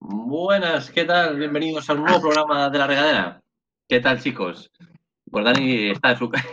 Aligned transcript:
Buenas, 0.00 0.90
¿qué 0.90 1.04
tal? 1.04 1.38
Bienvenidos 1.38 1.88
a 1.88 1.94
un 1.94 2.04
nuevo 2.04 2.20
programa 2.20 2.68
de 2.68 2.78
La 2.78 2.86
Regadera. 2.86 3.42
¿Qué 3.88 4.00
tal, 4.00 4.20
chicos? 4.20 4.70
Pues 5.30 5.44
Dani 5.44 5.90
está 5.90 6.10
en 6.10 6.16
su 6.18 6.28
casa. 6.28 6.48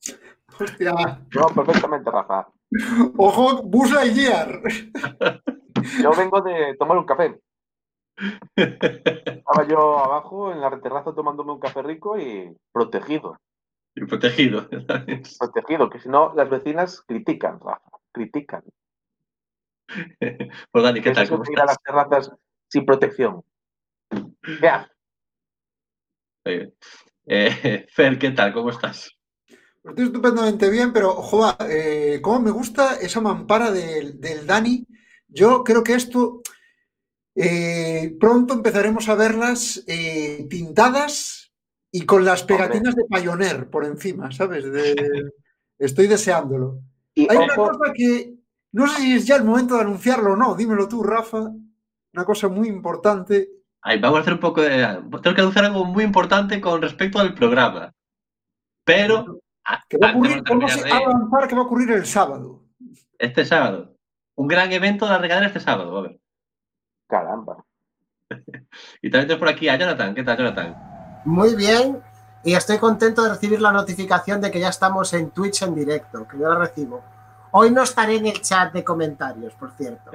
Hostia. 0.60 0.92
No, 1.34 1.46
perfectamente, 1.48 2.10
Rafa. 2.10 2.46
Ojo, 3.16 3.62
Buzz 3.64 3.90
Lightyear. 3.92 4.62
Yo 6.00 6.10
vengo 6.16 6.40
de 6.42 6.76
tomar 6.78 6.98
un 6.98 7.06
café. 7.06 7.40
Estaba 8.54 9.66
yo 9.68 9.98
abajo 9.98 10.52
en 10.52 10.60
la 10.60 10.80
terraza 10.80 11.12
tomándome 11.12 11.52
un 11.52 11.60
café 11.60 11.82
rico 11.82 12.16
y 12.18 12.56
protegido. 12.72 13.36
Y 13.96 14.04
protegido. 14.04 14.68
Protegido, 15.38 15.90
que 15.90 15.98
si 15.98 16.08
no, 16.08 16.32
las 16.34 16.48
vecinas 16.50 17.02
critican, 17.06 17.58
Rafa. 17.60 17.90
Critican. 18.12 18.62
Pues 20.70 20.84
Dani, 20.84 21.00
¿qué 21.00 21.10
Es 21.10 21.14
tal? 21.16 21.28
¿Cómo 21.28 21.44
ir 21.50 21.60
a 21.60 21.66
las 21.66 21.76
estás? 21.76 21.82
terrazas 21.84 22.30
sin 22.68 22.84
protección. 22.86 23.42
Bien. 24.60 24.86
Eh, 27.26 27.86
Fer, 27.94 28.18
¿qué 28.18 28.30
tal? 28.30 28.52
¿Cómo 28.52 28.70
estás? 28.70 29.10
Estoy 29.84 30.06
estupendamente 30.06 30.70
bien, 30.70 30.92
pero, 30.92 31.12
joder, 31.14 31.54
eh, 31.68 32.20
cómo 32.22 32.40
me 32.40 32.50
gusta 32.50 32.96
esa 32.96 33.20
mampara 33.20 33.70
del, 33.70 34.18
del 34.20 34.46
Dani. 34.46 34.86
Yo 35.28 35.62
creo 35.62 35.84
que 35.84 35.94
esto 35.94 36.40
eh, 37.34 38.16
pronto 38.18 38.54
empezaremos 38.54 39.08
a 39.08 39.14
verlas 39.14 39.84
eh, 39.86 40.46
pintadas 40.48 41.52
y 41.90 42.06
con 42.06 42.24
las 42.24 42.42
pegatinas 42.44 42.94
de 42.94 43.04
Pioneer 43.04 43.68
por 43.68 43.84
encima, 43.84 44.32
¿sabes? 44.32 44.64
De- 44.70 45.30
estoy 45.78 46.06
deseándolo. 46.06 46.80
Y 47.14 47.28
Hay 47.30 47.36
una 47.36 47.54
cosa 47.54 47.92
que 47.94 48.34
no 48.74 48.86
sé 48.88 48.96
si 49.00 49.14
es 49.16 49.26
ya 49.26 49.36
el 49.36 49.44
momento 49.44 49.74
de 49.76 49.82
anunciarlo 49.82 50.32
o 50.32 50.36
no. 50.36 50.54
Dímelo 50.54 50.88
tú, 50.88 51.02
Rafa. 51.02 51.38
Una 52.12 52.24
cosa 52.24 52.48
muy 52.48 52.68
importante. 52.68 53.48
Ay, 53.82 53.98
vamos 54.00 54.18
a 54.18 54.20
hacer 54.22 54.34
un 54.34 54.40
poco 54.40 54.60
de... 54.62 54.68
Tengo 55.22 55.34
que 55.34 55.40
anunciar 55.40 55.64
algo 55.66 55.84
muy 55.84 56.04
importante 56.04 56.60
con 56.60 56.80
respecto 56.80 57.18
al 57.18 57.34
programa. 57.34 57.92
Pero... 58.84 59.40
a- 59.64 59.82
Que 59.88 59.98
va 59.98 60.08
a 60.08 60.12
ocurrir, 60.12 60.42
vamos 60.42 60.72
terminar 60.72 60.92
a 60.92 60.98
de- 60.98 61.04
avanzar 61.04 61.48
que 61.48 61.54
va 61.54 61.60
a 61.62 61.64
ocurrir 61.64 61.90
el 61.92 62.06
sábado. 62.06 62.62
Este 63.18 63.44
sábado. 63.44 63.96
Un 64.36 64.48
gran 64.48 64.70
evento 64.72 65.04
de 65.06 65.12
La 65.12 65.18
Regadera 65.18 65.46
este 65.46 65.60
sábado. 65.60 65.92
va 65.92 65.98
a 66.00 66.02
ver. 66.02 66.20
caramba. 67.08 67.64
Y 69.02 69.10
también 69.10 69.28
tenemos 69.28 69.38
por 69.38 69.48
aquí 69.48 69.68
a 69.68 69.76
Jonathan. 69.76 70.14
¿Qué 70.14 70.22
tal, 70.24 70.36
Jonathan? 70.38 71.22
Muy 71.26 71.54
bien, 71.54 72.02
y 72.44 72.54
estoy 72.54 72.78
contento 72.78 73.22
de 73.22 73.30
recibir 73.30 73.60
la 73.60 73.70
notificación 73.72 74.40
de 74.40 74.50
que 74.50 74.60
ya 74.60 74.68
estamos 74.68 75.12
en 75.14 75.30
Twitch 75.30 75.62
en 75.62 75.74
directo, 75.74 76.26
que 76.28 76.38
yo 76.38 76.48
la 76.48 76.58
recibo. 76.58 77.02
Hoy 77.56 77.70
no 77.70 77.84
estaré 77.84 78.16
en 78.16 78.26
el 78.26 78.40
chat 78.40 78.72
de 78.72 78.82
comentarios, 78.82 79.54
por 79.54 79.70
cierto. 79.76 80.10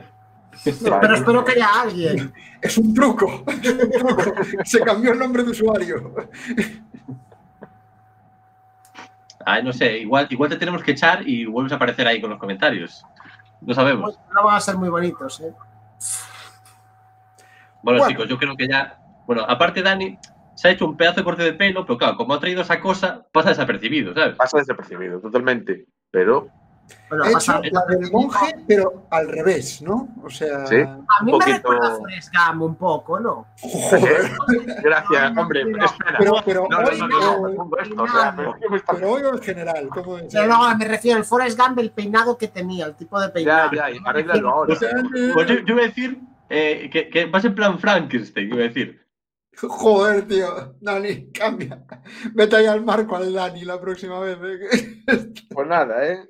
No, 0.82 1.00
pero 1.00 1.16
espero 1.16 1.46
que 1.46 1.54
haya 1.54 1.82
alguien. 1.84 2.34
Es 2.62 2.78
un 2.78 2.94
truco. 2.94 3.46
es 3.48 4.04
un 4.04 4.18
truco. 4.18 4.34
Se 4.66 4.82
cambió 4.82 5.14
el 5.14 5.20
nombre 5.20 5.44
de 5.44 5.52
usuario. 5.52 6.14
Ay, 9.46 9.64
no 9.64 9.72
sé, 9.72 10.00
igual, 10.00 10.28
igual 10.30 10.50
te 10.50 10.58
tenemos 10.58 10.84
que 10.84 10.92
echar 10.92 11.26
y 11.26 11.46
vuelves 11.46 11.72
a 11.72 11.78
aparecer 11.78 12.06
ahí 12.08 12.20
con 12.20 12.30
los 12.30 12.40
comentarios. 12.40 13.06
No 13.62 13.74
sabemos. 13.74 14.20
No 14.36 14.44
van 14.44 14.58
a 14.58 14.60
ser 14.60 14.76
muy 14.76 14.90
bonitos, 14.90 15.40
¿eh? 15.40 15.54
Bueno, 17.82 18.00
Bueno. 18.00 18.08
chicos, 18.08 18.28
yo 18.28 18.38
creo 18.38 18.58
que 18.58 18.68
ya. 18.68 19.00
Bueno, 19.26 19.46
aparte, 19.48 19.82
Dani 19.82 20.20
se 20.56 20.68
ha 20.68 20.72
hecho 20.72 20.86
un 20.86 20.98
pedazo 20.98 21.22
de 21.22 21.24
corte 21.24 21.44
de 21.44 21.54
pelo, 21.54 21.86
pero 21.86 21.98
claro, 21.98 22.18
como 22.18 22.34
ha 22.34 22.40
traído 22.42 22.64
esa 22.64 22.82
cosa, 22.82 23.26
pasa 23.32 23.48
desapercibido, 23.48 24.14
¿sabes? 24.14 24.36
Pasa 24.36 24.58
desapercibido, 24.58 25.22
totalmente. 25.22 25.86
Pero 26.12 26.50
Bueno, 27.10 27.26
He 27.26 27.32
hecho 27.32 27.62
la 27.72 27.86
del 27.86 28.12
monje, 28.12 28.56
pero 28.68 29.08
al 29.10 29.28
revés, 29.28 29.82
¿no? 29.82 30.10
O 30.24 30.30
sea. 30.30 30.66
Sí. 30.68 30.76
a 30.78 30.84
mí 30.86 31.00
un 31.22 31.26
me 31.26 31.32
poquito- 31.32 31.56
recuerda 31.58 31.88
a 31.88 31.96
Forrest 31.98 32.34
Gump 32.34 32.62
un 32.62 32.76
poco, 32.76 33.20
¿no? 33.20 33.48
Joder. 33.62 34.32
gracias, 34.84 35.22
No, 35.24 35.30
no, 35.34 35.42
hombre. 35.42 35.66
no. 35.66 35.86
Espera. 35.86 36.16
Pero, 36.20 36.34
pero, 36.46 36.68
No, 36.70 36.82
no, 36.82 36.88
hoy, 36.88 36.98
no, 37.00 37.08
no, 37.08 37.20
no, 37.20 37.48
eh, 37.50 37.82
esto, 37.84 38.04
o 38.04 38.08
sea, 38.08 38.34
pero 38.36 38.56
¿qué 38.60 38.70
me 38.70 38.78
estás- 38.78 38.96
pero 38.96 39.12
hoy 39.12 39.22
o 39.24 39.34
en 39.34 39.42
general, 39.42 39.90
¿cómo 39.90 40.18
es? 40.18 40.34
Pero 40.34 40.48
no, 40.48 40.78
me 40.78 40.86
refiero 40.86 41.18
al 41.18 41.26
Forrest 41.26 41.60
Gump, 41.60 41.80
el 41.80 41.92
peinado 41.92 42.38
que 42.38 42.48
tenía, 42.48 42.86
el 42.86 42.96
tipo 42.96 43.20
de 43.20 43.30
peinado. 43.30 43.72
Ya, 43.74 43.90
ya, 43.90 44.00
arréglalo 44.06 44.50
ahora. 44.50 44.76
Pues 45.34 45.48
yo, 45.48 45.56
yo 45.56 45.74
iba 45.74 45.82
a 45.84 45.86
decir 45.88 46.20
eh, 46.50 46.90
que, 46.92 47.10
que 47.10 47.26
vas 47.26 47.46
en 47.46 47.56
plan 47.56 47.80
Frankenstein, 47.80 48.48
iba 48.50 48.60
a 48.60 48.68
decir. 48.68 49.00
Joder, 49.62 50.26
tío. 50.26 50.76
Dani, 50.80 51.32
cambia. 51.34 51.84
Vete 52.34 52.56
ahí 52.56 52.66
al 52.66 52.82
marco 52.86 53.18
al 53.18 53.34
Dani 53.34 53.66
la 53.66 53.80
próxima 53.82 54.20
vez. 54.22 54.38
¿eh? 54.42 55.34
Pues 55.50 55.68
nada, 55.68 56.06
¿eh? 56.08 56.30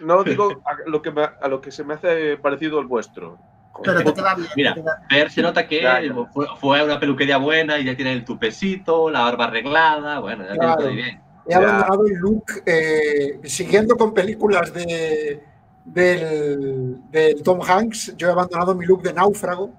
No 0.00 0.22
digo 0.24 0.62
a 0.64 0.76
lo 0.88 1.00
que, 1.02 1.10
me- 1.10 1.22
a 1.40 1.48
lo 1.48 1.60
que 1.60 1.70
se 1.70 1.84
me 1.84 1.94
hace 1.94 2.36
parecido 2.36 2.80
el 2.80 2.86
vuestro. 2.86 3.38
Pero 3.84 4.02
te 4.02 4.12
queda 4.12 4.34
bien. 4.34 4.48
Mira. 4.56 4.74
te 4.74 4.80
queda- 4.80 5.02
Ver 5.10 5.30
se 5.30 5.40
nota 5.42 5.66
que 5.68 5.82
Ya, 5.82 6.00
ya. 6.00 6.12
Fue, 6.32 6.46
fue 6.60 6.80
a 6.80 6.84
una 6.84 6.98
peluquería 6.98 7.36
buena 7.38 7.78
y 7.78 7.84
ya 7.84 7.94
tiene 7.94 8.12
el 8.12 8.24
tupecito, 8.24 9.08
la 9.10 9.20
barba 9.20 9.44
arreglada, 9.46 10.18
bueno, 10.18 10.42
ya 10.42 10.48
tiene 10.50 10.58
Claro. 10.64 10.78
todo 10.78 10.88
ahí 10.88 10.96
bien. 10.96 11.20
He 11.46 11.50
Ya. 11.52 11.58
abandonado 11.58 12.06
el 12.06 12.14
look 12.14 12.44
eh, 12.66 13.40
siguiendo 13.44 13.96
con 13.96 14.12
películas 14.12 14.72
de, 14.74 15.42
del, 15.84 16.98
del 17.10 17.42
Tom 17.42 17.60
Hanks. 17.66 18.16
Yo 18.16 18.28
he 18.28 18.32
abandonado 18.32 18.74
mi 18.74 18.84
look 18.84 19.02
de 19.02 19.12
náufrago, 19.14 19.70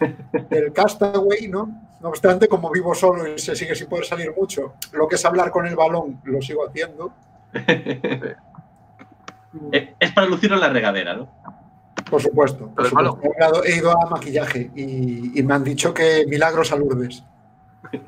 del 0.50 0.72
Castaway, 0.72 1.48
¿no? 1.48 1.70
No 2.00 2.08
obstante, 2.10 2.46
como 2.48 2.70
vivo 2.70 2.94
solo 2.94 3.34
y 3.34 3.38
se 3.38 3.56
sigue 3.56 3.74
sin 3.74 3.88
poder 3.88 4.04
salir 4.04 4.32
mucho, 4.36 4.74
lo 4.92 5.08
que 5.08 5.14
es 5.16 5.24
hablar 5.24 5.50
con 5.50 5.66
el 5.66 5.74
balón 5.76 6.20
lo 6.24 6.40
sigo 6.42 6.66
haciendo. 6.68 7.12
Eh, 9.72 9.94
es 9.98 10.12
para 10.12 10.26
lucirlo 10.26 10.56
en 10.56 10.62
la 10.62 10.68
regadera, 10.68 11.14
¿no? 11.14 11.32
Por 12.10 12.22
supuesto. 12.22 12.74
por 12.74 12.86
supuesto. 12.86 13.20
He, 13.22 13.46
ido, 13.46 13.64
he 13.64 13.76
ido 13.76 13.90
a 13.90 14.08
maquillaje 14.08 14.70
y, 14.74 15.38
y 15.38 15.42
me 15.42 15.54
han 15.54 15.64
dicho 15.64 15.92
que 15.92 16.24
milagros 16.26 16.72
a 16.72 16.76
Lourdes. 16.76 17.22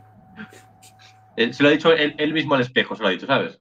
Eh, 1.36 1.54
se 1.54 1.62
lo 1.62 1.70
ha 1.70 1.72
dicho 1.72 1.92
él, 1.92 2.14
él 2.18 2.34
mismo 2.34 2.54
al 2.54 2.60
espejo, 2.60 2.94
se 2.94 3.02
lo 3.02 3.08
ha 3.08 3.12
dicho, 3.12 3.26
¿sabes? 3.26 3.58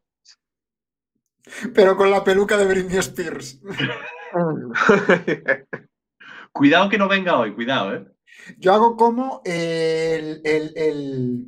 Pero 1.74 1.96
con 1.96 2.12
la 2.12 2.24
peluca 2.24 2.58
de 2.58 2.66
Britney 2.66 2.98
Spears. 2.98 3.62
Cuidado 6.52 6.90
que 6.90 6.98
no 6.98 7.08
venga 7.08 7.38
hoy, 7.40 7.54
cuidado, 7.54 7.96
¿eh? 7.96 8.06
Yo 8.58 8.74
hago 8.74 8.98
como 8.98 9.42
el, 9.46 10.42
el, 10.44 10.74
el, 10.76 11.46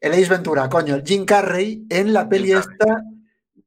el 0.00 0.12
Ace 0.12 0.28
Ventura, 0.28 0.68
coño, 0.68 0.94
el 0.94 1.04
Jim 1.04 1.24
Carrey 1.24 1.86
en 1.88 2.12
la 2.12 2.28
peli 2.28 2.52
esta 2.52 3.04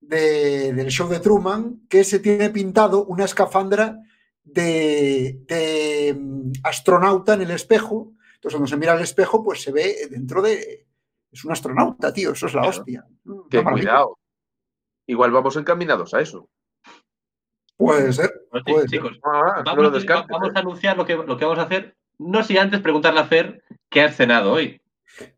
de- 0.08 0.74
del 0.74 0.88
show 0.90 1.08
de 1.10 1.20
Truman, 1.20 1.82
que 1.90 2.04
se 2.04 2.20
tiene 2.20 2.50
pintado 2.50 3.06
una 3.06 3.26
escafandra 3.26 4.00
de, 4.44 5.40
de, 5.48 6.16
mm, 6.18 6.52
astronauta 6.64 7.34
en 7.34 7.42
el 7.42 7.52
espejo. 7.52 8.14
Entonces, 8.36 8.58
cuando 8.58 8.68
se 8.68 8.78
mira 8.78 8.94
al 8.94 9.02
espejo, 9.02 9.44
pues 9.44 9.62
se 9.62 9.72
ve 9.72 9.96
dentro 10.10 10.42
de. 10.42 10.86
Es 11.32 11.44
un 11.44 11.52
astronauta, 11.52 12.14
tío, 12.14 12.32
eso 12.32 12.46
es 12.48 12.54
la 12.54 12.62
Claro. 12.62 12.78
hostia. 12.78 13.06
Una 13.26 13.44
maravilla. 13.52 13.72
cuidado. 13.74 14.20
Igual 15.08 15.32
vamos 15.32 15.56
encaminados 15.58 16.14
a 16.14 16.22
eso. 16.22 16.50
Puede 17.78 18.14
ser. 18.14 18.32
Bueno, 18.52 18.64
Puede 18.66 18.88
ser. 18.88 18.90
chicos, 18.90 19.20
Ah, 19.24 19.58
no 19.58 19.64
vamos, 19.66 19.84
lo 19.84 19.92
descartes, 19.92 20.28
vamos 20.30 20.50
¿eh? 20.50 20.52
a 20.56 20.60
anunciar 20.60 20.96
lo 20.98 21.06
que, 21.06 21.16
lo 21.16 21.38
que 21.38 21.46
vamos 21.46 21.60
a 21.60 21.64
hacer. 21.64 21.96
No 22.18 22.42
sin 22.44 22.58
antes 22.60 22.80
preguntarle 22.80 23.20
a 23.20 23.26
Fer 23.26 23.64
qué 23.90 24.02
has 24.02 24.16
cenado 24.16 24.54
hoy. 24.54 24.82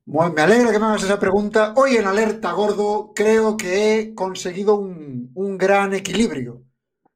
Bueno, 0.06 0.34
Me 0.34 0.42
alegra 0.42 0.72
que 0.72 0.80
me 0.80 0.86
hagas 0.86 1.04
esa 1.04 1.20
pregunta. 1.20 1.74
Hoy 1.76 1.96
en 1.98 2.08
Alerta 2.08 2.52
Gordo 2.54 3.12
creo 3.16 3.58
que 3.58 4.00
he 4.00 4.16
conseguido 4.16 4.76
un, 4.76 5.32
un 5.36 5.58
gran 5.58 5.94
equilibrio. 5.94 6.64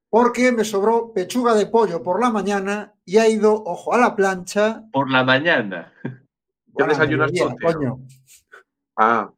Porque 0.09 0.51
me 0.51 0.65
sobró 0.65 1.13
pechuga 1.13 1.53
de 1.55 1.67
pollo 1.67 2.03
por 2.03 2.19
la 2.19 2.29
mañana 2.29 2.93
y 3.05 3.17
ha 3.17 3.29
ido, 3.29 3.53
ojo, 3.63 3.93
a 3.93 3.97
la 3.97 4.15
plancha. 4.15 4.83
Por 4.91 5.09
la 5.09 5.23
mañana. 5.23 5.93
Ya 6.77 6.85
desayunas 6.85 7.31
todo, 7.31 7.55
coño. 7.61 7.99
Ah, 8.97 9.31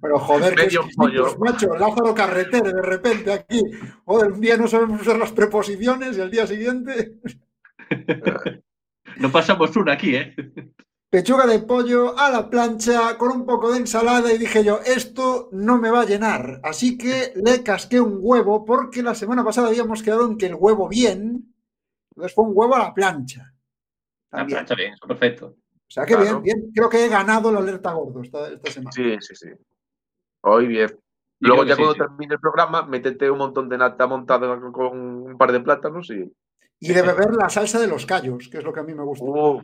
Pero 0.00 0.18
joder, 0.20 0.56
Medio 0.56 0.84
pollo. 0.96 1.36
macho. 1.38 1.74
Lázaro 1.74 2.14
Carretero, 2.14 2.70
de 2.72 2.82
repente 2.82 3.32
aquí. 3.32 3.60
Joder, 4.04 4.32
un 4.32 4.40
día 4.40 4.56
no 4.56 4.68
sabemos 4.68 5.00
usar 5.00 5.18
las 5.18 5.32
preposiciones 5.32 6.16
y 6.16 6.20
al 6.20 6.30
día 6.30 6.46
siguiente. 6.46 7.18
No 9.18 9.30
pasamos 9.30 9.76
una 9.76 9.92
aquí, 9.92 10.16
¿eh? 10.16 10.34
Pechuga 11.12 11.46
de 11.46 11.58
pollo 11.58 12.18
a 12.18 12.30
la 12.30 12.48
plancha 12.48 13.18
con 13.18 13.32
un 13.32 13.44
poco 13.44 13.70
de 13.70 13.80
ensalada 13.80 14.32
y 14.32 14.38
dije 14.38 14.64
yo, 14.64 14.80
esto 14.80 15.50
no 15.52 15.76
me 15.76 15.90
va 15.90 16.00
a 16.00 16.04
llenar. 16.06 16.58
Así 16.64 16.96
que 16.96 17.34
le 17.36 17.62
casqué 17.62 18.00
un 18.00 18.16
huevo 18.22 18.64
porque 18.64 19.02
la 19.02 19.14
semana 19.14 19.44
pasada 19.44 19.68
habíamos 19.68 20.02
quedado 20.02 20.26
en 20.26 20.38
que 20.38 20.46
el 20.46 20.54
huevo 20.54 20.88
bien. 20.88 21.54
Entonces 22.12 22.34
fue 22.34 22.44
un 22.44 22.52
huevo 22.54 22.74
a 22.76 22.78
la 22.78 22.94
plancha. 22.94 23.52
La 24.30 24.38
También. 24.38 24.56
plancha 24.60 24.74
bien, 24.74 24.94
eso 24.94 25.06
perfecto. 25.06 25.46
O 25.48 25.90
sea 25.90 26.06
que 26.06 26.14
Claro. 26.14 26.40
bien, 26.40 26.60
bien. 26.62 26.72
Creo 26.74 26.88
que 26.88 27.04
he 27.04 27.08
ganado 27.10 27.52
la 27.52 27.58
alerta 27.58 27.92
gordo 27.92 28.22
esta, 28.22 28.48
esta 28.48 28.70
semana. 28.70 28.92
sí, 28.92 29.14
sí, 29.20 29.34
sí. 29.36 29.48
Hoy 30.44 30.66
bien. 30.66 30.98
Luego 31.40 31.64
ya 31.64 31.74
sí, 31.76 31.82
cuando 31.82 31.92
sí. 31.92 32.00
termine 32.00 32.34
el 32.36 32.40
programa, 32.40 32.86
métete 32.86 33.30
un 33.30 33.36
montón 33.36 33.68
de 33.68 33.76
nata 33.76 34.06
montada 34.06 34.58
con- 34.58 34.72
con 34.72 34.96
un 34.98 35.36
par 35.36 35.52
de 35.52 35.60
plátanos 35.60 36.08
y... 36.08 36.32
Y 36.80 36.94
de 36.94 37.02
beber 37.02 37.34
la 37.34 37.50
salsa 37.50 37.78
de 37.78 37.86
los 37.86 38.06
callos, 38.06 38.48
que 38.48 38.56
es 38.58 38.64
lo 38.64 38.72
que 38.72 38.80
a 38.80 38.82
mí 38.82 38.94
me 38.94 39.04
gusta. 39.04 39.26
¡Uh! 39.26 39.60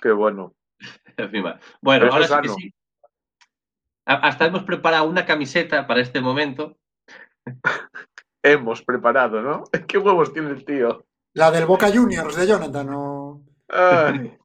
¡Qué 0.00 0.12
bueno! 0.12 0.54
Encima. 1.16 1.58
Bueno, 1.80 2.12
ahora 2.12 2.26
sí 2.26 2.34
que 2.42 2.48
sí. 2.48 2.74
Hasta 4.06 4.46
hemos 4.46 4.62
preparado 4.62 5.04
una 5.04 5.26
camiseta 5.26 5.86
para 5.86 6.00
este 6.00 6.20
momento. 6.20 6.78
hemos 8.42 8.82
preparado, 8.82 9.42
¿no? 9.42 9.64
¿Qué 9.88 9.98
huevos 9.98 10.32
tiene 10.32 10.50
el 10.50 10.64
tío? 10.64 11.04
La 11.34 11.50
del 11.50 11.66
Boca 11.66 11.90
Juniors 11.92 12.36
de 12.36 12.46
Jonathan, 12.46 12.86
¿no? 12.86 13.42
Ay, 13.68 14.36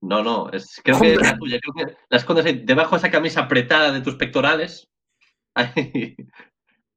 No, 0.00 0.22
no, 0.22 0.50
es, 0.50 0.80
creo 0.84 1.00
que 1.00 1.14
es 1.14 1.20
la 1.20 1.36
tuya. 1.36 1.58
Creo 1.60 1.86
que 1.86 1.96
la 2.08 2.16
escondes 2.16 2.46
ahí, 2.46 2.62
debajo 2.64 2.92
de 2.92 2.98
esa 2.98 3.10
camisa 3.10 3.40
apretada 3.42 3.90
de 3.90 4.00
tus 4.00 4.14
pectorales. 4.14 4.88
Hay, 5.54 6.16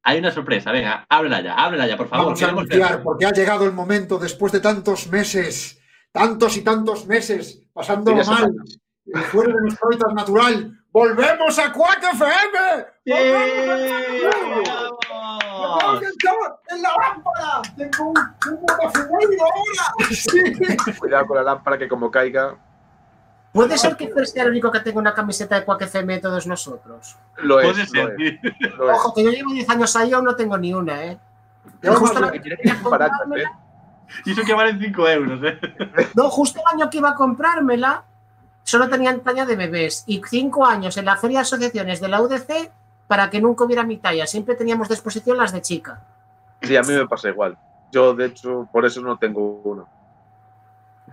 hay 0.03 0.19
una 0.19 0.31
sorpresa. 0.31 0.71
Venga, 0.71 1.05
ábrela 1.09 1.41
ya, 1.41 1.55
ábrela 1.55 1.87
ya, 1.87 1.97
por 1.97 2.07
favor. 2.07 2.25
Vamos 2.27 2.43
a 2.43 2.49
anunciar, 2.49 3.03
porque 3.03 3.25
ha 3.25 3.31
llegado 3.31 3.65
el 3.65 3.73
momento, 3.73 4.19
después 4.19 4.53
de 4.53 4.59
tantos 4.59 5.07
meses, 5.07 5.81
tantos 6.15 6.55
y 6.55 6.61
tantos 6.61 7.05
meses, 7.05 7.61
pasándolo 7.73 8.23
mal, 8.23 8.49
y 9.05 9.11
fuera 9.19 9.53
de 9.53 9.61
nuestro 9.61 9.87
hábitat 9.89 10.11
natural, 10.13 10.79
¡volvemos 10.91 11.59
a 11.59 11.73
Quack 11.73 12.03
FM! 12.13 12.85
¡Volvemos 13.05 13.91
a 13.91 14.07
Quack 14.07 15.05
¡Vamos! 15.09 15.83
¡Vamos 15.83 16.03
a 16.03 16.07
entrar 16.07 16.35
en 16.69 16.81
la 16.81 16.89
lámpara! 16.89 17.61
¡Tengo 17.77 18.09
un, 18.09 18.17
ahora! 19.41 20.09
Sí. 20.09 20.93
Cuidado 20.99 21.27
con 21.27 21.35
la 21.37 21.43
lámpara 21.43 21.77
que 21.77 21.87
como 21.89 22.09
caiga, 22.09 22.55
¿Puede 23.51 23.77
ser 23.77 23.95
que 23.95 24.09
Fer 24.09 24.27
sea 24.27 24.43
el 24.43 24.49
único 24.49 24.69
que 24.69 24.81
tenga 24.81 24.99
una 24.99 25.13
camiseta 25.13 25.57
de 25.59 25.63
Quack 25.65 25.83
FM 25.83 26.15
de 26.15 26.19
todos 26.21 26.45
nosotros? 26.47 27.17
lo 27.37 27.59
es. 27.61 27.67
Puede 27.71 27.83
lo 27.83 27.89
ser. 27.89 28.17
lo 28.77 28.91
es. 28.91 28.97
Ojo, 28.97 29.13
que 29.13 29.23
yo 29.23 29.31
llevo 29.31 29.51
10 29.53 29.69
años 29.69 29.95
ahí 29.95 30.09
y 30.09 30.13
aún 30.13 30.25
no 30.25 30.35
tengo 30.35 30.57
ni 30.57 30.73
una, 30.73 31.05
¿eh? 31.05 31.17
Yo 31.81 31.93
justo 31.95 32.19
la 32.19 32.31
Que 32.31 32.41
quería 32.41 32.73
¿eh? 32.73 32.77
comprármela- 32.83 33.64
Y 34.25 34.31
eso 34.31 34.43
que 34.43 34.53
valen 34.53 34.79
5 34.79 35.09
euros, 35.09 35.39
¿eh? 35.43 35.59
No, 36.15 36.29
justo 36.29 36.59
el 36.59 36.79
año 36.79 36.89
que 36.89 36.97
iba 36.97 37.09
a 37.09 37.15
comprármela, 37.15 38.03
solo 38.63 38.89
tenían 38.89 39.21
talla 39.21 39.45
de 39.45 39.55
bebés. 39.55 40.03
Y 40.07 40.21
cinco 40.27 40.65
años 40.65 40.97
en 40.97 41.05
la 41.05 41.15
feria 41.15 41.39
de 41.39 41.43
asociaciones 41.43 42.01
de 42.01 42.07
la 42.07 42.21
UDC 42.21 42.71
para 43.07 43.29
que 43.29 43.39
nunca 43.39 43.63
hubiera 43.63 43.83
mi 43.83 43.97
talla. 43.97 44.27
Siempre 44.27 44.55
teníamos 44.55 44.89
de 44.89 44.95
exposición 44.95 45.37
las 45.37 45.53
de 45.53 45.61
chica. 45.61 46.01
Sí, 46.61 46.75
a 46.75 46.81
mí 46.81 46.93
me 46.93 47.07
pasa 47.07 47.29
igual. 47.29 47.57
Yo, 47.91 48.13
de 48.13 48.25
hecho, 48.25 48.67
por 48.71 48.85
eso 48.85 49.01
no 49.01 49.17
tengo 49.17 49.61
uno. 49.63 49.87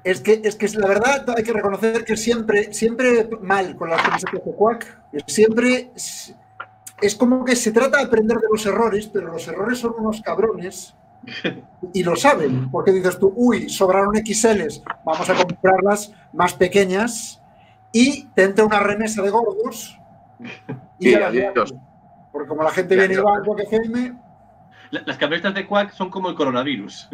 Es 0.03 0.21
que, 0.21 0.41
es 0.43 0.56
que 0.56 0.69
la 0.71 0.89
verdad 0.89 1.25
hay 1.37 1.44
que 1.44 1.53
reconocer 1.53 2.05
que 2.05 2.17
siempre, 2.17 2.73
siempre 2.73 3.29
mal 3.41 3.77
con 3.77 3.91
las 3.91 4.03
camisetas 4.03 4.44
de 4.44 4.53
Quack. 4.53 4.99
Siempre 5.27 5.93
es, 5.94 6.35
es 7.00 7.15
como 7.15 7.44
que 7.44 7.55
se 7.55 7.71
trata 7.71 7.99
de 7.99 8.05
aprender 8.05 8.39
de 8.39 8.49
los 8.50 8.65
errores, 8.67 9.09
pero 9.12 9.29
los 9.29 9.47
errores 9.47 9.79
son 9.79 9.94
unos 9.99 10.21
cabrones 10.23 10.94
y 11.93 12.03
lo 12.03 12.17
saben. 12.17 12.71
Porque 12.71 12.93
dices 12.93 13.19
tú, 13.19 13.33
uy, 13.37 13.69
sobraron 13.69 14.15
XLs, 14.17 14.83
vamos 15.05 15.29
a 15.31 15.35
comprarlas 15.35 16.13
más 16.33 16.55
pequeñas 16.55 17.41
y 17.93 18.25
te 18.35 18.45
entra 18.45 18.65
una 18.65 18.81
remesa 18.81 19.23
de 19.23 19.31
gordos 19.31 19.99
y 20.99 21.05
Sí, 21.07 21.11
ya. 21.13 21.31
Porque 22.33 22.49
como 22.49 22.63
la 22.63 22.71
gente 22.71 22.97
viene 22.97 23.15
y 23.15 23.17
ya. 23.17 23.23
va 23.23 23.43
Quack 23.43 23.61
FM, 23.61 24.15
Las 24.91 25.17
camisetas 25.19 25.55
de 25.55 25.67
Quack 25.67 25.93
son 25.93 26.11
como 26.11 26.29
el 26.31 26.35
coronavirus. 26.35 27.09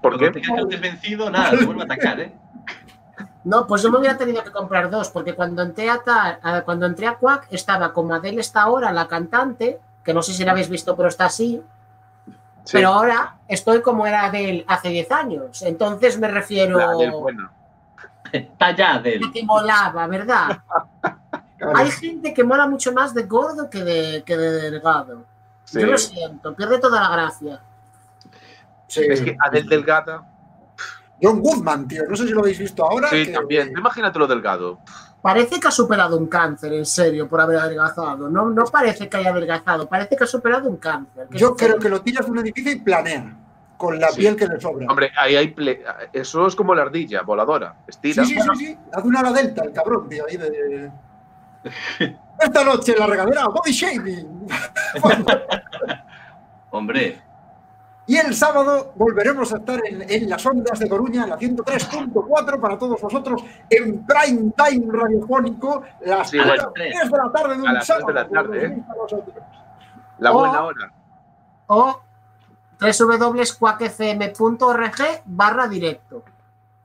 Cuando 0.00 0.18
qué? 0.18 0.30
te 0.30 0.40
quedas 0.40 0.68
desvencido, 0.68 1.30
nada, 1.30 1.50
te 1.58 1.64
vuelve 1.64 1.82
a 1.82 1.84
atacar, 1.84 2.20
¿eh? 2.20 2.32
No, 3.44 3.66
pues 3.66 3.82
yo 3.82 3.90
me 3.90 3.98
hubiera 3.98 4.16
tenido 4.16 4.42
que 4.44 4.50
comprar 4.50 4.90
dos, 4.90 5.10
porque 5.10 5.34
cuando 5.34 5.62
entré 5.62 5.88
a, 5.90 5.98
ta- 5.98 6.38
a- 6.42 6.62
cuando 6.62 6.86
entré 6.86 7.06
a 7.06 7.14
Quack 7.14 7.48
estaba 7.50 7.92
como 7.92 8.14
Adele 8.14 8.40
está 8.40 8.62
ahora, 8.62 8.92
la 8.92 9.08
cantante, 9.08 9.80
que 10.08 10.14
no 10.14 10.22
sé 10.22 10.32
si 10.32 10.42
la 10.42 10.52
habéis 10.52 10.70
visto, 10.70 10.96
pero 10.96 11.10
está 11.10 11.26
así. 11.26 11.62
Sí, 12.64 12.72
Pero 12.72 12.88
ahora 12.88 13.36
estoy 13.46 13.82
como 13.82 14.06
era 14.06 14.24
Adele 14.24 14.64
hace 14.66 14.88
10 14.88 15.12
años. 15.12 15.60
Entonces 15.60 16.18
me 16.18 16.28
refiero 16.28 16.78
la 16.78 16.94
bueno. 17.10 17.50
Está 18.32 18.74
ya 18.74 18.98
de 19.00 19.16
él. 19.16 19.24
a 19.28 19.30
que 19.30 19.44
molaba, 19.44 20.06
¿verdad? 20.06 20.60
claro, 21.58 21.76
Hay 21.76 21.90
gente 21.90 22.32
que 22.32 22.42
mola 22.42 22.66
mucho 22.66 22.90
más 22.94 23.12
de 23.12 23.24
gordo 23.24 23.68
que 23.68 23.84
de, 23.84 24.22
que 24.24 24.34
de 24.34 24.70
delgado. 24.70 25.26
Sí. 25.64 25.78
Yo 25.82 25.88
lo 25.88 25.98
siento, 25.98 26.54
pierde 26.56 26.78
toda 26.78 27.02
la 27.02 27.10
gracia. 27.10 27.60
sí. 28.86 29.02
Es 29.10 29.20
que 29.20 29.36
Adel 29.44 29.68
Delgada. 29.68 30.26
John 31.20 31.40
Goodman, 31.40 31.86
tío, 31.86 32.04
no 32.08 32.16
sé 32.16 32.26
si 32.26 32.32
lo 32.32 32.40
habéis 32.40 32.58
visto 32.58 32.82
ahora. 32.82 33.10
Sí, 33.10 33.26
que- 33.26 33.32
también. 33.32 33.74
Imagínate 33.76 34.18
lo 34.18 34.26
delgado. 34.26 34.78
Parece 35.28 35.60
que 35.60 35.68
ha 35.68 35.70
superado 35.70 36.16
un 36.16 36.26
cáncer, 36.26 36.72
en 36.72 36.86
serio, 36.86 37.28
por 37.28 37.38
haber 37.38 37.58
adelgazado. 37.58 38.30
No, 38.30 38.48
no 38.48 38.64
parece 38.64 39.10
que 39.10 39.16
haya 39.18 39.28
adelgazado, 39.28 39.86
parece 39.86 40.16
que 40.16 40.24
ha 40.24 40.26
superado 40.26 40.70
un 40.70 40.78
cáncer. 40.78 41.26
Yo 41.32 41.54
creo 41.54 41.78
que 41.78 41.90
lo 41.90 42.00
tiras 42.00 42.24
de 42.24 42.32
un 42.32 42.38
edificio 42.38 42.72
y 42.72 42.76
planea 42.80 43.36
con 43.76 44.00
la 44.00 44.08
Sí. 44.08 44.20
piel 44.20 44.36
que 44.36 44.46
le 44.46 44.58
sobra. 44.58 44.86
Hombre, 44.88 45.10
ahí 45.18 45.36
hay. 45.36 45.54
ple- 45.54 45.82
Eso 46.14 46.46
es 46.46 46.56
como 46.56 46.74
la 46.74 46.80
ardilla 46.82 47.20
voladora. 47.20 47.74
Estira. 47.86 48.24
sí, 48.24 48.34
sí, 48.34 48.40
sí, 48.40 48.56
sí. 48.66 48.78
Hace 48.90 49.06
una 49.06 49.20
ala 49.20 49.32
delta, 49.32 49.64
el 49.64 49.72
cabrón, 49.72 50.08
tío, 50.08 50.24
ahí 50.26 50.38
de. 50.38 50.90
Esta 52.40 52.64
noche 52.64 52.92
en 52.92 52.98
la 53.00 53.06
regadera, 53.06 53.48
body 53.48 53.72
shaming. 53.72 54.48
Hombre, 56.70 57.20
y 58.08 58.16
el 58.16 58.34
sábado 58.34 58.92
volveremos 58.96 59.52
a 59.52 59.58
estar 59.58 59.80
en, 59.86 60.10
en 60.10 60.28
las 60.28 60.44
ondas 60.44 60.78
de 60.80 60.88
Coruña, 60.88 61.22
en 61.24 61.30
la 61.30 61.38
103.4 61.38 62.60
para 62.60 62.76
todos 62.78 63.00
vosotros, 63.00 63.42
en 63.70 64.04
prime 64.04 64.52
time 64.56 64.86
radiofónico, 64.90 65.82
las 66.00 66.28
Sí, 66.30 66.38
putas 66.38 66.56
bueno. 66.56 66.72
3 66.74 67.10
de 67.10 67.16
la 67.18 67.30
tarde 67.32 67.54
de 67.54 67.60
un 67.62 67.68
A 67.68 67.72
las 67.74 67.86
sábado. 67.86 68.06
de 68.08 68.12
la 68.14 68.28
tarde, 68.28 68.66
¿eh? 68.66 68.82
La 70.18 70.30
buena 70.32 70.64
hora. 70.64 70.92
O 71.68 72.00
www.quackfm.org 72.80 75.22
barra 75.26 75.68
directo. 75.68 76.22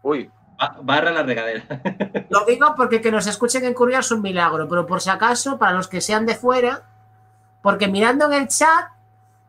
Uy, 0.01 0.29
ba- 0.57 0.77
barra 0.81 1.11
la 1.11 1.23
regadera. 1.23 1.63
Lo 2.29 2.45
digo 2.45 2.73
porque 2.75 3.01
que 3.01 3.11
nos 3.11 3.27
escuchen 3.27 3.63
en 3.65 3.73
Coruña 3.73 3.99
es 3.99 4.11
un 4.11 4.21
milagro, 4.21 4.67
pero 4.67 4.85
por 4.85 5.01
si 5.01 5.09
acaso, 5.09 5.57
para 5.57 5.73
los 5.73 5.87
que 5.87 6.01
sean 6.01 6.25
de 6.25 6.35
fuera, 6.35 6.81
porque 7.61 7.87
mirando 7.87 8.25
en 8.25 8.33
el 8.33 8.47
chat, 8.47 8.87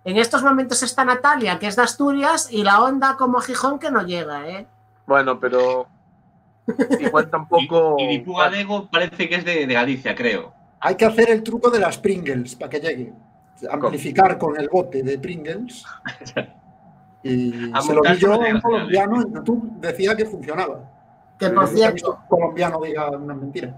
en 0.05 0.19
estos 0.19 0.43
momentos 0.43 0.83
está 0.83 1.05
Natalia, 1.05 1.59
que 1.59 1.67
es 1.67 1.77
de 1.77 1.83
Asturias, 1.83 2.49
y 2.51 2.62
la 2.62 2.83
onda 2.83 3.17
como 3.17 3.41
Gijón 3.41 3.79
que 3.79 3.91
no 3.91 4.03
llega, 4.03 4.49
¿eh? 4.49 4.67
bueno, 5.06 5.39
pero. 5.41 5.87
Igual 7.01 7.31
tampoco. 7.31 7.97
Y, 7.99 8.15
y 8.15 8.25
Galego 8.25 8.89
parece 8.91 9.29
que 9.29 9.37
es 9.37 9.45
de, 9.45 9.67
de 9.67 9.75
Galicia, 9.75 10.15
creo. 10.15 10.53
Hay 10.81 10.97
que 10.97 11.05
hacer 11.05 11.31
el 11.31 11.43
truco 11.43 11.71
de 11.71 11.81
las 11.81 11.99
Pringles 11.99 12.55
para 12.56 12.71
que 12.71 12.81
llegue. 12.81 13.12
Amplificar 13.71 14.37
con 14.39 14.59
el 14.61 14.69
bote 14.69 15.03
de 15.03 15.19
Pringles. 15.19 15.85
Y 17.27 17.73
A 17.73 17.81
se 17.81 17.95
lo 17.95 18.03
vi 18.03 18.19
yo 18.19 18.39
un 18.39 18.61
colombiano 18.61 19.23
en 19.23 19.33
YouTube, 19.33 19.81
decía 19.81 20.15
que 20.15 20.27
funcionaba. 20.27 20.85
Que 21.39 21.49
por 21.49 21.62
gusta 21.62 21.71
que 21.71 21.81
cierto, 21.81 22.19
un 22.21 22.29
colombiano 22.29 22.79
diga 22.83 23.09
una 23.12 23.35
mentira. 23.35 23.75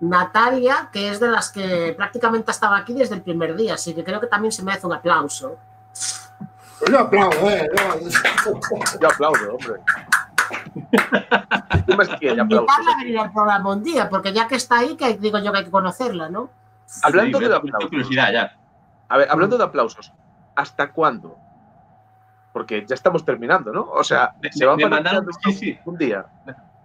Natalia, 0.00 0.88
que 0.92 1.08
es 1.10 1.18
de 1.20 1.28
las 1.28 1.50
que 1.50 1.94
prácticamente 1.96 2.50
estaba 2.50 2.76
aquí 2.78 2.94
desde 2.94 3.16
el 3.16 3.22
primer 3.22 3.56
día, 3.56 3.74
así 3.74 3.94
que 3.94 4.04
creo 4.04 4.20
que 4.20 4.26
también 4.28 4.52
se 4.52 4.62
merece 4.62 4.86
un 4.86 4.92
aplauso. 4.92 5.56
Yo 6.88 6.98
aplaudo, 7.00 7.50
¿eh? 7.50 7.68
Yo- 9.00 9.08
aplaudo, 9.08 9.54
hombre. 9.56 9.80
No 11.88 11.96
me 11.96 12.04
aplausos. 12.04 12.22
Invitarla 12.38 12.92
a 12.92 12.98
venir 12.98 13.18
al 13.18 13.32
programa 13.32 13.70
un 13.72 13.82
día, 13.82 14.08
porque 14.08 14.32
ya 14.32 14.46
que 14.46 14.54
está 14.54 14.78
ahí, 14.78 14.96
que 14.96 15.16
digo 15.18 15.38
yo 15.38 15.50
que 15.52 15.58
hay 15.58 15.64
que 15.64 15.70
conocerla, 15.70 16.28
¿no? 16.28 16.50
Hablando 17.02 17.38
Sí, 17.38 17.44
de 17.44 17.50
me 17.50 17.56
aplausos. 17.56 17.90
curiosidad 17.90 18.32
ya. 18.32 18.56
A 19.08 19.16
ver, 19.18 19.28
hablando 19.30 19.58
de 19.58 19.64
aplausos, 19.64 20.12
¿hasta 20.54 20.92
cuándo? 20.92 21.36
Porque 22.52 22.84
ya 22.86 22.94
estamos 22.94 23.24
terminando, 23.24 23.72
¿no? 23.72 23.82
O 23.90 24.04
sea, 24.04 24.34
Me- 24.40 24.52
se 24.52 24.64
va 24.64 24.76
me 24.76 24.84
a 24.84 24.88
mandaron- 24.88 25.24
mandaron 25.26 25.32
sí, 25.44 25.52
sí. 25.52 25.78
un 25.84 25.98
día. 25.98 26.24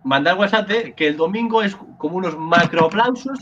Mandar 0.03 0.37
WhatsApp 0.37 0.67
de 0.67 0.93
que 0.93 1.07
el 1.07 1.17
domingo 1.17 1.61
es 1.61 1.75
como 1.97 2.17
unos 2.17 2.37
macro 2.37 2.85
aplausos. 2.85 3.39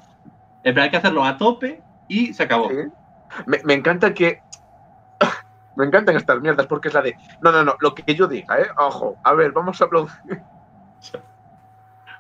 Pero 0.63 0.82
hay 0.82 0.91
que 0.91 0.98
hacerlo 0.98 1.24
a 1.24 1.38
tope 1.38 1.82
y 2.08 2.34
se 2.34 2.44
acabó. 2.44 2.70
Sí. 2.70 2.75
Me, 3.46 3.60
me 3.63 3.74
encanta 3.74 4.13
que. 4.13 4.41
Me 5.75 5.86
encantan 5.86 6.18
estas 6.18 6.41
mierdas 6.41 6.68
porque 6.68 6.89
es 6.89 6.94
la 6.94 7.01
de. 7.01 7.15
No, 7.41 7.51
no, 7.51 7.63
no, 7.63 7.75
lo 7.80 7.96
que 7.96 8.13
yo 8.13 8.27
diga, 8.27 8.60
¿eh? 8.60 8.68
Ojo, 8.77 9.15
a 9.24 9.34
ver, 9.34 9.53
vamos 9.53 9.82
a 9.82 9.86
aplaudir. 9.86 10.13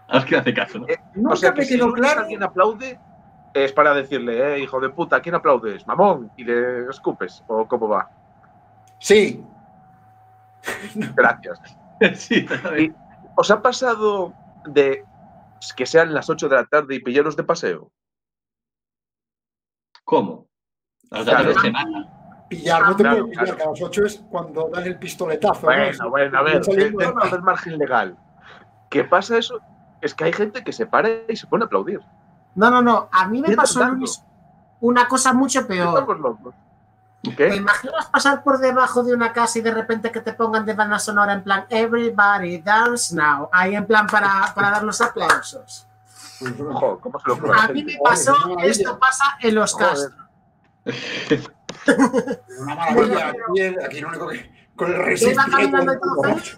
A 0.07 0.19
ver 0.19 0.25
quién 0.25 0.39
hace 0.39 0.53
caso, 0.53 0.79
¿no? 0.79 0.87
Eh, 0.87 0.97
o 1.29 1.35
sea, 1.35 1.53
que 1.53 1.65
si 1.65 1.77
claro. 1.77 2.21
alguien 2.21 2.41
aplaude, 2.43 2.97
es 3.53 3.73
para 3.73 3.93
decirle, 3.93 4.55
eh, 4.55 4.59
hijo 4.59 4.79
de 4.79 4.89
puta, 4.89 5.17
¿a 5.17 5.21
quién 5.21 5.35
aplaudes? 5.35 5.85
Mamón, 5.85 6.31
y 6.37 6.45
le 6.45 6.89
escupes, 6.89 7.43
o 7.47 7.67
cómo 7.67 7.89
va. 7.89 8.09
Sí, 8.99 9.43
Gracias. 11.15 11.59
sí, 12.15 12.45
Y- 12.77 12.93
¿Os 13.41 13.49
ha 13.49 13.59
pasado 13.59 14.35
de 14.65 15.03
que 15.75 15.87
sean 15.87 16.13
las 16.13 16.29
8 16.29 16.47
de 16.47 16.55
la 16.57 16.65
tarde 16.65 16.93
y 16.93 16.99
pillaros 16.99 17.35
de 17.35 17.43
paseo? 17.43 17.91
¿Cómo? 20.03 20.47
Claro. 21.09 21.59
semana. 21.59 22.45
pillar, 22.49 22.83
no 22.83 22.95
te 22.95 23.01
Claro, 23.01 23.17
puedo 23.17 23.29
pillar, 23.31 23.45
claro. 23.45 23.57
que 23.57 23.63
a 23.63 23.69
las 23.71 23.81
8 23.81 24.05
es 24.05 24.23
cuando 24.29 24.69
dan 24.69 24.85
el 24.85 24.99
pistoletazo. 24.99 25.61
¿no? 25.61 25.65
Bueno, 25.65 26.09
bueno, 26.11 26.37
a 26.37 26.43
ver, 26.43 26.63
dentro 26.63 27.31
del 27.31 27.41
margen 27.41 27.79
legal. 27.79 28.15
¿Qué 28.91 29.05
pasa 29.05 29.39
eso? 29.39 29.59
Es 30.03 30.13
que 30.13 30.25
hay 30.25 30.33
gente 30.33 30.63
que 30.63 30.71
se 30.71 30.85
para 30.85 31.09
y 31.27 31.35
se 31.35 31.47
pone 31.47 31.63
a 31.63 31.65
aplaudir. 31.65 31.99
No, 32.53 32.69
no, 32.69 32.83
no. 32.83 33.09
A 33.11 33.27
mí 33.27 33.41
me 33.41 33.55
pasó 33.55 33.81
una 34.81 35.07
cosa 35.07 35.33
mucho 35.33 35.65
peor. 35.65 35.87
Estamos 35.87 36.19
locos. 36.19 36.53
¿Te 37.21 37.55
imaginas 37.55 38.07
pasar 38.07 38.43
por 38.43 38.57
debajo 38.57 39.03
de 39.03 39.13
una 39.13 39.31
casa 39.31 39.59
y 39.59 39.61
de 39.61 39.71
repente 39.71 40.11
que 40.11 40.21
te 40.21 40.33
pongan 40.33 40.65
de 40.65 40.73
banda 40.73 40.97
sonora 40.97 41.33
en 41.33 41.43
plan 41.43 41.65
Everybody 41.69 42.59
dance 42.59 43.15
now? 43.15 43.47
Ahí 43.51 43.75
en 43.75 43.85
plan 43.85 44.07
para, 44.07 44.51
para 44.55 44.71
dar 44.71 44.83
los 44.83 45.01
aplausos. 45.01 45.87
Ojo, 46.41 46.99
¿cómo 46.99 47.19
se 47.19 47.27
lo 47.27 47.33
ocurre 47.35 47.59
a 47.59 47.67
mí 47.67 47.83
me 47.83 47.97
pasó, 48.03 48.35
esto 48.63 48.97
pasa 48.97 49.37
en 49.39 49.55
los. 49.55 49.75
Castro. 49.75 50.15
Una 52.59 52.75
maravilla. 52.75 53.33
Aquí, 53.85 54.01
lo 54.01 54.09
único 54.09 54.27
que. 54.29 54.61
Con 54.75 54.91
el 54.91 55.21
Iba 55.21 55.45
caminando 55.45 55.99
todo 55.99 56.23
feliz, 56.23 56.57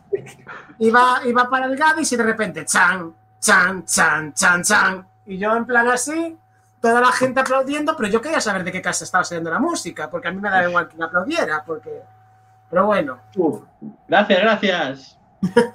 iba, 0.79 1.21
iba 1.25 1.49
para 1.49 1.65
el 1.65 1.75
Gadis 1.75 2.11
y 2.13 2.15
de 2.15 2.23
repente, 2.23 2.65
chan, 2.65 3.13
chan, 3.41 3.83
chan, 3.85 4.33
chan, 4.33 4.63
chan. 4.63 5.07
Y 5.25 5.37
yo 5.37 5.53
en 5.57 5.65
plan 5.65 5.89
así, 5.89 6.37
toda 6.83 6.99
la 6.99 7.13
gente 7.13 7.39
aplaudiendo, 7.39 7.95
pero 7.95 8.09
yo 8.09 8.19
quería 8.19 8.41
saber 8.41 8.65
de 8.65 8.71
qué 8.73 8.81
casa 8.81 9.05
estaba 9.05 9.23
saliendo 9.23 9.49
la 9.49 9.57
música, 9.57 10.09
porque 10.09 10.27
a 10.27 10.31
mí 10.31 10.41
me 10.41 10.49
da 10.49 10.67
igual 10.67 10.89
que 10.89 10.97
me 10.97 11.05
aplaudiera, 11.05 11.63
porque... 11.65 12.01
Pero 12.69 12.87
bueno, 12.87 13.19
Uf. 13.37 13.61
Gracias, 14.05 14.41
gracias. 14.41 15.19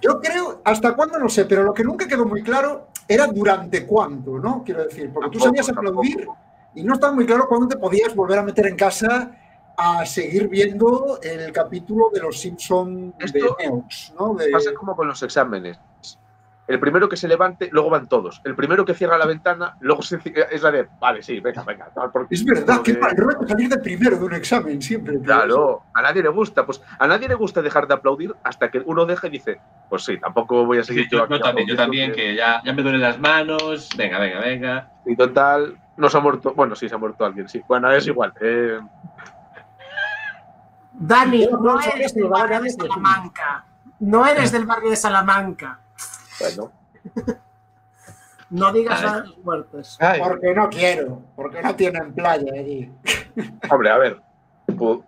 Yo 0.02 0.20
creo, 0.20 0.60
hasta 0.64 0.94
cuándo 0.94 1.18
no 1.18 1.30
sé, 1.30 1.46
pero 1.46 1.62
lo 1.62 1.72
que 1.72 1.82
nunca 1.82 2.06
quedó 2.06 2.26
muy 2.26 2.42
claro 2.42 2.88
era 3.08 3.26
durante 3.26 3.86
cuánto, 3.86 4.38
¿no? 4.38 4.62
Quiero 4.62 4.84
decir, 4.84 5.10
porque 5.10 5.30
tú 5.30 5.38
Tampoco, 5.38 5.66
a 5.66 5.72
aplaudir 5.72 6.28
y 6.74 6.82
no 6.82 6.92
estaba 6.92 7.14
muy 7.14 7.24
claro 7.24 7.48
cuándo 7.48 7.68
te 7.68 7.78
podías 7.78 8.14
volver 8.14 8.38
a 8.40 8.42
meter 8.42 8.66
en 8.66 8.76
casa 8.76 9.30
a 9.78 10.04
seguir 10.04 10.48
viendo 10.48 11.18
el 11.22 11.50
capítulo 11.52 12.10
de 12.12 12.20
los 12.20 12.38
Simpson 12.38 13.14
de 13.16 13.24
Esto 13.24 13.56
Neox, 13.58 14.12
¿no? 14.18 14.34
De- 14.34 14.50
Pasa 14.50 14.74
como 14.74 14.94
con 14.94 15.08
los 15.08 15.22
exámenes. 15.22 15.78
El 16.68 16.78
primero 16.78 17.08
que 17.08 17.16
se 17.16 17.26
levante, 17.26 17.70
luego 17.72 17.88
van 17.88 18.06
todos. 18.08 18.42
El 18.44 18.54
primero 18.54 18.84
que 18.84 18.92
cierra 18.92 19.16
la 19.16 19.24
ventana, 19.24 19.74
luego 19.80 20.02
se 20.02 20.20
es 20.50 20.62
la 20.62 20.70
de, 20.70 20.86
vale, 21.00 21.22
sí, 21.22 21.40
venga, 21.40 21.62
venga. 21.64 21.88
porque- 22.12 22.34
Es 22.34 22.44
verdad, 22.44 22.82
qué 22.84 22.92
porque- 22.94 22.98
mal 23.00 23.16
rollo 23.16 23.48
salir 23.48 23.70
de 23.70 23.78
primero 23.78 24.18
de 24.18 24.24
un 24.24 24.34
examen 24.34 24.82
siempre. 24.82 25.18
Claro, 25.22 25.84
a 25.94 26.02
nadie 26.02 26.22
le 26.22 26.28
gusta. 26.28 26.66
Pues 26.66 26.82
a 26.98 27.06
nadie 27.06 27.26
le 27.26 27.34
gusta 27.36 27.62
dejar 27.62 27.88
de 27.88 27.94
aplaudir 27.94 28.34
hasta 28.44 28.70
que 28.70 28.82
uno 28.84 29.06
deja 29.06 29.28
y 29.28 29.30
dice, 29.30 29.58
pues 29.88 30.04
sí, 30.04 30.18
tampoco 30.20 30.66
voy 30.66 30.76
a 30.78 30.82
Sí, 30.84 30.88
seguir 30.88 31.08
yo, 31.10 31.22
aquí 31.24 31.32
yo 31.32 31.40
también, 31.40 31.68
yo 31.68 31.74
también, 31.76 32.12
que 32.12 32.34
ya, 32.36 32.60
ya 32.62 32.72
me 32.74 32.82
duelen 32.82 33.00
las 33.00 33.18
manos. 33.18 33.88
Venga, 33.96 34.18
venga, 34.18 34.40
venga. 34.40 34.90
Y 35.06 35.16
total, 35.16 35.78
no 35.96 36.10
se 36.10 36.18
ha 36.18 36.20
muerto. 36.20 36.52
Bueno, 36.54 36.76
sí, 36.76 36.86
se 36.86 36.94
ha 36.94 36.98
muerto 36.98 37.24
alguien, 37.24 37.48
sí. 37.48 37.62
Bueno, 37.66 37.90
es 37.90 38.06
igual. 38.06 38.34
eh, 38.42 38.78
Dani, 40.92 41.44
Yo 41.44 41.50
no 41.52 41.60
no 41.74 41.80
eres 41.80 42.12
si 42.12 42.20
del 42.20 42.28
barrio 42.28 42.60
de 42.60 42.70
Salamanca. 42.70 43.64
No 44.00 44.26
eres 44.26 44.52
del 44.52 44.66
barrio 44.66 44.90
de 44.90 44.96
Salamanca. 44.96 45.78
Bueno. 46.40 46.72
No 48.50 48.72
digas 48.72 49.02
Vale. 49.02 49.18
a 49.18 49.24
los 49.24 49.38
muertos. 49.38 49.96
Ay, 50.00 50.20
Porque 50.22 50.54
no 50.54 50.68
quiero, 50.70 51.22
porque 51.36 51.60
no 51.62 51.74
tienen 51.76 52.14
playa 52.14 52.52
allí. 52.54 52.90
hombre, 53.70 53.90
a 53.90 53.98
ver. 53.98 54.22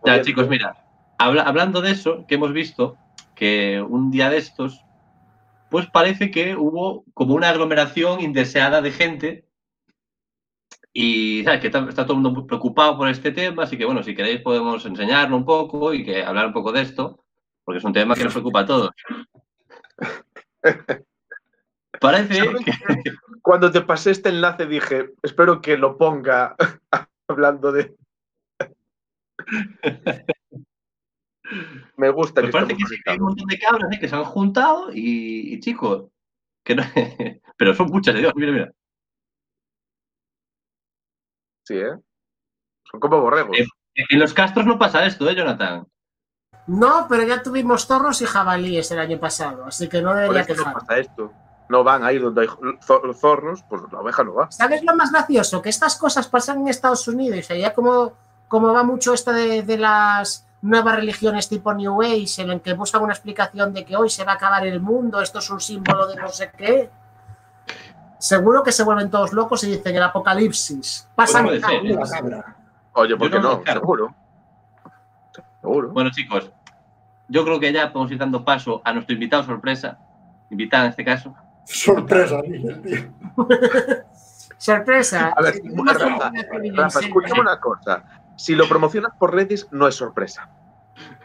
Ya, 0.04 0.20
chicos, 0.22 0.48
mira. 0.48 0.76
habla- 1.18 1.42
hablando 1.42 1.80
de 1.80 1.90
eso, 1.92 2.24
que 2.26 2.34
hemos 2.34 2.52
visto 2.52 2.96
que 3.34 3.80
un 3.80 4.10
día 4.10 4.28
de 4.30 4.36
estos, 4.38 4.84
pues 5.70 5.86
parece 5.86 6.30
que 6.30 6.54
hubo 6.56 7.04
como 7.14 7.34
una 7.34 7.48
aglomeración 7.50 8.20
indeseada 8.20 8.82
de 8.82 8.90
gente. 8.90 9.46
Y 10.92 11.42
sabes 11.44 11.60
que 11.60 11.68
está, 11.68 11.78
está 11.88 12.04
todo 12.04 12.16
el 12.16 12.22
mundo 12.22 12.46
preocupado 12.46 12.96
por 12.98 13.08
este 13.08 13.30
tema, 13.32 13.62
así 13.62 13.78
que 13.78 13.84
bueno, 13.84 14.02
si 14.02 14.14
queréis 14.14 14.40
podemos 14.42 14.84
enseñarlo 14.84 15.36
un 15.36 15.44
poco 15.44 15.94
y 15.94 16.04
que 16.04 16.22
hablar 16.24 16.46
un 16.46 16.52
poco 16.52 16.72
de 16.72 16.82
esto, 16.82 17.24
porque 17.64 17.78
es 17.78 17.84
un 17.84 17.92
tema 17.92 18.14
que 18.16 18.24
nos 18.24 18.32
preocupa 18.32 18.60
a 18.60 18.66
todos. 18.66 18.90
Parece. 22.00 22.40
Cuando 23.42 23.70
te 23.70 23.80
pasé 23.82 24.10
este 24.10 24.30
enlace 24.30 24.66
dije, 24.66 25.10
espero 25.22 25.60
que 25.60 25.76
lo 25.76 25.96
ponga 25.96 26.56
hablando 27.28 27.72
de. 27.72 27.94
Me 31.96 32.10
gusta 32.10 32.40
pues 32.40 32.46
que 32.46 32.52
parece 32.52 32.76
que 32.76 32.84
sí, 32.86 32.96
que 33.04 33.10
hay 33.10 33.18
un 33.18 33.24
montón 33.24 33.46
de 33.48 33.58
cabras 33.58 33.92
¿eh? 33.92 33.98
que 34.00 34.08
se 34.08 34.14
han 34.14 34.24
juntado 34.24 34.92
y, 34.92 35.54
y, 35.54 35.60
chicos, 35.60 36.04
que 36.64 36.76
no, 36.76 36.82
pero 37.56 37.74
son 37.74 37.88
muchas, 37.88 38.14
Dios, 38.14 38.32
mira, 38.36 38.52
mira. 38.52 38.72
Sí, 41.66 41.74
¿eh? 41.76 41.92
Son 42.90 43.00
como 43.00 43.20
borregos. 43.20 43.58
Eh, 43.58 43.66
En 44.10 44.20
los 44.20 44.32
castros 44.32 44.64
no 44.64 44.78
pasa 44.78 45.04
esto, 45.04 45.28
¿eh, 45.28 45.34
Jonathan? 45.34 45.86
No, 46.68 47.06
pero 47.08 47.24
ya 47.24 47.42
tuvimos 47.42 47.86
zorros 47.86 48.22
y 48.22 48.26
jabalíes 48.26 48.90
el 48.92 49.00
año 49.00 49.18
pasado, 49.18 49.64
así 49.64 49.88
que 49.88 50.00
no 50.00 50.10
Por 50.10 50.18
debería 50.20 50.42
eso 50.42 50.52
no 50.52 50.58
quejar. 50.58 50.74
pasa 50.74 50.98
esto. 50.98 51.32
No 51.70 51.84
van 51.84 52.02
ahí 52.02 52.18
donde 52.18 52.40
hay 52.42 52.48
zo- 52.48 53.14
zorros, 53.14 53.62
pues 53.68 53.80
la 53.92 54.00
oveja 54.00 54.24
no 54.24 54.34
va. 54.34 54.50
¿Sabes 54.50 54.82
lo 54.82 54.96
más 54.96 55.12
gracioso? 55.12 55.62
Que 55.62 55.68
estas 55.68 55.96
cosas 55.96 56.26
pasan 56.26 56.58
en 56.62 56.68
Estados 56.68 57.06
Unidos. 57.06 57.48
Y 57.50 57.60
ya 57.60 57.72
como, 57.72 58.12
como 58.48 58.72
va 58.72 58.82
mucho 58.82 59.14
esto 59.14 59.32
de, 59.32 59.62
de 59.62 59.78
las 59.78 60.44
nuevas 60.62 60.96
religiones 60.96 61.48
tipo 61.48 61.72
New 61.72 62.02
Age, 62.02 62.42
en 62.42 62.50
el 62.50 62.60
que 62.60 62.72
buscan 62.74 63.02
una 63.04 63.12
explicación 63.12 63.72
de 63.72 63.84
que 63.84 63.96
hoy 63.96 64.10
se 64.10 64.24
va 64.24 64.32
a 64.32 64.34
acabar 64.34 64.66
el 64.66 64.80
mundo, 64.80 65.20
esto 65.20 65.38
es 65.38 65.48
un 65.48 65.60
símbolo 65.60 66.08
de 66.08 66.16
no 66.16 66.28
sé 66.30 66.50
qué. 66.56 66.90
Seguro 68.18 68.64
que 68.64 68.72
se 68.72 68.82
vuelven 68.82 69.08
todos 69.08 69.32
locos 69.32 69.62
y 69.62 69.68
dicen 69.70 69.94
el 69.94 70.02
apocalipsis. 70.02 71.08
Pasan 71.14 71.44
Pues 71.46 71.60
puede 71.62 72.04
ser. 72.06 72.44
Oye, 72.94 73.16
¿por 73.16 73.30
qué 73.30 73.38
no. 73.38 73.62
Seguro. 73.64 74.14
Seguro. 75.60 75.88
Bueno, 75.90 76.10
chicos, 76.10 76.50
yo 77.28 77.44
creo 77.44 77.60
que 77.60 77.72
ya 77.72 77.92
podemos 77.92 78.10
ir 78.10 78.18
dando 78.18 78.44
paso 78.44 78.82
a 78.84 78.92
nuestro 78.92 79.14
invitado 79.14 79.44
sorpresa, 79.44 79.98
invitada 80.50 80.86
en 80.86 80.90
este 80.90 81.04
caso. 81.04 81.32
Sorpresa, 81.72 82.40
el 82.40 82.82
tío. 82.82 82.98
Sorpresa. 84.58 85.32
A 85.36 85.42
ver, 85.42 85.54
Una 85.72 85.92
Rafa, 85.92 86.30
que 86.32 87.06
escúchame 87.06 87.40
una 87.40 87.58
cosa. 87.60 88.04
Si 88.36 88.54
lo 88.54 88.68
promocionas 88.68 89.12
por 89.18 89.34
redes, 89.34 89.68
no 89.70 89.86
es 89.88 89.94
sorpresa. 89.94 90.48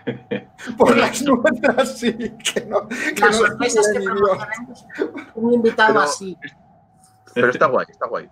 Por 0.78 0.96
las 0.96 1.22
nuestras, 1.24 1.98
sí. 1.98 2.14
Que 2.14 2.66
no, 2.68 2.88
que 2.88 3.16
Las 3.20 3.32
no 3.42 3.48
sorpresas 3.48 3.88
que 3.92 4.00
promocionamos 4.02 4.86
un 5.34 5.54
invitado 5.54 5.94
Pero- 5.96 6.02
así. 6.06 6.38
Pero 7.34 7.50
está 7.50 7.66
guay, 7.66 7.88
está 7.90 8.08
guay. 8.08 8.30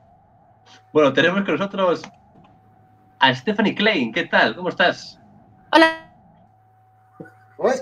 Bueno, 0.94 1.12
tenemos 1.12 1.44
con 1.44 1.56
nosotros 1.56 2.04
a 3.20 3.34
Stephanie 3.36 3.76
Klein. 3.76 4.14
¿Qué 4.14 4.24
tal? 4.26 4.56
¿Cómo 4.56 4.70
estás? 4.70 5.20
Hola. 5.72 6.14
Uy, 7.58 7.74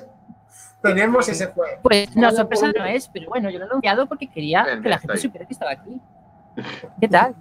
Tenemos 0.81 1.27
ese 1.29 1.47
juego. 1.47 1.79
Pues 1.83 2.15
no, 2.15 2.31
sorpresa 2.31 2.71
no 2.75 2.85
es, 2.85 3.07
pero 3.07 3.29
bueno, 3.29 3.49
yo 3.49 3.59
lo 3.59 3.65
he 3.65 3.67
anunciado 3.67 4.07
porque 4.07 4.27
quería 4.27 4.63
Bien, 4.63 4.81
que 4.81 4.89
la 4.89 4.99
gente 4.99 5.17
supiera 5.17 5.45
que 5.45 5.53
estaba 5.53 5.71
aquí. 5.71 5.99
¿Qué 6.99 7.07
tal? 7.07 7.35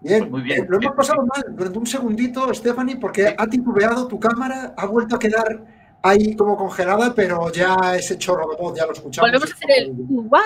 Bien, 0.00 0.20
Pues 0.20 0.30
muy 0.30 0.42
bien. 0.42 0.64
Eh, 0.64 0.66
lo 0.68 0.78
hemos 0.78 0.94
pasado 0.94 1.26
mal 1.26 1.44
durante 1.54 1.78
un 1.78 1.86
segundito, 1.86 2.52
Stephanie, 2.54 2.96
porque 2.96 3.34
ha 3.36 3.46
titubeado 3.46 4.08
tu 4.08 4.18
cámara, 4.18 4.72
ha 4.76 4.86
vuelto 4.86 5.16
a 5.16 5.18
quedar 5.18 5.60
ahí 6.02 6.34
como 6.34 6.56
congelada, 6.56 7.14
pero 7.14 7.52
ya 7.52 7.76
ese 7.94 8.16
chorro 8.16 8.48
de 8.50 8.56
voz 8.56 8.78
ya 8.78 8.86
lo 8.86 8.92
escuchamos. 8.92 9.30
Volvemos 9.30 9.50
a 9.50 9.54
hacer 9.54 9.70
el 9.76 9.92
¡guau! 9.94 10.42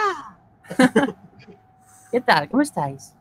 ¿Qué 2.11 2.21
tal? 2.21 2.49
¿Cómo 2.49 2.63
estáis? 2.63 3.15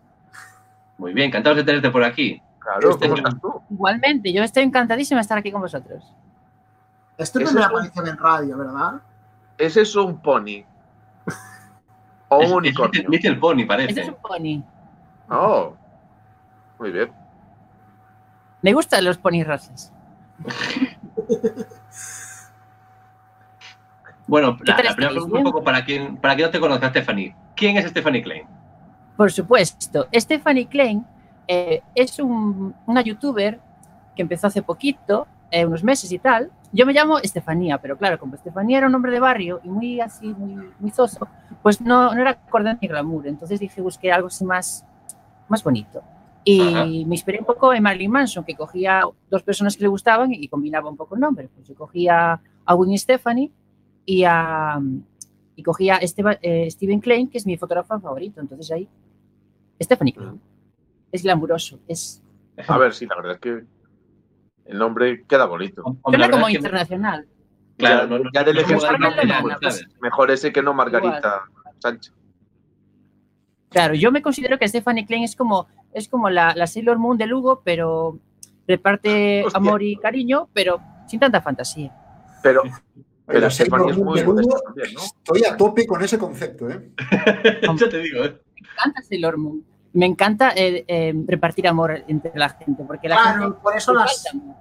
Muy 0.98 1.14
bien, 1.14 1.28
encantados 1.28 1.58
de 1.58 1.64
tenerte 1.64 1.92
por 1.92 2.04
aquí. 2.04 2.42
Claro, 2.60 2.92
Este 2.92 3.08
¿cómo 3.08 3.18
estás 3.18 3.42
tú? 3.42 3.62
Igualmente, 3.70 4.32
yo 4.32 4.42
estoy 4.42 4.64
encantadísima 4.64 5.20
de 5.20 5.24
estar 5.24 5.38
aquí 5.38 5.52
con 5.52 5.62
vosotros. 5.62 6.04
Es 7.18 7.32
tu 7.32 7.40
Eso 7.40 7.48
primera 7.50 7.68
es 7.68 7.72
un- 7.72 7.78
aparición 7.78 8.08
en 8.08 8.18
radio, 8.18 8.58
¿verdad? 8.58 8.94
¿Es 9.58 9.78
eso 9.78 10.06
un 10.06 10.20
pony? 10.20 10.64
¿O 12.30 12.42
Es- 12.42 12.48
un 12.52 12.66
es 12.66 12.72
unicornio? 12.72 13.02
Little- 13.04 13.10
Little 13.18 13.36
Pony, 13.36 13.60
Esto 13.62 13.68
parece. 13.68 14.02
es 14.02 14.08
un 14.10 14.16
pony. 14.16 14.64
Oh, 15.30 15.74
muy 16.80 16.92
bien. 16.92 17.12
Me 18.62 18.74
gustan 18.74 19.04
los 19.06 19.18
ponis 19.18 19.46
rosas. 19.46 19.92
Bueno, 24.26 24.58
¿Qué 24.58 24.72
la, 24.72 24.78
la 24.78 24.96
primera 24.96 25.12
pregunta 25.12 25.38
un 25.38 25.44
poco 25.44 25.64
para 25.64 25.84
quien, 25.84 26.18
para 26.18 26.36
quien 26.36 26.48
no 26.48 26.52
te 26.52 26.60
conozca, 26.60 26.90
Stephanie. 26.90 27.36
¿Quién 27.56 27.78
es 27.78 27.90
Stephanie 27.90 28.24
Klein? 28.24 28.48
Por 29.18 29.32
supuesto, 29.32 30.08
Stephanie 30.14 30.66
Klein 30.68 31.06
eh, 31.48 31.82
es 31.94 32.18
un- 32.20 32.74
una 32.86 33.02
youtuber 33.02 33.60
que 34.16 34.22
empezó 34.22 34.48
hace 34.48 34.62
poquito, 34.62 35.28
eh, 35.52 35.66
unos 35.66 35.84
meses 35.84 36.10
y 36.12 36.18
tal. 36.20 36.50
Yo 36.76 36.86
me 36.88 36.94
llamo 36.94 37.20
Estefanía, 37.20 37.78
pero 37.78 37.98
claro, 37.98 38.18
como 38.20 38.34
Estefanía 38.36 38.80
era 38.80 38.88
un 38.88 38.94
nombre 38.94 39.12
de 39.12 39.20
barrio 39.20 39.62
y 39.64 39.70
muy 39.70 40.02
así, 40.02 40.34
muy, 40.34 40.72
muy 40.80 40.90
zoso, 40.92 41.28
pues 41.62 41.80
no, 41.80 42.14
no 42.14 42.20
era 42.20 42.32
acorde 42.32 42.76
ni 42.82 42.88
glamour. 42.88 43.28
Entonces 43.28 43.60
dije, 43.60 43.80
busqué 43.80 44.12
algo 44.12 44.28
así 44.28 44.44
más, 44.44 44.84
más 45.48 45.64
bonito. 45.64 46.02
Y 46.44 46.62
Ajá. 46.62 46.86
me 46.86 47.16
inspiré 47.16 47.40
un 47.40 47.46
poco 47.46 47.74
en 47.74 47.84
Marilyn 47.84 48.10
Manson, 48.12 48.44
que 48.44 48.56
cogía 48.56 49.04
dos 49.30 49.44
personas 49.44 49.78
que 49.78 49.84
le 49.84 49.88
gustaban 49.88 50.34
y 50.34 50.48
combinaba 50.48 50.90
un 50.90 50.98
poco 50.98 51.14
el 51.16 51.22
nombre. 51.22 51.48
Pues 51.56 51.68
yo 51.68 51.76
cogía 51.76 52.42
a 52.66 52.76
Winnie 52.76 52.98
Stephanie 52.98 53.52
y 54.06 54.24
a, 54.26 54.82
y 55.56 55.64
cogía 55.64 55.98
a 55.98 56.00
Esteba- 56.02 56.40
eh, 56.42 56.70
Steven 56.72 57.00
Klein, 57.00 57.30
que 57.30 57.38
es 57.38 57.46
mi 57.46 57.56
fotógrafo 57.56 58.00
favorito. 58.00 58.42
Entonces 58.42 58.72
ahí, 58.72 58.90
Stephanie 59.80 60.14
Klein. 60.14 60.42
Es 61.12 61.22
glamuroso, 61.22 61.80
es 61.88 62.22
A 62.68 62.78
ver, 62.80 62.94
sí, 62.94 63.06
la 63.06 63.16
verdad 63.16 63.34
es 63.34 63.40
que 63.40 63.64
el 64.66 64.78
nombre 64.78 65.24
queda 65.28 65.46
bonito. 65.46 65.84
Suena 66.06 66.30
como 66.30 66.48
es 66.48 66.52
que- 66.54 66.58
internacional. 66.58 67.28
Claro, 67.78 68.02
Ya- 68.04 68.08
no, 68.08 68.20
no, 68.24 68.30
ya 68.34 68.44
de 68.44 68.54
no 68.54 68.62
nombre, 69.26 69.56
pues. 69.62 69.86
Mejor 70.02 70.32
ese 70.32 70.54
que 70.54 70.62
no 70.62 70.74
Margarita 70.74 71.44
Sánchez. 71.80 72.14
Claro, 73.70 73.96
yo 73.96 74.12
me 74.12 74.22
considero 74.22 74.60
que 74.60 74.68
Stephanie 74.68 75.06
Klein 75.06 75.24
es 75.24 75.36
como, 75.36 75.68
es 75.94 76.08
como 76.08 76.30
la, 76.30 76.54
la 76.56 76.68
Sailor 76.68 77.00
Moon 77.00 77.18
de 77.18 77.26
Lugo, 77.26 77.62
pero 77.66 78.20
reparte 78.68 79.44
Hostia. 79.46 79.58
amor 79.58 79.82
y 79.82 79.96
cariño, 79.96 80.50
pero 80.54 80.80
sin 81.08 81.20
tanta 81.20 81.42
fantasía. 81.42 81.92
Pero, 82.44 82.62
pero 83.26 83.50
Stephanie 83.50 83.92
es 83.92 83.98
muy 83.98 84.20
de 84.20 84.26
Lugo, 84.26 84.62
también, 84.64 84.94
¿no? 84.94 85.02
Estoy 85.02 85.44
a 85.46 85.58
tope 85.58 85.88
con 85.88 86.04
ese 86.04 86.20
concepto, 86.20 86.70
¿eh? 86.70 86.92
ya 87.80 87.90
te 87.90 87.98
digo, 88.00 88.24
¿eh? 88.24 88.40
Me 88.62 88.70
encanta 88.70 89.02
Sailor 89.02 89.38
Moon. 89.38 89.66
Me 89.94 90.06
encanta 90.06 90.52
eh, 90.56 90.84
eh, 90.88 91.14
repartir 91.28 91.68
amor 91.68 92.04
entre 92.08 92.32
la 92.36 92.50
gente, 92.50 92.84
porque 92.86 93.08
la 93.08 93.16
Claro, 93.22 93.42
gente 93.44 93.58
por 93.62 93.76
eso 93.78 93.94
le 93.94 94.00
las. 94.00 94.24
falta 94.24 94.30
amor. 94.38 94.56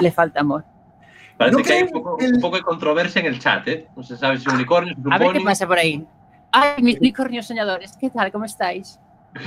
Le 0.00 0.10
falta 0.10 0.40
amor. 0.40 0.64
Parece 1.36 1.56
No 1.58 1.62
que 1.64 1.72
hay 1.72 1.82
un 1.82 1.88
poco, 1.90 2.16
que 2.16 2.24
el- 2.26 2.34
un 2.36 2.40
poco 2.40 2.56
de 2.56 2.62
controversia 2.62 3.20
en 3.20 3.26
el 3.26 3.38
chat, 3.38 3.66
¿eh? 3.68 3.88
No 3.96 4.02
se 4.02 4.16
sabe 4.16 4.38
si 4.38 4.48
es 4.48 4.54
unicornio, 4.54 4.94
si 4.94 5.00
es 5.00 5.06
un 5.06 5.12
A 5.12 5.18
ver 5.18 5.32
qué 5.32 5.40
pasa 5.40 5.66
por 5.66 5.78
ahí. 5.78 6.06
Ay, 6.50 6.82
mis 6.82 6.98
unicornios 6.98 7.46
soñadores, 7.46 7.96
¿qué 7.98 8.10
tal? 8.10 8.30
¿Cómo 8.32 8.44
estáis? 8.44 8.98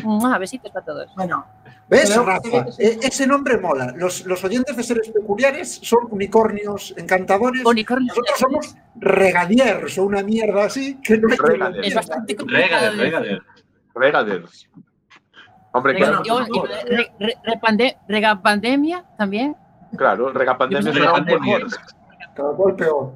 Mua, 0.04 0.38
besitos 0.40 0.72
para 0.72 0.84
todos. 0.86 1.14
Bueno, 1.16 1.46
¿Ves, 1.88 2.16
Rafa? 2.16 2.66
Eh, 2.80 2.98
ese 3.04 3.28
nombre 3.28 3.60
mola. 3.60 3.94
Los, 3.96 4.26
los 4.26 4.44
oyentes 4.44 4.76
de 4.76 4.82
seres 4.82 5.10
peculiares 5.10 5.80
son 5.84 6.00
unicornios 6.10 6.96
encantadores. 6.98 7.64
Unicornios 7.64 8.18
Nosotros 8.18 8.40
somos 8.40 8.76
regadiers 8.96 9.96
o 10.00 10.06
una 10.06 10.24
mierda 10.24 10.66
así 10.66 10.96
que 10.96 11.18
no. 11.20 11.28
Es 11.28 11.40
entender. 11.40 11.94
bastante 11.94 12.36
complicado. 12.36 12.66
Regader, 12.68 12.92
de 12.96 13.04
regader. 13.04 13.42
Regaders. 13.96 14.70
Hombre, 15.72 15.96
claro, 15.96 16.22
re- 16.86 17.12
re- 17.20 17.38
repande- 17.44 17.98
regapandemia 18.08 19.04
también. 19.18 19.56
claro, 19.98 20.32
regapandemia 20.32 20.92
Regapandemia. 20.92 21.58
mejor. 21.60 21.72
Cada 22.36 22.54
cual 22.54 22.76
peor. 22.76 23.14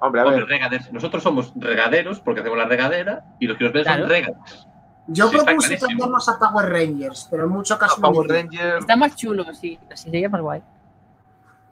Hombre, 0.00 0.20
a 0.20 0.24
Hombre, 0.24 0.40
ver. 0.40 0.46
regaders. 0.48 0.92
Nosotros 0.92 1.22
somos 1.22 1.52
regaderos 1.56 2.20
porque 2.20 2.40
hacemos 2.40 2.58
la 2.58 2.64
regadera 2.66 3.24
y 3.38 3.46
los 3.46 3.56
que 3.56 3.64
nos 3.64 3.72
ven 3.72 3.84
Claro. 3.84 4.00
son 4.02 4.10
regaders. 4.10 4.68
yo 5.08 5.28
Sí, 5.28 5.36
propuse 5.36 5.78
cambiarnos 5.78 6.28
a 6.28 6.38
Power 6.38 6.70
Rangers, 6.70 7.28
pero 7.30 7.44
en 7.44 7.50
mucho 7.50 7.78
caso. 7.78 7.96
no 8.00 8.12
Power 8.12 8.28
me- 8.28 8.34
Ranger. 8.42 8.78
Está 8.78 8.96
más 8.96 9.14
chulo, 9.16 9.44
sí. 9.54 9.78
Así 9.92 10.04
sería 10.04 10.28
más 10.28 10.40
guay. 10.40 10.62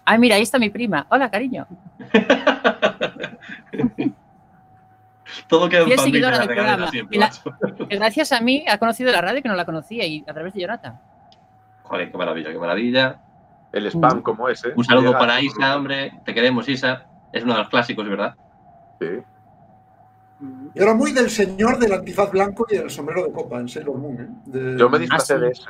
Ay, 0.04 0.18
mira, 0.18 0.36
ahí 0.36 0.42
está 0.42 0.58
mi 0.58 0.70
prima. 0.70 1.06
Hola, 1.10 1.30
cariño. 1.30 1.66
Todo 5.50 5.68
queda 5.68 5.82
en 5.82 5.90
familia 5.98 6.30
la 6.30 6.38
del 6.38 6.48
regadera 6.48 6.88
siempre, 6.90 7.18
la- 7.18 7.30
gracias 7.90 8.32
a 8.32 8.40
mí 8.40 8.64
ha 8.68 8.78
conocido 8.78 9.10
la 9.12 9.20
radio 9.20 9.42
que 9.42 9.48
no 9.48 9.54
la 9.56 9.64
conocía 9.64 10.06
y 10.06 10.24
a 10.26 10.32
través 10.32 10.54
de 10.54 10.60
Jonathan. 10.60 10.98
Joder, 11.82 12.10
qué 12.10 12.16
maravilla, 12.16 12.52
qué 12.52 12.58
maravilla. 12.58 13.20
El 13.72 13.86
spam 13.86 14.18
Mm. 14.18 14.22
como 14.22 14.48
ese. 14.48 14.72
Un 14.76 14.84
saludo 14.84 15.12
para 15.12 15.40
Isa, 15.40 15.76
hombre. 15.76 16.12
Te 16.24 16.32
queremos, 16.34 16.68
Isa. 16.68 17.04
Es 17.32 17.42
uno 17.44 17.52
de 17.54 17.58
los 17.60 17.68
clásicos, 17.68 18.08
¿verdad? 18.08 18.34
Sí. 19.00 19.06
Yo 20.74 20.82
era 20.84 20.94
muy 20.94 21.12
del 21.12 21.28
señor 21.30 21.78
del 21.78 21.92
antifaz 21.92 22.30
blanco 22.30 22.66
y 22.70 22.76
el 22.76 22.88
sombrero 22.90 23.24
de 23.24 23.32
copa 23.32 23.58
en 23.58 23.68
Sailor 23.68 23.98
Moon. 23.98 24.16
¿eh? 24.20 24.28
De- 24.46 24.78
Yo 24.78 24.88
me 24.88 24.98
disfrazé 24.98 25.34
Ah, 25.34 25.36
sí. 25.36 25.42
de 25.44 25.50
ese. 25.50 25.64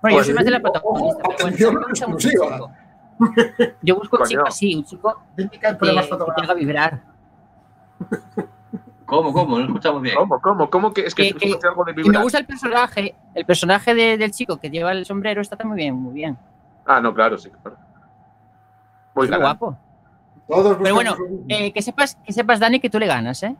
Bueno, 0.00 0.14
yo 0.14 0.16
Pues 0.16 0.26
soy 0.26 0.34
más 0.34 0.44
de 0.44 0.50
la 0.52 0.60
protagonista. 0.60 1.16
pero 1.22 1.28
bueno, 1.28 1.34
atención, 1.44 1.74
me 1.74 1.80
gusta 1.84 2.06
mucho 2.08 2.28
exclusiva. 2.28 2.70
un 3.18 3.34
chico. 3.34 3.74
Yo 3.82 3.94
busco 3.96 4.16
un 4.18 4.24
chico 4.26 4.44
así, 4.46 4.74
un 4.74 4.84
chico 4.84 5.22
que 5.36 5.42
que, 5.48 5.58
que 5.58 5.58
te 5.74 5.90
haga 5.90 6.02
fotográficas. 6.04 6.56
vibrar. 6.56 7.00
¿Cómo, 9.06 9.32
cómo? 9.32 9.58
No 9.58 9.64
escuchamos 9.64 10.02
bien. 10.02 10.14
¿Cómo, 10.16 10.40
cómo? 10.40 10.70
¿Cómo 10.70 10.92
que 10.92 11.02
es 11.06 11.14
que, 11.14 11.32
Que- 11.34 11.58
algo 11.66 11.84
de 11.84 11.92
Y 11.92 11.94
me 11.96 12.02
vibrar? 12.04 12.22
gusta 12.22 12.38
el 12.38 12.46
personaje, 12.46 13.14
el 13.34 13.44
personaje 13.44 13.94
de- 13.94 14.16
del 14.16 14.30
chico 14.30 14.58
que 14.58 14.70
lleva 14.70 14.92
el 14.92 15.04
sombrero 15.04 15.40
está 15.40 15.56
muy 15.64 15.76
bien, 15.76 15.94
muy 15.96 16.14
bien. 16.14 16.38
Ah, 16.86 17.00
no, 17.00 17.12
claro, 17.12 17.36
sí. 17.36 17.50
claro. 17.62 17.76
Muy 19.14 19.26
galán. 19.26 19.40
guapo. 19.42 19.76
Todos 20.48 20.76
Pero 20.82 20.94
bueno. 20.94 21.16
Eh, 21.48 21.72
que 21.72 21.82
sepas, 21.82 22.16
que 22.24 22.32
sepas, 22.32 22.60
Dani, 22.60 22.78
que 22.80 22.88
tú 22.90 22.98
le 22.98 23.06
ganas, 23.06 23.42
¿eh? 23.42 23.54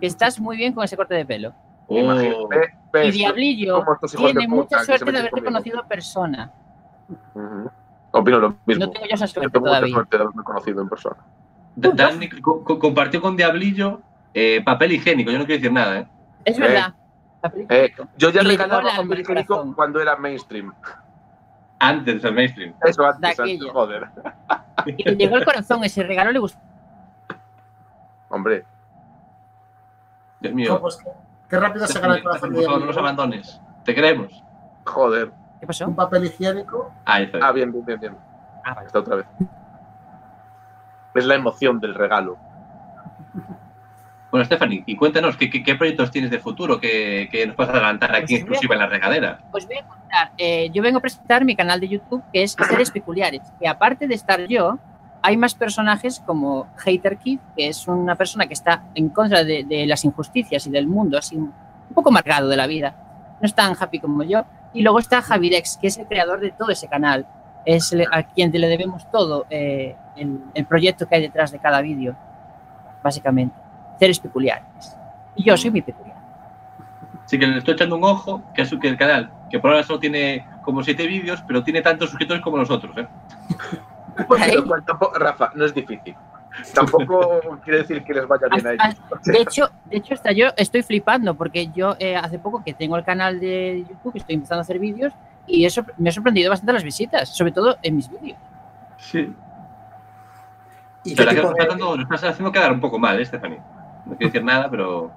Que 0.00 0.06
estás 0.06 0.40
muy 0.40 0.56
bien 0.56 0.72
con 0.72 0.84
ese 0.84 0.96
corte 0.96 1.14
de 1.14 1.24
pelo. 1.24 1.52
Oh, 1.86 1.98
Imagínate, 1.98 2.76
Y 3.04 3.10
Diablillo 3.12 3.84
tiene 4.16 4.32
puta 4.46 4.48
mucha 4.48 4.84
suerte 4.84 5.10
de 5.12 5.18
haberte 5.18 5.42
conocido 5.42 5.80
en 5.82 5.88
persona. 5.88 6.52
Opino 8.12 8.38
lo 8.38 8.56
mismo. 8.66 8.86
No 8.86 8.90
tengo 8.92 9.06
yo 9.06 9.14
esa 9.14 9.26
Yo 9.26 9.32
suerte 9.32 9.58
mucha 9.60 9.86
suerte 9.88 10.16
de 10.16 10.22
haberme 10.24 10.42
conocido 10.44 10.82
en 10.82 10.88
persona. 10.88 11.16
Da- 11.76 11.90
Dani 11.92 12.28
co- 12.28 12.62
co- 12.64 12.78
compartió 12.78 13.20
con 13.20 13.36
Diablillo 13.36 14.00
eh, 14.34 14.62
papel 14.64 14.92
higiénico. 14.92 15.30
Yo 15.30 15.38
no 15.38 15.44
quiero 15.46 15.58
decir 15.60 15.72
nada, 15.72 15.98
¿eh? 16.00 16.06
Es 16.44 16.58
Eh, 16.58 16.60
verdad. 16.60 16.94
Película. 17.40 17.78
Eh, 17.78 17.94
yo 18.18 18.30
ya 18.30 18.42
regalaba 18.42 18.82
papel 18.96 19.20
higiénico 19.20 19.74
cuando 19.74 20.00
era 20.00 20.16
mainstream. 20.16 20.72
Antes 21.78 22.14
de 22.16 22.20
ser 22.20 22.32
mainstream. 22.32 22.74
Eso 22.84 23.02
De 23.02 23.08
antes, 23.08 23.24
antes, 23.30 23.40
aquello. 23.40 23.72
joder. 23.72 24.08
Y 24.86 25.02
le 25.04 25.16
llegó 25.16 25.36
el 25.36 25.44
corazón, 25.44 25.82
ese 25.84 26.02
regalo 26.02 26.30
le 26.32 26.38
gustó. 26.38 26.58
Hombre, 28.28 28.64
Dios 30.40 30.54
mío. 30.54 30.80
pues 30.80 30.98
qué, 31.48 31.58
rápido 31.58 31.86
se 31.86 31.98
gana 31.98 32.16
el 32.16 32.22
corazón 32.22 32.50
Por 32.50 32.58
de 32.60 32.64
favor, 32.64 32.80
no 32.80 32.86
nos 32.86 32.96
abandones. 32.96 33.60
Te 33.84 33.94
queremos. 33.94 34.42
joder. 34.84 35.32
¿Qué 35.60 35.66
pasó? 35.66 35.86
Un 35.86 35.96
papel 35.96 36.24
higiénico. 36.26 36.92
Ahí 37.04 37.24
está. 37.24 37.38
Ah, 37.42 37.52
bien, 37.52 37.72
bien, 37.72 37.84
bien, 37.84 38.00
bien. 38.00 38.16
Ah, 38.64 38.74
vale. 38.74 38.86
Está 38.86 38.98
otra 39.00 39.16
vez. 39.16 39.26
Es 41.14 41.24
la 41.24 41.34
emoción 41.34 41.80
del 41.80 41.94
regalo. 41.94 42.38
Bueno, 44.30 44.44
Stephanie, 44.44 44.84
y 44.86 44.94
cuéntanos, 44.94 45.36
¿qué, 45.36 45.50
qué, 45.50 45.64
qué 45.64 45.74
proyectos 45.74 46.12
tienes 46.12 46.30
de 46.30 46.38
futuro 46.38 46.78
que, 46.78 47.28
que 47.32 47.44
nos 47.48 47.56
puedas 47.56 47.74
adelantar 47.74 48.14
aquí 48.14 48.20
Pues 48.26 48.30
en 48.30 48.36
exclusiva 48.38 48.74
en 48.74 48.80
la 48.80 48.86
regadera? 48.86 49.40
Os 49.50 49.66
voy 49.66 49.78
a 49.78 49.82
contar. 49.86 50.30
eh, 50.38 50.70
yo 50.72 50.82
vengo 50.84 50.98
a 50.98 51.00
presentar 51.00 51.44
mi 51.44 51.56
canal 51.56 51.80
de 51.80 51.88
YouTube 51.88 52.22
que 52.32 52.44
es 52.44 52.52
Seres 52.52 52.92
Peculiares. 52.92 53.42
Que 53.58 53.66
aparte 53.66 54.06
de 54.06 54.14
estar 54.14 54.46
yo, 54.46 54.78
hay 55.22 55.36
más 55.36 55.56
personajes 55.56 56.22
como 56.24 56.68
Hater 56.76 57.16
Kid, 57.16 57.40
que 57.56 57.66
es 57.66 57.88
una 57.88 58.14
persona 58.14 58.46
que 58.46 58.54
está 58.54 58.84
en 58.94 59.08
contra 59.08 59.42
de, 59.42 59.64
de 59.64 59.84
las 59.86 60.04
injusticias 60.04 60.64
y 60.68 60.70
del 60.70 60.86
mundo, 60.86 61.18
así 61.18 61.34
un 61.34 61.52
poco 61.92 62.10
amargado 62.10 62.48
de 62.48 62.56
la 62.56 62.68
vida. 62.68 62.94
No 63.40 63.46
es 63.46 63.54
tan 63.54 63.74
happy 63.78 63.98
como 63.98 64.22
yo. 64.22 64.44
Y 64.72 64.82
luego 64.82 65.00
está 65.00 65.22
Javirex, 65.22 65.76
que 65.78 65.88
es 65.88 65.98
el 65.98 66.06
creador 66.06 66.38
de 66.38 66.52
todo 66.52 66.70
ese 66.70 66.86
canal. 66.86 67.26
Es 67.64 67.94
a 68.12 68.22
quien 68.22 68.50
le 68.52 68.68
debemos 68.68 69.10
todo 69.10 69.46
eh, 69.50 69.94
el, 70.16 70.40
el 70.54 70.66
proyecto 70.66 71.06
que 71.06 71.16
hay 71.16 71.22
detrás 71.22 71.52
de 71.52 71.58
cada 71.58 71.80
vídeo, 71.82 72.16
básicamente. 73.02 73.54
Seres 73.98 74.18
Peculiares. 74.18 74.96
Y 75.36 75.44
yo 75.44 75.56
soy 75.56 75.70
muy 75.70 75.82
peculiar. 75.82 76.16
Así 77.24 77.38
que 77.38 77.46
le 77.46 77.58
estoy 77.58 77.74
echando 77.74 77.96
un 77.96 78.04
ojo, 78.04 78.42
que 78.54 78.62
es 78.62 78.74
que 78.80 78.88
el 78.88 78.96
canal, 78.96 79.30
que 79.50 79.60
por 79.60 79.70
ahora 79.70 79.84
solo 79.84 80.00
tiene 80.00 80.44
como 80.64 80.82
siete 80.82 81.06
vídeos, 81.06 81.42
pero 81.46 81.62
tiene 81.62 81.80
tantos 81.82 82.10
suscriptores 82.10 82.42
como 82.42 82.56
nosotros, 82.56 82.96
¿eh? 82.96 83.06
Ahí. 84.40 84.54
Lo 84.56 84.66
cual 84.66 84.84
tampoco- 84.84 85.18
Rafa, 85.18 85.52
no 85.54 85.64
es 85.64 85.72
difícil. 85.74 86.16
Tampoco 86.74 87.40
quiere 87.64 87.78
decir 87.80 88.02
que 88.02 88.14
les 88.14 88.26
vaya 88.26 88.48
bien 88.50 88.66
a 88.66 88.72
ellos. 88.72 89.00
De 89.24 89.40
hecho, 89.40 89.70
de 89.84 89.98
hecho 89.98 90.14
hasta 90.14 90.32
yo 90.32 90.48
estoy 90.56 90.82
flipando 90.82 91.34
porque 91.34 91.68
yo 91.68 91.94
eh, 91.98 92.16
hace 92.16 92.38
poco 92.38 92.64
que 92.64 92.74
tengo 92.74 92.96
el 92.96 93.04
canal 93.04 93.38
de 93.38 93.84
YouTube, 93.88 94.16
estoy 94.16 94.34
empezando 94.34 94.58
a 94.60 94.62
hacer 94.62 94.78
vídeos 94.78 95.12
y 95.50 95.64
eso 95.64 95.84
me 95.98 96.08
ha 96.08 96.12
sorprendido 96.12 96.50
bastante 96.50 96.72
las 96.72 96.84
visitas, 96.84 97.28
sobre 97.36 97.52
todo 97.52 97.76
en 97.82 97.96
mis 97.96 98.08
vídeos. 98.10 98.38
Sí. 98.98 99.34
¿Y 101.04 101.14
qué 101.14 101.16
Pero 101.16 101.30
la 101.30 101.34
que 101.34 101.42
nos 101.42 101.54
de- 101.54 101.66
dando- 101.66 101.96
nos 101.96 102.04
estás 102.04 102.24
haciendo 102.32 102.52
quedar 102.52 102.72
un 102.72 102.80
poco 102.80 102.98
mal, 102.98 103.18
¿eh, 103.20 103.24
Stephanie? 103.24 103.58
No 104.06 104.16
quiero 104.16 104.32
decir 104.32 104.44
nada, 104.44 104.70
pero. 104.70 105.10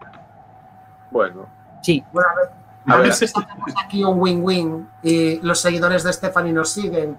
Bueno, 1.11 1.47
Sí, 1.81 2.03
Bueno, 2.13 2.29
a 2.29 2.35
ver, 2.35 2.49
A 2.85 2.93
a 2.93 2.97
ver 3.01 3.13
si 3.13 3.27
sacamos 3.27 3.73
aquí 3.83 4.03
un 4.03 4.19
win-win 4.19 4.87
y 5.03 5.39
los 5.41 5.59
seguidores 5.59 6.03
de 6.03 6.11
Stephanie 6.13 6.53
nos 6.53 6.69
siguen. 6.71 7.17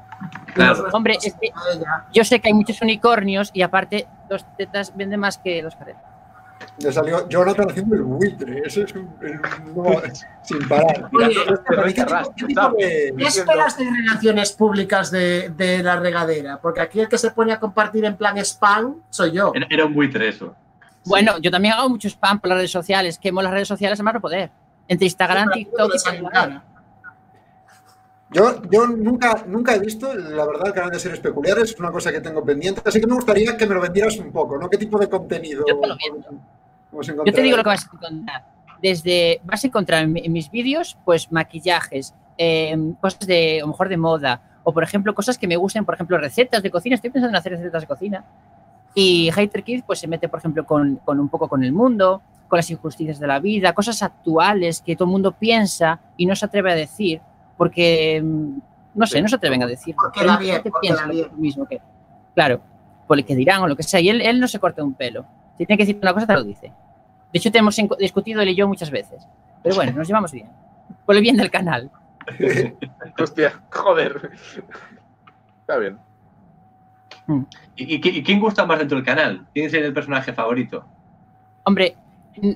Claro. 0.54 0.86
Hombre, 0.92 1.18
es 1.22 1.34
que- 1.34 1.52
yo 2.12 2.24
sé 2.24 2.40
que 2.40 2.48
hay 2.48 2.54
muchos 2.54 2.80
unicornios 2.82 3.50
y 3.52 3.60
aparte 3.62 4.06
dos 4.28 4.44
tetas 4.56 4.94
venden 4.96 5.20
más 5.20 5.36
que 5.38 5.62
dos 5.62 5.76
caretas. 5.76 6.02
Le 6.78 6.92
salió 6.92 7.28
Jonathan 7.28 7.70
haciendo 7.70 7.94
el 7.94 8.02
buitre. 8.02 8.62
Ese 8.64 8.82
es 8.82 8.92
un, 8.94 9.08
el- 9.22 9.40
no, 9.74 9.84
sin 10.42 10.68
parar. 10.68 11.08
Oye, 11.12 11.34
Stephanie, 11.34 11.94
¿qué 11.94 12.04
tipo, 12.04 12.34
qué 12.36 12.46
tipo 12.46 12.68
de- 12.78 13.14
¿Qué 13.16 13.24
esperas 13.26 13.78
de 13.78 13.84
relaciones 13.84 14.52
públicas 14.52 15.10
de, 15.10 15.50
de 15.50 15.82
la 15.82 15.96
regadera? 15.96 16.60
Porque 16.60 16.80
aquí 16.80 17.00
el 17.00 17.08
que 17.08 17.18
se 17.18 17.30
pone 17.30 17.52
a 17.52 17.60
compartir 17.60 18.04
en 18.04 18.16
plan 18.16 18.36
spam 18.38 18.96
soy 19.10 19.32
yo. 19.32 19.52
Era, 19.54 19.66
era 19.70 19.84
un 19.84 19.94
buitre 19.94 20.28
eso. 20.28 20.54
Bueno, 21.04 21.38
yo 21.38 21.50
también 21.50 21.74
hago 21.74 21.88
mucho 21.90 22.08
spam 22.08 22.40
por 22.40 22.48
las 22.48 22.56
redes 22.58 22.70
sociales, 22.72 23.18
quemo 23.18 23.42
las 23.42 23.52
redes 23.52 23.68
sociales 23.68 24.00
a 24.00 24.02
más 24.02 24.14
no 24.14 24.20
poder. 24.20 24.50
Entre 24.88 25.06
Instagram, 25.06 25.48
Pero 25.52 25.54
TikTok 25.54 25.94
y 25.94 25.98
sale 25.98 26.16
en 26.18 26.24
Telegram. 26.24 26.50
cara. 26.50 26.64
Yo, 28.30 28.62
yo 28.70 28.86
nunca, 28.86 29.44
nunca 29.46 29.74
he 29.74 29.78
visto, 29.78 30.12
la 30.14 30.44
verdad, 30.46 30.68
el 30.68 30.72
canal 30.72 30.90
de 30.90 30.98
seres 30.98 31.20
peculiares, 31.20 31.70
es 31.70 31.78
una 31.78 31.92
cosa 31.92 32.10
que 32.10 32.20
tengo 32.20 32.44
pendiente, 32.44 32.80
así 32.84 33.00
que 33.00 33.06
me 33.06 33.14
gustaría 33.14 33.56
que 33.56 33.66
me 33.66 33.74
lo 33.74 33.80
vendieras 33.80 34.16
un 34.18 34.32
poco, 34.32 34.58
¿no? 34.58 34.68
¿Qué 34.68 34.76
tipo 34.78 34.98
de 34.98 35.08
contenido? 35.08 35.64
Yo 35.68 35.78
Yo 37.26 37.32
te 37.32 37.42
digo 37.42 37.56
lo 37.56 37.62
que 37.62 37.68
vas 37.68 37.84
a 37.84 37.90
encontrar. 37.96 38.44
Desde, 38.82 39.40
vas 39.44 39.62
a 39.62 39.66
encontrar 39.68 40.02
en, 40.04 40.12
mi- 40.12 40.20
en 40.24 40.32
mis 40.32 40.50
vídeos, 40.50 40.96
pues 41.04 41.30
maquillajes, 41.30 42.12
eh, 42.36 42.76
cosas 43.00 43.20
de, 43.26 43.58
a 43.58 43.60
lo 43.60 43.68
mejor 43.68 43.88
de 43.88 43.96
moda, 43.96 44.40
o 44.64 44.72
por 44.72 44.82
ejemplo, 44.82 45.14
cosas 45.14 45.38
que 45.38 45.46
me 45.46 45.56
gusten, 45.56 45.84
por 45.84 45.94
ejemplo, 45.94 46.18
recetas 46.18 46.62
de 46.62 46.70
cocina. 46.70 46.94
Estoy 46.96 47.10
pensando 47.10 47.30
en 47.30 47.36
hacer 47.36 47.52
recetas 47.52 47.82
de 47.82 47.86
cocina. 47.86 48.24
Y 48.94 49.30
Hater 49.32 49.62
Kid, 49.62 49.82
pues 49.86 49.98
se 50.00 50.06
mete, 50.08 50.28
por 50.28 50.38
ejemplo, 50.40 50.64
con, 50.64 50.96
con 51.04 51.20
un 51.20 51.28
poco 51.28 51.48
con 51.48 51.62
el 51.62 51.72
mundo, 51.72 52.22
con 52.48 52.56
las 52.58 52.70
injusticias 52.70 53.18
de 53.18 53.26
la 53.26 53.38
vida, 53.40 53.72
cosas 53.74 54.02
actuales 54.02 54.82
que 54.82 54.96
todo 54.96 55.06
el 55.06 55.12
mundo 55.12 55.32
piensa 55.32 56.00
y 56.16 56.26
no 56.26 56.34
se 56.36 56.44
atreve 56.46 56.72
a 56.72 56.74
decir, 56.74 57.20
porque, 57.56 58.20
mm, 58.22 58.58
no 58.94 59.06
sé, 59.06 59.20
no 59.22 59.28
se 59.28 59.36
atreven 59.36 59.62
a 59.62 59.66
decir. 59.66 59.94
Porque 59.96 60.24
la 60.24 60.36
bien, 60.36 60.62
porque 60.62 60.90
la 60.90 61.06
bien. 61.06 61.28
mismo 61.36 61.66
que, 61.66 61.80
claro, 62.34 62.60
por 63.06 63.18
el 63.18 63.24
que 63.24 63.34
dirán 63.36 63.62
o 63.62 63.68
lo 63.68 63.76
que 63.76 63.82
sea. 63.82 64.00
Y 64.00 64.08
él, 64.08 64.20
él 64.20 64.40
no 64.40 64.48
se 64.48 64.58
corta 64.58 64.82
un 64.82 64.94
pelo. 64.94 65.24
Si 65.58 65.66
tiene 65.66 65.76
que 65.78 65.84
decir 65.84 65.98
una 66.02 66.12
cosa, 66.14 66.26
te 66.26 66.34
lo 66.34 66.44
dice. 66.44 66.72
De 67.32 67.38
hecho, 67.38 67.50
te 67.50 67.58
hemos 67.58 67.76
discutido 67.98 68.40
él 68.42 68.48
y 68.50 68.54
yo 68.54 68.68
muchas 68.68 68.90
veces. 68.90 69.26
Pero 69.62 69.74
bueno, 69.74 69.92
nos 69.92 70.06
llevamos 70.06 70.30
bien. 70.32 70.48
Por 71.06 71.16
el 71.16 71.22
bien 71.22 71.36
del 71.36 71.50
canal. 71.50 71.90
hostia, 73.20 73.52
joder. 73.70 74.30
Está 75.60 75.78
bien. 75.78 75.98
¿Y, 77.76 77.94
y 77.94 78.00
qui- 78.00 78.14
y 78.16 78.22
quién 78.22 78.38
gusta 78.40 78.66
más 78.66 78.78
dentro 78.78 78.96
del 78.96 79.04
canal? 79.04 79.46
¿Quién 79.54 79.66
es 79.66 79.74
el 79.74 79.92
personaje 79.94 80.32
favorito? 80.32 80.84
Hombre, 81.64 81.96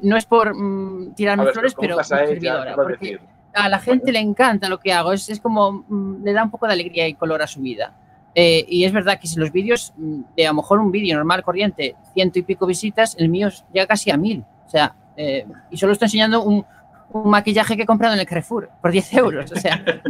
no 0.02 0.16
es 0.16 0.26
por 0.26 0.54
mm, 0.54 1.14
tirarme 1.14 1.44
ver, 1.44 1.52
flores, 1.54 1.74
pero 1.74 1.96
pero 1.96 2.20
ella, 2.20 2.26
servidora. 2.28 2.76
A 3.54 3.68
la 3.68 3.78
gente 3.78 4.12
le 4.12 4.20
encanta 4.20 4.68
lo 4.68 4.78
que 4.78 4.92
hago, 4.92 5.12
es, 5.12 5.28
es 5.28 5.40
como 5.40 5.84
mm, 5.88 6.24
le 6.24 6.32
da 6.32 6.44
un 6.44 6.50
poco 6.50 6.66
de 6.66 6.72
alegría 6.72 7.08
y 7.08 7.14
color 7.14 7.42
a 7.42 7.46
su 7.46 7.60
vida. 7.60 7.94
Eh, 8.34 8.64
y 8.68 8.84
es 8.84 8.92
verdad 8.92 9.18
que 9.18 9.26
si 9.26 9.38
los 9.38 9.50
vídeos, 9.50 9.92
mm, 9.96 10.20
de 10.36 10.46
a 10.46 10.50
lo 10.50 10.56
mejor 10.56 10.78
un 10.78 10.92
vídeo 10.92 11.16
normal, 11.16 11.42
corriente, 11.42 11.96
ciento 12.14 12.38
y 12.38 12.42
pico 12.42 12.66
visitas, 12.66 13.16
el 13.18 13.28
mío 13.28 13.48
llega 13.72 13.86
casi 13.86 14.10
a 14.10 14.16
mil. 14.16 14.44
O 14.66 14.68
sea, 14.68 14.94
eh, 15.16 15.46
y 15.70 15.76
solo 15.76 15.92
estoy 15.92 16.06
enseñando 16.06 16.42
un, 16.42 16.64
un 17.10 17.30
maquillaje 17.30 17.76
que 17.76 17.82
he 17.82 17.86
comprado 17.86 18.14
en 18.14 18.20
el 18.20 18.26
Carrefour 18.26 18.70
por 18.80 18.90
10 18.90 19.14
euros. 19.14 19.50
O 19.50 19.56
sea, 19.56 19.82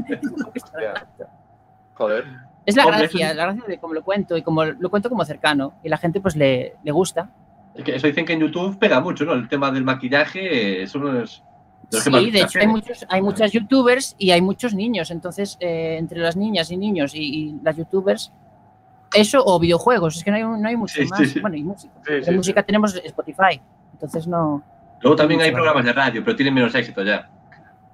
Joder. 1.95 2.25
es 2.67 2.77
la 2.77 2.85
Hombre, 2.85 3.01
gracia, 3.01 3.35
la 3.35 3.45
gracia 3.45 3.65
de 3.67 3.79
cómo 3.79 3.95
lo 3.95 4.05
cuento 4.05 4.37
y 4.37 4.43
como 4.43 4.65
lo 4.65 4.91
cuento 4.91 5.09
como 5.09 5.25
cercano. 5.25 5.75
Y 5.83 5.89
la 5.89 5.97
gente 5.97 6.21
pues 6.21 6.37
le, 6.37 6.77
le 6.83 6.93
gusta. 6.93 7.31
Eso 7.75 8.09
dicen 8.09 8.27
que 8.27 8.33
en 8.33 8.41
YouTube 8.41 8.79
pega 8.79 9.01
mucho, 9.01 9.25
¿no? 9.25 9.35
El 9.35 9.49
tema 9.49 9.71
del 9.71 9.85
maquillaje, 9.85 10.83
eso 10.83 10.99
no 10.99 11.21
es. 11.21 11.43
Sí, 11.91 12.31
de 12.31 12.41
hecho 12.43 12.59
hay, 12.61 12.67
muchos, 12.67 13.07
hay 13.09 13.23
muchas 13.23 13.53
youtubers 13.53 14.15
y 14.19 14.31
hay 14.31 14.43
muchos 14.43 14.75
niños. 14.75 15.11
Entonces, 15.11 15.57
eh, 15.61 15.97
entre 15.99 16.19
las 16.21 16.37
niñas 16.37 16.71
y 16.71 16.77
niños 16.77 17.15
y, 17.15 17.19
y 17.21 17.61
las 17.63 17.77
youtubers, 17.77 18.33
eso 19.15 19.43
o 19.45 19.59
videojuegos, 19.59 20.17
es 20.19 20.25
que 20.25 20.31
no 20.31 20.37
hay, 20.37 20.43
no 20.43 20.69
hay 20.69 20.77
mucho 20.77 20.95
Sí, 21.01 21.07
más. 21.09 21.19
sí, 21.21 21.27
sí. 21.27 21.41
Bueno, 21.41 21.57
y 21.57 21.63
música. 21.63 21.95
Sí, 22.25 22.31
música 22.33 22.63
tenemos 22.63 22.95
Spotify. 22.95 23.61
Entonces 23.95 24.27
no. 24.27 24.63
Luego 25.01 25.17
también 25.17 25.41
hay 25.41 25.51
programas 25.53 25.85
de 25.85 25.93
radio, 25.93 26.23
pero 26.25 26.37
tienen 26.37 26.55
menos 26.55 26.75
éxito 26.75 27.03
ya. 27.03 27.29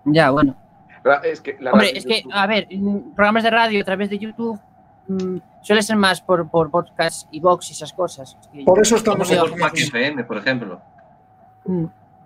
Ya, 0.07 0.31
bueno. 0.31 0.57
La- 1.05 1.17
Es 1.19 1.41
que 1.41 1.57
la 1.61 1.71
Hombre, 1.73 1.89
radio 1.89 1.99
es 1.99 2.07
que, 2.07 2.23
YouTube- 2.23 2.33
a 2.35 2.47
ver, 2.47 2.67
mm, 2.71 3.15
programas 3.15 3.43
de 3.45 3.51
radio 3.51 3.81
a 3.81 3.85
través 3.85 4.11
de 4.11 4.19
YouTube 4.19 4.59
mm, 5.07 5.37
suele 5.61 5.83
ser 5.83 5.97
más 5.97 6.21
por, 6.23 6.49
por 6.51 6.71
podcast 6.71 7.29
y 7.31 7.41
box 7.41 7.69
y 7.71 7.73
esas 7.75 7.93
cosas. 7.93 8.37
Por 8.65 8.81
eso 8.81 8.97
estamos 8.97 9.31
en 9.31 9.39
Twitch. 9.39 9.89
FM, 9.89 10.25
por 10.25 10.39
ejemplo. 10.39 10.81
Mm, 11.67 11.85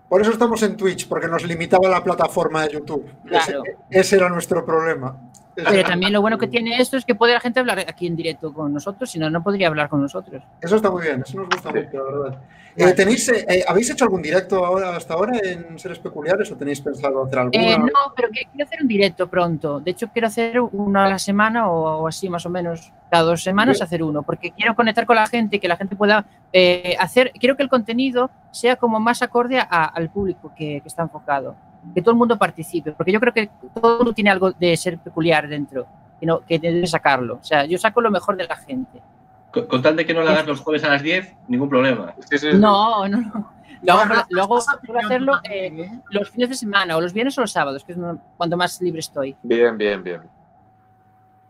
Por 0.09 0.23
eso 0.23 0.31
estamos 0.31 0.63
en 0.63 0.77
Twitch, 0.77 1.07
porque 1.09 1.29
nos 1.29 1.45
limitaba 1.45 1.89
la 1.89 2.03
plataforma 2.03 2.63
de 2.67 2.73
YouTube. 2.75 3.05
Claro. 3.27 3.63
Ese, 3.65 3.77
ese 4.01 4.17
era 4.17 4.29
nuestro 4.29 4.65
problema. 4.65 5.17
Pero 5.55 5.83
también 5.89 6.13
lo 6.13 6.21
bueno 6.21 6.39
que 6.39 6.47
tiene 6.47 6.81
esto 6.81 6.97
es 6.97 7.05
que 7.05 7.15
puede 7.17 7.35
la 7.35 7.41
gente 7.41 7.59
hablar 7.61 7.81
aquí 7.81 8.07
en 8.07 8.15
directo 8.15 8.53
con 8.55 8.73
nosotros, 8.73 9.11
si 9.11 9.19
no, 9.19 9.29
no 9.29 9.43
podría 9.43 9.67
hablar 9.67 9.89
con 9.89 10.01
nosotros. 10.01 10.43
Eso 10.61 10.77
está 10.77 10.89
muy 10.91 11.03
bien, 11.03 11.23
eso 11.27 11.37
nos 11.37 11.49
gusta 11.49 11.73
Sí. 11.73 11.79
mucho, 11.81 11.97
la 12.11 12.19
verdad. 12.19 12.39
Eh, 12.79 12.93
¿tenéis, 12.95 13.29
eh, 13.29 13.65
¿Habéis 13.67 13.91
hecho 13.91 14.05
algún 14.05 14.23
directo 14.23 14.65
ahora, 14.65 14.95
hasta 14.95 15.15
ahora 15.15 15.39
en 15.43 15.79
Seres 15.79 15.99
Peculiares 15.99 16.51
o 16.53 16.57
tenéis 16.57 16.81
pensado 16.81 17.25
hacer 17.25 17.39
alguno? 17.41 17.63
Eh, 17.65 17.77
no, 17.79 18.13
pero 18.15 18.29
quiero 18.31 18.65
hacer 18.65 18.79
un 18.83 18.89
directo 18.89 19.27
pronto. 19.29 19.81
De 19.81 19.91
hecho, 19.91 20.09
quiero 20.09 20.29
hacer 20.29 20.61
uno 20.61 21.01
a 21.01 21.09
la 21.09 21.19
semana 21.19 21.69
o, 21.71 22.03
o 22.03 22.07
así 22.09 22.29
más 22.29 22.47
o 22.47 22.51
menos 22.51 22.93
cada 23.11 23.25
dos 23.25 23.43
semanas 23.43 23.77
Bien. 23.79 23.85
hacer 23.85 24.03
uno, 24.03 24.23
porque 24.23 24.53
quiero 24.53 24.75
conectar 24.77 25.07
con 25.07 25.17
la 25.17 25.27
gente 25.27 25.57
y 25.57 25.61
que 25.61 25.67
la 25.69 25.77
gente 25.77 25.97
pueda 25.97 26.25
eh, 26.53 26.95
hacer, 27.01 27.33
quiero 27.39 27.57
que 27.57 27.63
el 27.63 27.69
contenido 27.69 28.31
sea 28.53 28.77
como 28.77 29.01
más 29.01 29.23
acorde 29.23 29.59
a- 29.59 29.87
al 29.87 30.09
público 30.11 30.53
que, 30.57 30.81
que 30.81 30.89
está 30.89 31.03
enfocado, 31.03 31.57
que 31.95 32.01
todo 32.03 32.13
el 32.13 32.19
mundo 32.19 32.37
participe, 32.39 32.93
porque 32.93 33.11
yo 33.13 33.19
creo 33.21 33.33
que 33.33 33.51
todo 33.75 33.93
el 33.93 33.99
mundo 33.99 34.13
tiene 34.13 34.31
algo 34.31 34.53
de 34.53 34.77
ser 34.77 34.99
peculiar 34.99 35.49
dentro, 35.49 35.87
que, 36.21 36.27
no, 36.27 36.41
que 36.41 36.59
debe 36.59 36.87
sacarlo. 36.87 37.39
O 37.41 37.45
sea, 37.45 37.65
yo 37.65 37.77
saco 37.79 38.01
lo 38.01 38.11
mejor 38.11 38.37
de 38.37 38.47
la 38.47 38.57
gente. 38.57 39.01
Con, 39.59 39.67
con 39.67 39.83
tal 39.83 39.97
de 39.97 40.07
que 40.07 40.15
no 40.15 40.23
lo 40.23 40.31
hagas 40.31 40.47
los 40.47 40.61
jueves 40.61 40.85
a 40.85 40.89
las 40.89 41.03
10, 41.03 41.35
ningún 41.49 41.69
problema. 41.69 42.15
Sí, 42.29 42.39
sí, 42.39 42.51
sí. 42.53 42.59
No, 42.59 43.09
no, 43.09 43.21
no. 43.21 43.59
Esa 43.83 44.27
suelo 44.29 44.45
opinión 44.45 45.05
hacerlo 45.05 45.41
eh, 45.49 45.91
los 46.11 46.31
fines 46.31 46.49
de 46.49 46.55
semana, 46.57 46.97
o 46.97 47.01
los 47.01 47.13
viernes 47.13 47.37
o 47.39 47.43
los 47.43 47.53
sábados, 47.53 47.85
que 47.85 47.93
es 47.93 47.99
cuando 48.37 48.57
más 48.57 48.81
libre 48.81 49.01
estoy. 49.01 49.37
Bien, 49.43 49.77
bien, 49.79 50.03
bien. 50.03 50.23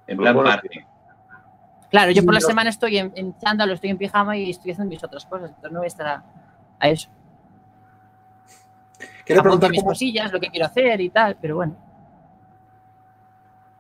En 0.07 0.17
Muy 0.17 0.25
plan 0.25 0.35
bueno, 0.35 0.51
party. 0.51 0.69
Claro, 1.91 2.11
yo 2.11 2.23
por 2.23 2.35
la 2.35 2.41
semana 2.41 2.69
estoy 2.69 2.99
en, 2.99 3.13
en 3.15 3.37
chándalo, 3.39 3.73
estoy 3.73 3.91
en 3.91 3.97
pijama 3.97 4.37
y 4.37 4.51
estoy 4.51 4.73
haciendo 4.73 4.91
mis 4.91 5.03
otras 5.03 5.25
cosas, 5.25 5.49
entonces 5.49 5.73
no 5.73 5.79
voy 5.79 5.87
a 5.87 5.89
estar 5.89 6.07
a, 6.07 6.25
a 6.79 6.89
eso. 6.89 7.09
Apunto 9.23 9.43
preguntar 9.43 9.71
mis 9.71 9.81
cómo, 9.81 9.91
cosillas, 9.91 10.33
lo 10.33 10.41
que 10.41 10.49
quiero 10.49 10.67
hacer 10.67 11.01
y 11.01 11.09
tal, 11.09 11.37
pero 11.41 11.57
bueno. 11.57 11.77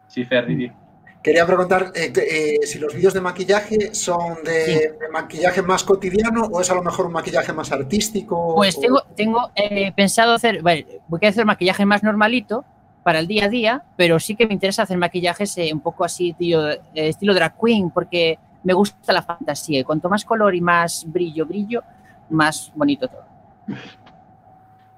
Sí, 0.06 0.24
Ferdi. 0.24 0.72
Quería 1.22 1.44
preguntar 1.46 1.92
eh, 1.94 2.12
eh, 2.16 2.66
si 2.66 2.78
los 2.78 2.94
vídeos 2.94 3.12
de 3.14 3.20
maquillaje 3.20 3.94
son 3.94 4.42
de, 4.44 4.64
Sí. 4.64 4.72
de 5.00 5.08
maquillaje 5.12 5.62
más 5.62 5.84
cotidiano 5.84 6.42
o 6.44 6.60
es 6.60 6.70
a 6.70 6.74
lo 6.74 6.82
mejor 6.82 7.06
un 7.06 7.12
maquillaje 7.12 7.52
más 7.52 7.70
artístico. 7.72 8.54
Pues 8.54 8.76
o- 8.76 8.80
tengo, 8.80 9.02
tengo 9.16 9.50
eh, 9.54 9.92
pensado 9.92 10.32
hacer, 10.34 10.62
bueno, 10.62 10.86
voy 11.08 11.20
a 11.24 11.28
hacer 11.28 11.44
maquillaje 11.44 11.84
más 11.84 12.02
normalito 12.02 12.64
para 13.02 13.18
el 13.20 13.26
día 13.26 13.46
a 13.46 13.48
día, 13.48 13.82
pero 13.96 14.18
sí 14.20 14.36
que 14.36 14.46
me 14.46 14.54
interesa 14.54 14.82
hacer 14.82 14.96
maquillajes 14.98 15.56
eh, 15.58 15.70
un 15.72 15.80
poco 15.80 16.04
así, 16.04 16.32
tío, 16.34 16.68
eh, 16.70 16.80
estilo 16.94 17.34
drag 17.34 17.54
queen, 17.58 17.90
porque 17.90 18.38
me 18.62 18.72
gusta 18.74 19.12
la 19.12 19.22
fantasía 19.22 19.80
y 19.80 19.84
cuanto 19.84 20.08
más 20.08 20.24
color 20.24 20.54
y 20.54 20.60
más 20.60 21.04
brillo, 21.06 21.46
brillo, 21.46 21.82
más 22.30 22.70
bonito 22.74 23.08
todo. 23.08 23.24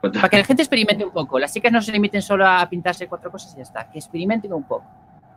Para 0.01 0.29
que 0.31 0.39
la 0.39 0.45
gente 0.45 0.63
experimente 0.63 1.05
un 1.05 1.11
poco. 1.11 1.39
Las 1.39 1.53
chicas 1.53 1.71
no 1.71 1.83
se 1.83 1.93
limiten 1.93 2.23
solo 2.23 2.47
a 2.49 2.67
pintarse 2.69 3.07
cuatro 3.07 3.31
cosas 3.31 3.53
y 3.53 3.57
ya 3.59 3.63
está, 3.63 3.91
que 3.91 3.99
experimenten 3.99 4.53
un 4.53 4.63
poco. 4.65 4.85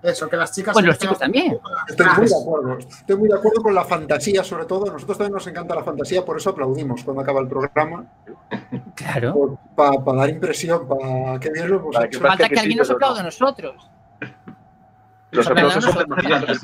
Eso, 0.04 0.28
que 0.30 0.36
las 0.36 0.52
chicas. 0.52 0.74
Pues 0.74 0.86
los 0.86 0.98
chicos 0.98 1.18
también. 1.18 1.58
Estoy 1.88 2.06
muy 2.18 2.28
de 2.28 2.36
acuerdo. 2.36 2.78
Estoy 2.78 3.16
muy 3.16 3.30
de 3.30 3.36
acuerdo 3.36 3.64
con 3.64 3.74
la 3.74 3.86
fantasía, 3.86 4.44
sobre 4.44 4.66
todo. 4.66 4.90
A 4.90 4.94
nosotros 4.94 5.18
también 5.18 5.34
nos 5.34 5.48
encanta 5.48 5.74
la 5.76 5.84
fantasía, 5.84 6.26
por 6.26 6.36
eso 6.38 6.50
aplaudimos 6.50 7.04
cuando 7.06 7.22
acaba 7.22 7.40
el 7.40 7.48
programa. 7.48 8.06
Claro. 8.96 9.58
Para 9.76 9.98
dar 10.02 10.30
impresión, 10.30 10.88
para 10.88 11.40
que 11.40 11.50
bien 11.52 11.70
lo 11.70 11.78
hemos 11.78 11.96
Para 11.96 12.10
que 12.10 12.18
hecho. 12.18 12.22
parezca 12.22 12.44
Falta 12.44 12.54
que 12.54 12.60
alguien 12.60 12.78
nos 12.80 12.90
aplaude 12.92 13.16
no. 13.16 13.22
a 13.22 13.24
nosotros. 13.24 13.90
Los 15.32 15.48
aplausos 15.48 15.84
son 15.86 15.98
demasiados. 15.98 16.60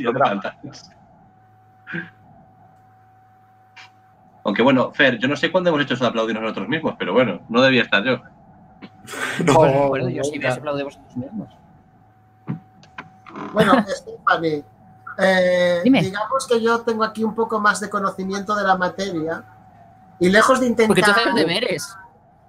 Aunque 4.43 4.61
bueno, 4.61 4.91
Fer, 4.91 5.17
yo 5.17 5.27
no 5.27 5.35
sé 5.35 5.51
cuándo 5.51 5.69
hemos 5.69 5.81
hecho 5.81 5.93
eso 5.93 6.03
de 6.03 6.09
aplaudir 6.09 6.39
nosotros 6.39 6.67
mismos, 6.67 6.95
pero 6.99 7.13
bueno, 7.13 7.41
no 7.49 7.61
debía 7.61 7.83
estar 7.83 8.03
yo. 8.03 8.21
No, 9.45 9.89
Bueno, 9.89 10.09
yo 10.09 10.23
sí 10.23 10.37
me 10.39 10.47
aplaudo 10.47 10.77
de 10.77 10.83
vosotros 10.83 11.15
mismos. 11.17 11.58
Bueno, 13.53 13.73
Stephanie, 13.87 14.63
eh, 15.17 15.81
Dime. 15.83 16.01
digamos 16.01 16.47
que 16.47 16.61
yo 16.61 16.81
tengo 16.81 17.03
aquí 17.03 17.23
un 17.23 17.35
poco 17.35 17.59
más 17.59 17.79
de 17.79 17.89
conocimiento 17.89 18.55
de 18.55 18.63
la 18.63 18.77
materia 18.77 19.43
y 20.19 20.29
lejos 20.29 20.59
de 20.59 20.67
intentar, 20.67 20.87
Porque 20.87 21.01
tú 21.01 21.11
haces 21.11 21.25
los 21.27 21.35
deberes. 21.35 21.97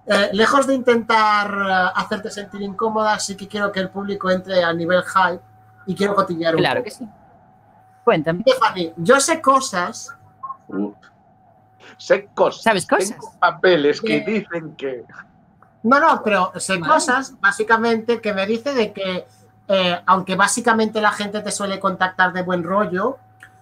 eh, 0.07 0.31
lejos 0.33 0.67
de 0.67 0.75
intentar 0.75 1.51
eh, 1.51 1.93
hacerte 1.97 2.31
sentir 2.31 2.63
incómoda, 2.63 3.19
sí 3.19 3.37
que 3.37 3.47
quiero 3.49 3.71
que 3.73 3.81
el 3.81 3.91
público 3.91 4.31
entre 4.31 4.63
a 4.63 4.73
nivel 4.73 5.03
hype 5.03 5.41
y 5.87 5.95
quiero 5.95 6.15
cotillear 6.15 6.55
un 6.55 6.61
Claro 6.61 6.81
poco. 6.81 6.85
que 6.85 6.91
sí. 6.91 7.09
Cuéntame. 8.05 8.43
Stephanie, 8.47 8.93
yo 8.97 9.21
sé 9.21 9.41
cosas 9.41 10.15
Uh, 10.73 10.93
Sé 11.99 12.29
cosas. 12.33 12.63
¿Sabes 12.63 12.87
cosas? 12.87 13.11
Tengo 13.11 13.33
papeles 13.41 14.01
que 14.01 14.21
dicen 14.21 14.77
que. 14.77 15.05
No, 15.83 15.99
no, 15.99 16.23
pero 16.23 16.53
sé 16.57 16.79
Vale. 16.79 16.93
cosas, 16.95 17.35
básicamente, 17.41 18.21
que 18.21 18.33
me 18.33 18.47
dice 18.47 18.73
de 18.73 18.93
que, 18.93 19.27
eh, 19.73 20.01
aunque 20.07 20.35
básicamente 20.35 21.01
la 21.01 21.13
gente 21.13 21.41
te 21.43 21.51
suele 21.53 21.79
contactar 21.79 22.33
de 22.33 22.43
buen 22.43 22.65
rollo, 22.65 23.19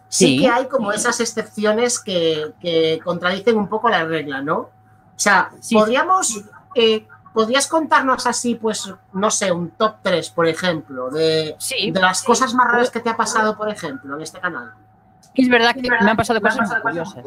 sí, 0.08 0.26
Sí. 0.26 0.38
que 0.40 0.48
hay 0.48 0.66
como 0.68 0.90
esas 0.92 1.20
excepciones 1.20 1.98
que, 1.98 2.54
que 2.60 2.98
contradicen 3.04 3.56
un 3.58 3.68
poco 3.68 3.90
la 3.90 4.04
regla, 4.04 4.40
¿no? 4.40 4.56
O 4.58 4.70
sea, 5.16 5.50
Sí. 5.60 5.74
podríamos, 5.74 6.40
eh, 6.74 7.06
podrías 7.34 7.66
contarnos 7.66 8.26
así, 8.26 8.54
pues, 8.54 8.92
no 9.12 9.30
sé, 9.30 9.52
un 9.52 9.70
top 9.70 9.96
3, 10.02 10.30
por 10.30 10.46
ejemplo, 10.46 11.10
de, 11.10 11.56
Sí. 11.58 11.90
de 11.90 12.00
las 12.00 12.22
cosas 12.22 12.54
más 12.54 12.68
raras 12.68 12.90
que 12.90 13.00
te 13.00 13.10
ha 13.10 13.16
pasado, 13.16 13.56
por 13.56 13.68
ejemplo, 13.68 14.16
en 14.16 14.22
este 14.22 14.40
canal. 14.40 14.72
que 15.34 15.42
es 15.42 15.48
verdad 15.50 15.72
que 15.74 15.82
me 15.88 16.10
han 16.10 16.16
pasado 16.16 16.40
cosas 16.40 16.68
muy 16.68 16.80
curiosas. 16.80 17.24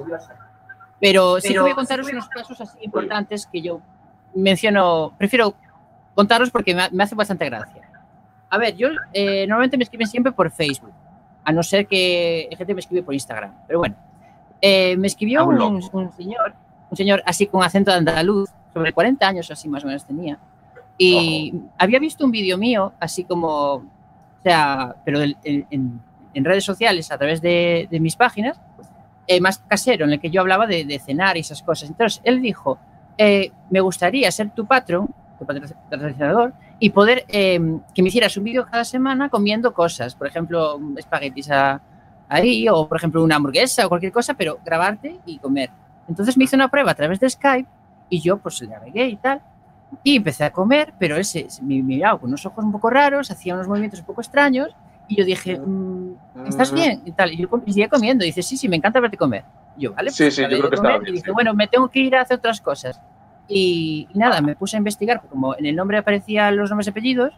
Pero 0.99 1.37
sí 1.39 1.47
que 1.47 1.53
Pero- 1.53 1.61
voy 1.63 1.71
a 1.71 1.75
contaros 1.75 2.07
unos 2.11 2.27
casos 2.27 2.59
así 2.59 2.77
importantes 2.81 3.47
que 3.49 3.61
yo 3.61 3.79
menciono. 4.35 5.13
Prefiero 5.17 5.53
contaros 6.13 6.49
porque 6.51 6.75
me, 6.75 6.89
me 6.91 7.03
hace 7.03 7.15
bastante 7.15 7.45
gracia. 7.45 7.80
A 8.51 8.57
ver, 8.59 8.75
yo 8.75 8.89
eh, 9.13 9.47
normalmente 9.47 9.77
me 9.77 9.83
escriben 9.83 10.07
siempre 10.07 10.31
por 10.31 10.51
Facebook, 10.51 10.91
a 11.43 11.51
no 11.51 11.63
ser 11.63 11.87
que 11.87 12.47
gente 12.55 12.73
me 12.75 12.81
escribe 12.81 13.01
por 13.03 13.13
Instagram. 13.15 13.51
Pero 13.65 13.79
bueno, 13.79 13.95
eh, 14.61 14.95
me 14.97 15.07
escribió 15.07 15.45
un 15.45 15.55
un, 15.93 16.01
un 16.05 16.11
señor, 16.13 16.53
un 16.91 16.97
señor 16.97 17.23
así 17.25 17.47
con 17.47 17.63
acento 17.63 17.89
de 17.91 17.97
andaluz, 17.97 18.49
sobre 18.73 18.93
40 18.93 19.27
años 19.27 19.49
así 19.49 19.67
más 19.67 19.83
o 19.83 19.87
menos 19.87 20.05
tenía. 20.05 20.37
Y 20.97 21.53
había 21.77 21.97
visto 21.99 22.23
un 22.25 22.31
vídeo 22.31 22.57
mío, 22.57 22.93
así 22.99 23.23
como, 23.23 23.73
o 23.75 23.83
sea, 24.43 24.95
pero 25.03 25.21
en, 25.21 25.35
en- 25.43 25.99
en 26.33 26.45
redes 26.45 26.63
sociales, 26.63 27.11
a 27.11 27.17
través 27.17 27.41
de, 27.41 27.87
de 27.91 27.99
mis 27.99 28.15
páginas, 28.15 28.59
eh, 29.27 29.41
más 29.41 29.59
casero, 29.59 30.05
en 30.05 30.11
el 30.13 30.19
que 30.21 30.29
yo 30.29 30.39
hablaba 30.41 30.65
de, 30.67 30.85
de 30.85 30.97
cenar 30.99 31.35
y 31.37 31.41
esas 31.41 31.61
cosas. 31.63 31.89
Entonces, 31.89 32.21
él 32.23 32.41
dijo, 32.41 32.77
eh, 33.17 33.51
me 33.69 33.81
gustaría 33.81 34.31
ser 34.31 34.49
tu 34.51 34.65
patrón, 34.65 35.09
tu 35.39 35.45
patrocinador, 35.45 36.53
y 36.81 36.89
poder 36.89 37.25
eh, 37.29 37.61
que 37.93 38.01
me 38.01 38.09
hicieras 38.09 38.35
un 38.37 38.43
vídeo 38.43 38.65
cada 38.65 38.83
semana 38.83 39.29
comiendo 39.29 39.71
cosas, 39.71 40.15
por 40.15 40.25
ejemplo, 40.27 40.79
espaguetis 40.97 41.51
a- 41.51 41.79
ahí, 42.27 42.67
o 42.67 42.87
por 42.87 42.97
ejemplo 42.97 43.23
una 43.23 43.35
hamburguesa 43.35 43.85
o 43.85 43.89
cualquier 43.89 44.11
cosa, 44.11 44.33
pero 44.33 44.57
grabarte 44.65 45.19
y 45.25 45.37
comer. 45.37 45.69
Entonces 46.07 46.35
me 46.37 46.45
hizo 46.45 46.55
una 46.55 46.69
prueba 46.69 46.91
a 46.91 46.95
través 46.95 47.19
de 47.19 47.29
Skype 47.29 47.69
y 48.09 48.19
yo 48.19 48.37
pues 48.37 48.59
le 48.61 48.73
agregué 48.73 49.05
y 49.09 49.15
tal. 49.17 49.41
Y 50.03 50.15
empecé 50.15 50.43
a 50.45 50.51
comer, 50.51 50.93
pero 50.97 51.17
ese 51.17 51.49
se 51.51 51.61
me 51.61 51.83
miraba 51.83 52.17
con 52.19 52.29
unos 52.29 52.45
ojos 52.47 52.63
un 52.65 52.71
poco 52.71 52.89
raros, 52.89 53.29
hacía 53.29 53.53
unos 53.53 53.67
movimientos 53.67 53.99
un 53.99 54.05
poco 54.07 54.21
extraños 54.21 54.75
y 55.07 55.17
yo 55.17 55.23
dije, 55.25 55.59
mm, 55.59 56.13
¿estás 56.47 56.71
bien? 56.73 57.03
Y 57.05 57.11
tal. 57.11 57.31
Y 57.31 57.37
yo 57.37 57.47
y 57.65 57.73
seguía 57.73 57.89
comiendo. 57.89 58.23
Y 58.23 58.27
dice, 58.29 58.41
sí, 58.41 58.57
sí, 58.57 58.67
me 58.67 58.77
encanta 58.77 58.99
verte 58.99 59.17
comer. 59.17 59.43
Y 59.77 59.81
yo, 59.83 59.93
vale, 59.93 60.09
Sí, 60.09 60.23
pues 60.23 60.35
sí, 60.35 60.41
yo 60.41 60.47
acabé 60.47 60.59
creo 60.59 60.69
que 60.69 60.75
estaba 60.77 60.93
comer 60.95 61.01
bien, 61.03 61.13
Y 61.13 61.17
dije, 61.17 61.27
sí. 61.29 61.33
bueno, 61.33 61.53
me 61.53 61.67
tengo 61.67 61.89
que 61.89 61.99
ir 61.99 62.15
a 62.15 62.21
hacer 62.21 62.37
otras 62.37 62.59
cosas. 62.61 62.99
Y, 63.53 64.07
y 64.13 64.17
nada, 64.17 64.41
me 64.41 64.55
puse 64.55 64.77
a 64.77 64.79
investigar, 64.79 65.21
como 65.29 65.55
en 65.57 65.65
el 65.65 65.75
nombre 65.75 65.97
aparecían 65.97 66.55
los 66.55 66.69
nombres 66.69 66.87
y 66.87 66.89
apellidos, 66.91 67.33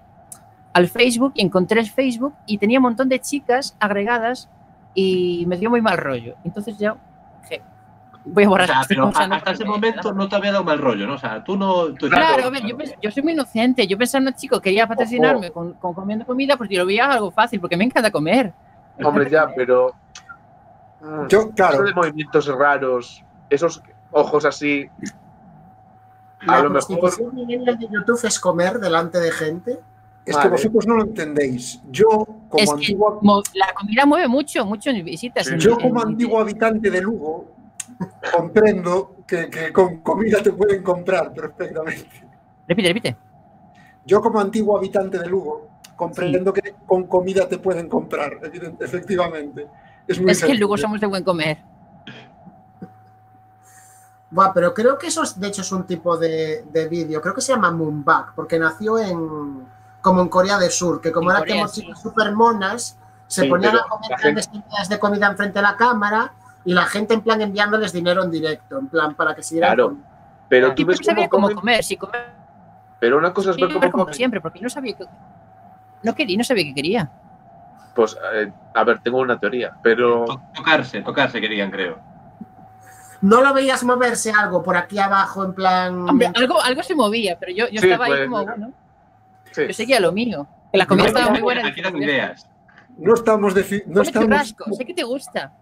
al 0.73 0.87
Facebook 0.87 1.33
y 1.35 1.41
encontré 1.41 1.79
el 1.79 1.89
Facebook 1.89 2.33
y 2.45 2.57
tenía 2.57 2.79
un 2.79 2.83
montón 2.83 3.09
de 3.09 3.19
chicas 3.19 3.75
agregadas 3.79 4.49
y 4.93 5.45
me 5.47 5.57
dio 5.57 5.69
muy 5.69 5.81
mal 5.81 5.97
rollo. 5.97 6.35
Entonces 6.43 6.77
ya 6.77 6.95
dije, 7.43 7.61
voy 8.25 8.43
a 8.43 8.47
O 8.47 8.49
borrar 8.51 8.67
sea, 8.67 8.81
pero 8.87 9.07
o 9.07 9.11
sea, 9.11 9.21
a- 9.25 9.27
no 9.27 9.35
hasta 9.35 9.51
ese 9.51 9.65
momento 9.65 10.13
no 10.13 10.27
te 10.29 10.35
había 10.35 10.51
dado 10.51 10.63
mal 10.63 10.77
rollo, 10.79 11.05
¿no? 11.07 11.13
O 11.15 11.17
sea, 11.17 11.43
tú 11.43 11.57
no. 11.57 11.93
tú- 11.93 12.09
Claro, 12.09 12.45
a 12.45 12.49
ver, 12.49 12.63
yo, 12.65 12.75
yo 13.01 13.11
soy 13.11 13.23
muy 13.23 13.33
inocente. 13.33 13.85
Yo 13.87 13.97
pensando, 13.97 14.31
chico, 14.31 14.59
quería 14.59 14.87
patrocinarme 14.87 15.51
con, 15.51 15.73
con 15.73 15.93
comiendo 15.93 16.25
comida, 16.25 16.57
pues 16.57 16.69
yo 16.69 16.79
lo 16.79 16.85
veía 16.85 17.05
algo 17.11 17.31
fácil, 17.31 17.59
porque 17.59 17.75
me 17.77 17.83
encanta 17.85 18.11
comer. 18.11 18.53
Me 18.97 19.05
Hombre, 19.05 19.29
ya, 19.29 19.47
pero. 19.55 19.93
Yo, 21.27 21.39
Eso 21.41 21.49
claro, 21.51 21.83
de 21.83 21.93
movimientos 21.93 22.47
raros, 22.47 23.23
esos 23.49 23.81
ojos 24.11 24.45
así. 24.45 24.87
A 26.47 26.57
La 26.57 26.63
lo 26.63 26.69
mejor. 26.71 27.33
millennial 27.33 27.77
de 27.79 27.87
YouTube 27.89 28.19
es 28.25 28.39
comer 28.39 28.79
delante 28.79 29.19
de 29.19 29.31
gente. 29.31 29.79
es 30.25 30.35
que 30.37 30.37
Vale. 30.37 30.51
vosotros 30.51 30.87
no 30.87 30.95
lo 30.95 31.03
entendéis. 31.03 31.81
Yo, 31.91 32.07
como 32.07 32.63
Es 32.63 32.69
que 32.69 32.75
antigua, 32.75 33.19
la 33.55 33.73
comida 33.73 34.05
mueve 34.05 34.27
mucho, 34.29 34.65
mucho 34.65 34.89
en 34.89 35.03
visitas. 35.03 35.45
Sí. 35.47 35.53
en- 35.53 35.59
yo 35.59 35.71
en- 35.71 35.79
como 35.81 36.01
antiguo 36.01 36.39
habitante 36.39 36.89
de 36.89 37.01
Lugo 37.01 37.51
comprendo 38.33 39.17
que, 39.27 39.49
que 39.49 39.73
con 39.73 39.97
comida 39.97 40.41
te 40.41 40.51
pueden 40.53 40.81
comprar 40.81 41.33
perfectamente. 41.33 42.07
Repite, 42.67 42.87
repite. 42.87 43.17
Yo 44.05 44.21
como 44.21 44.39
antiguo 44.39 44.77
habitante 44.77 45.19
de 45.19 45.27
Lugo 45.27 45.67
comprendo 45.95 46.53
que 46.53 46.73
con 46.85 47.05
comida 47.07 47.47
te 47.47 47.57
pueden 47.57 47.87
comprar, 47.89 48.39
efectivamente. 48.79 49.67
Es 50.07 50.19
muy 50.21 50.31
Es 50.31 50.41
que 50.43 50.53
luego 50.55 50.75
sencillo. 50.77 50.87
somos 50.87 51.01
de 51.01 51.07
buen 51.07 51.23
comer. 51.23 51.57
Buah, 54.33 54.51
pero 54.53 54.73
creo 54.73 54.97
que 54.97 55.07
eso 55.07 55.21
es, 55.23 55.39
de 55.39 55.47
hecho 55.47 55.61
es 55.61 55.71
un 55.71 55.83
tipo 55.83 56.17
de, 56.17 56.65
de 56.71 56.87
vídeo. 56.87 57.21
Creo 57.21 57.35
que 57.35 57.41
se 57.41 57.53
llama 57.53 57.69
Moonbag, 57.71 58.33
porque 58.35 58.57
nació 58.57 58.97
en 58.97 59.67
como 60.01 60.21
en 60.21 60.27
Corea 60.27 60.57
del 60.57 60.71
Sur, 60.71 60.99
que 60.99 61.11
como 61.11 61.29
En 61.29 61.35
era 61.37 61.39
Corea, 61.45 61.55
como 61.55 61.67
sí. 61.67 61.81
chicas 61.81 62.01
super 62.01 62.31
monas, 62.33 62.97
se 63.27 63.43
Sí, 63.43 63.47
ponían 63.47 63.77
a 63.77 63.83
comer 63.83 64.09
grandes 64.19 64.47
cantidades 64.47 64.89
de 64.89 64.99
comida 64.99 65.27
enfrente 65.27 65.59
de 65.59 65.63
la 65.63 65.77
cámara 65.77 66.33
y 66.65 66.73
la 66.73 66.85
gente 66.85 67.13
en 67.13 67.21
plan 67.21 67.41
enviándoles 67.41 67.93
dinero 67.93 68.23
en 68.23 68.31
directo, 68.31 68.79
en 68.79 68.87
plan 68.87 69.13
para 69.13 69.35
que 69.35 69.43
siguieran 69.43 69.75
Claro. 69.75 69.89
con- 69.89 70.03
Pero 70.49 70.73
tú 70.75 70.85
ves 70.85 70.99
no 70.99 71.05
sabía 71.05 71.29
cómo 71.29 71.49
comer, 71.53 71.83
si 71.83 71.95
comer 71.97 72.25
Pero 72.99 73.17
una 73.17 73.33
cosa 73.33 73.51
es 73.51 73.57
ver 73.57 73.67
cómo 73.71 73.91
como 73.91 74.03
comen. 74.05 74.13
siempre, 74.15 74.41
porque 74.41 74.59
no 74.61 74.69
sabía 74.69 74.95
que... 74.97 75.05
No 76.01 76.15
quería, 76.15 76.37
no 76.37 76.43
sabía 76.43 76.63
que 76.65 76.73
quería. 76.73 77.09
Pues, 77.95 78.17
eh, 78.33 78.51
a 78.73 78.83
ver, 78.83 78.99
tengo 78.99 79.19
una 79.19 79.39
teoría, 79.39 79.71
pero. 79.83 80.25
To- 80.25 80.41
Tocarse, 80.55 81.01
tocarse 81.01 81.39
querían, 81.39 81.69
creo. 81.71 81.97
¿No 83.23 83.41
lo 83.41 83.53
veías 83.53 83.83
moverse 83.85 84.31
algo 84.31 84.61
por 84.61 84.75
aquí 84.75 84.99
abajo 84.99 85.45
en 85.45 85.53
plan... 85.53 86.09
Hombre, 86.09 86.29
algo, 86.35 86.61
algo 86.61 86.83
se 86.83 86.93
movía, 86.93 87.37
pero 87.39 87.53
yo, 87.53 87.69
yo 87.69 87.79
Sí, 87.79 87.87
estaba 87.87 88.05
ahí 88.05 88.11
pues, 88.11 88.23
como, 88.29 88.43
bueno, 88.45 88.73
Sí. 89.53 89.61
yo 89.67 89.73
seguía 89.73 89.99
lo 90.01 90.11
mío. 90.11 90.45
Que 90.71 90.77
la 90.77 90.85
comida 90.85 91.03
No, 91.05 91.07
estaba 91.07 91.25
no, 91.27 91.31
muy 91.31 91.41
buena. 91.41 91.61
Aquí 91.67 91.81
dije, 91.81 91.83
dan 91.83 92.03
ideas. 92.03 92.49
No 92.97 93.13
estamos, 93.13 93.53
no 93.55 94.01
estamos, 94.01 94.09
churrasco, 94.11 94.73
sé 94.73 94.85
que 94.85 94.93
te 94.93 95.03
gusta. 95.03 95.53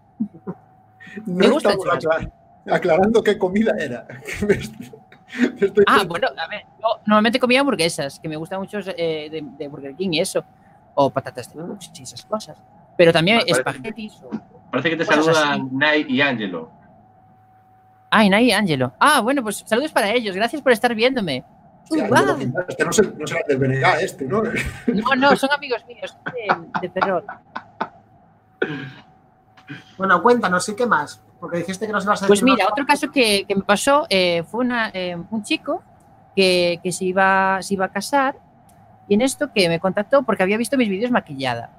no 1.24 1.34
me 1.34 1.48
gusta 1.48 1.70
estamos 1.70 1.86
aclar- 2.04 2.32
aclarando 2.70 3.22
qué 3.22 3.38
comida 3.38 3.74
era. 3.78 4.06
Estoy- 5.60 5.84
Ah, 5.86 6.02
bueno, 6.06 6.28
a 6.36 6.48
ver, 6.48 6.62
yo 6.80 6.88
normalmente 7.06 7.38
comía 7.38 7.60
hamburguesas, 7.60 8.18
que 8.20 8.28
me 8.28 8.36
gustan 8.36 8.58
mucho 8.60 8.78
eh, 8.96 9.28
de, 9.30 9.42
de 9.56 9.68
Burger 9.68 9.94
King 9.94 10.10
y 10.12 10.20
eso. 10.20 10.44
O 10.94 11.10
patatas 11.10 11.54
de 11.54 11.62
y 11.98 12.02
esas 12.02 12.24
cosas. 12.26 12.58
Pero 12.98 13.12
también 13.12 13.38
parece- 13.38 13.58
espaguetis. 13.58 14.14
o- 14.24 14.30
Parece 14.70 14.90
que 14.90 14.96
te 14.96 15.04
saludan 15.04 15.70
y 16.08 16.20
Angelo. 16.20 16.81
Ay, 18.14 18.28
Nay 18.28 18.48
y 18.48 18.52
Ángelo. 18.52 18.92
Ah, 19.00 19.20
bueno, 19.22 19.42
pues 19.42 19.64
saludos 19.66 19.90
para 19.90 20.10
ellos. 20.10 20.36
Gracias 20.36 20.60
por 20.60 20.70
estar 20.72 20.94
viéndome. 20.94 21.44
Hostia, 21.84 22.08
Uh. 22.10 22.64
Este 22.68 22.84
no, 22.84 22.92
se- 22.92 23.02
no 23.02 23.26
será 23.26 23.40
del 23.48 23.56
BNG, 23.58 23.84
este, 24.02 24.24
¿no? 24.26 24.42
No, 24.42 25.14
no, 25.16 25.34
son 25.36 25.50
amigos 25.50 25.82
míos 25.86 26.14
de, 26.32 26.80
de 26.82 26.90
Ferrol. 26.90 27.24
Bueno, 29.96 30.22
cuéntanos, 30.22 30.64
¿sí 30.64 30.74
qué 30.76 30.86
más? 30.86 31.22
Porque 31.40 31.58
dijiste 31.58 31.86
que 31.86 31.92
nos 31.92 32.04
ibas 32.04 32.22
a 32.22 32.26
decir... 32.26 32.28
Pues 32.28 32.42
mira, 32.42 32.66
otro 32.70 32.84
caso 32.86 33.10
que, 33.10 33.44
que 33.46 33.54
me 33.56 33.62
pasó 33.62 34.06
eh, 34.10 34.42
fue 34.44 34.60
una, 34.64 34.90
eh, 34.92 35.16
un 35.30 35.42
chico 35.42 35.82
que, 36.36 36.80
que 36.82 36.92
se, 36.92 37.06
iba, 37.06 37.58
se 37.62 37.74
iba 37.74 37.86
a 37.86 37.90
casar 37.92 38.36
y 39.08 39.14
en 39.14 39.22
esto 39.22 39.50
que 39.52 39.68
me 39.68 39.80
contactó 39.80 40.22
porque 40.22 40.42
había 40.42 40.56
visto 40.58 40.76
mis 40.76 40.88
vídeos 40.88 41.10
maquillada. 41.10 41.70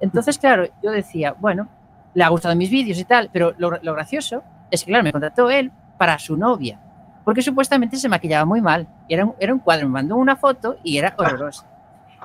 Entonces, 0.00 0.38
claro, 0.38 0.66
yo 0.82 0.90
decía, 0.90 1.34
bueno, 1.38 1.68
le 2.14 2.24
ha 2.24 2.28
gustado 2.28 2.56
mis 2.56 2.70
vídeos 2.70 2.98
y 2.98 3.04
tal, 3.04 3.30
pero 3.32 3.54
lo, 3.58 3.70
lo 3.82 3.92
gracioso 3.94 4.42
es 4.70 4.84
que, 4.84 4.90
claro, 4.90 5.04
me 5.04 5.12
contactó 5.12 5.50
él 5.50 5.70
para 6.02 6.18
su 6.18 6.36
novia, 6.36 6.80
porque 7.24 7.42
supuestamente 7.42 7.96
se 7.96 8.08
maquillaba 8.08 8.44
muy 8.44 8.60
mal. 8.60 8.88
Era 9.08 9.24
un, 9.24 9.34
era 9.38 9.54
un 9.54 9.60
cuadro, 9.60 9.86
me 9.86 9.92
mandó 9.92 10.16
una 10.16 10.34
foto 10.34 10.78
y 10.82 10.98
era 10.98 11.14
horrorosa. 11.16 11.64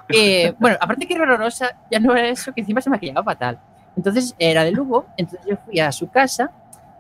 Eh, 0.09 0.53
bueno, 0.57 0.77
aparte 0.79 1.05
que 1.05 1.13
era 1.13 1.23
horrorosa, 1.23 1.75
ya 1.91 1.99
no 1.99 2.15
era 2.15 2.29
eso, 2.29 2.53
que 2.53 2.61
encima 2.61 2.79
se 2.79 2.89
maquillaba 2.89 3.25
fatal. 3.25 3.59
Entonces 3.97 4.33
era 4.39 4.63
de 4.63 4.71
Lugo, 4.71 5.05
entonces 5.17 5.45
yo 5.45 5.57
fui 5.65 5.81
a 5.81 5.91
su 5.91 6.09
casa 6.09 6.49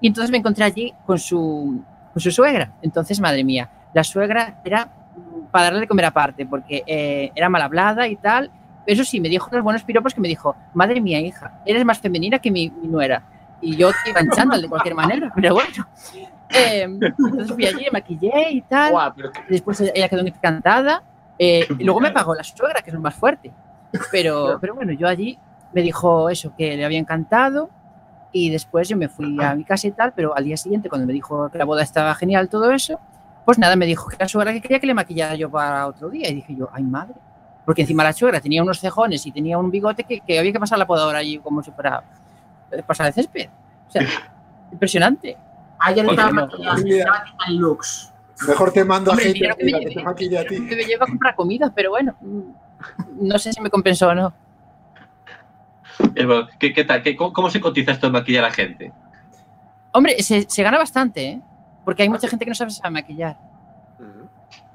y 0.01 0.07
entonces 0.07 0.29
me 0.29 0.37
encontré 0.37 0.65
allí 0.65 0.93
con 1.05 1.17
su, 1.17 1.81
con 2.11 2.21
su 2.21 2.29
suegra. 2.31 2.73
Entonces, 2.81 3.21
madre 3.21 3.45
mía, 3.45 3.69
la 3.93 4.03
suegra 4.03 4.59
era 4.63 4.85
mm, 4.85 5.45
para 5.51 5.65
darle 5.65 5.79
de 5.79 5.87
comer 5.87 6.05
aparte, 6.05 6.45
porque 6.45 6.83
eh, 6.85 7.31
era 7.33 7.47
mal 7.47 7.61
hablada 7.61 8.09
y 8.09 8.17
tal. 8.17 8.51
Eso 8.85 9.05
sí, 9.05 9.21
me 9.21 9.29
dijo 9.29 9.47
unos 9.51 9.63
buenos 9.63 9.83
piropos 9.83 10.13
que 10.13 10.19
me 10.19 10.27
dijo, 10.27 10.55
madre 10.73 10.99
mía, 10.99 11.21
hija, 11.21 11.61
eres 11.65 11.85
más 11.85 11.97
femenina 11.99 12.39
que 12.39 12.51
mi, 12.51 12.69
mi 12.69 12.89
nuera. 12.89 13.23
Y 13.61 13.77
yo 13.77 13.89
te 14.03 14.09
iba 14.09 14.19
en 14.19 14.29
chándal 14.31 14.61
de 14.61 14.67
cualquier 14.67 14.95
manera, 14.95 15.31
pero 15.35 15.53
bueno. 15.53 15.87
Eh, 16.53 16.81
entonces 16.83 17.51
fui 17.51 17.65
allí, 17.65 17.85
me 17.85 17.91
maquillé 17.99 18.51
y 18.51 18.61
tal. 18.61 18.91
Guau, 18.91 19.13
pero 19.15 19.31
Después 19.49 19.79
ella 19.81 20.07
quedó 20.09 20.21
encantada. 20.21 21.03
eh, 21.39 21.67
y 21.77 21.83
luego 21.83 21.99
me 21.99 22.11
pagó 22.11 22.33
la 22.35 22.43
suegra, 22.43 22.81
que 22.81 22.89
es 22.89 22.93
lo 22.93 22.99
más 23.01 23.15
fuerte. 23.15 23.51
Pero, 24.11 24.57
pero 24.61 24.75
bueno, 24.75 24.93
yo 24.93 25.07
allí 25.07 25.37
me 25.73 25.81
dijo 25.81 26.29
eso, 26.29 26.53
que 26.57 26.77
le 26.77 26.85
había 26.85 26.99
encantado. 26.99 27.69
Y 28.31 28.49
después 28.49 28.87
yo 28.89 28.97
me 28.97 29.07
fui 29.09 29.41
a 29.41 29.55
mi 29.55 29.63
casa 29.63 29.87
y 29.87 29.91
tal, 29.91 30.13
pero 30.13 30.35
al 30.35 30.43
día 30.43 30.57
siguiente, 30.57 30.89
cuando 30.89 31.07
me 31.07 31.13
dijo 31.13 31.49
que 31.49 31.57
la 31.57 31.65
boda 31.65 31.81
estaba 31.81 32.13
genial, 32.13 32.49
todo 32.49 32.71
eso, 32.71 32.99
pues 33.45 33.57
nada, 33.57 33.75
me 33.75 33.85
dijo 33.85 34.09
que 34.09 34.17
la 34.19 34.27
suegra 34.27 34.51
que 34.53 34.61
quería 34.61 34.79
que 34.79 34.87
le 34.87 34.93
maquillara 34.93 35.35
yo 35.35 35.49
para 35.49 35.87
otro 35.87 36.09
día. 36.09 36.29
Y 36.29 36.35
dije 36.35 36.55
yo, 36.55 36.69
ay 36.73 36.83
madre. 36.83 37.15
Porque 37.65 37.81
encima 37.81 38.03
la 38.03 38.13
suegra 38.13 38.39
tenía 38.39 38.61
unos 38.63 38.79
cejones 38.79 39.25
y 39.25 39.31
tenía 39.31 39.57
un 39.57 39.71
bigote 39.71 40.03
que, 40.03 40.19
que 40.21 40.39
había 40.39 40.51
que 40.53 40.59
pasar 40.59 40.77
la 40.77 40.85
podadora 40.87 41.19
allí 41.19 41.37
como 41.39 41.61
si 41.63 41.71
fuera 41.71 42.03
eh, 42.71 42.83
pasar 42.83 43.07
de 43.07 43.11
césped. 43.13 43.49
O 43.87 43.91
sea, 43.91 44.03
impresionante. 44.71 45.37
Ayer 45.79 46.05
estaba 46.05 46.31
Mira. 46.83 46.97
estaba 46.99 47.23
en 47.47 47.57
looks. 47.59 48.13
Mejor 48.47 48.71
te 48.71 48.83
mando 48.85 49.11
a 49.11 49.17
gente 49.17 49.39
que 49.39 49.47
me 49.47 49.55
que 49.55 49.77
te 49.79 49.89
llevé. 49.89 50.03
maquille 50.03 50.37
a 50.37 50.45
ti. 50.45 50.67
que 50.67 50.75
me 50.75 50.83
lleva 50.83 51.05
a 51.05 51.07
comprar 51.07 51.35
comida, 51.35 51.71
pero 51.75 51.89
bueno, 51.89 52.15
no 53.19 53.39
sé 53.39 53.51
si 53.53 53.61
me 53.61 53.69
compensó 53.69 54.09
o 54.09 54.15
no. 54.15 54.33
Eh, 56.15 56.27
¿Qué, 56.59 56.73
qué 56.73 56.83
tal? 56.83 57.01
¿Qué- 57.01 57.15
cómo, 57.15 57.33
cómo 57.33 57.49
se 57.49 57.59
cotiza 57.59 57.91
esto 57.91 58.07
de 58.07 58.13
maquillar 58.13 58.43
a 58.45 58.49
la 58.49 58.53
gente? 58.53 58.91
Hombre, 59.91 60.21
se, 60.21 60.45
se 60.47 60.61
gana 60.63 60.77
bastante, 60.77 61.25
¿eh? 61.27 61.41
Porque 61.83 62.03
hay 62.03 62.09
mucha 62.09 62.27
gente 62.27 62.45
que 62.45 62.51
no 62.51 62.55
sabe, 62.55 62.69
sabe 62.71 62.91
maquillar. 62.91 63.37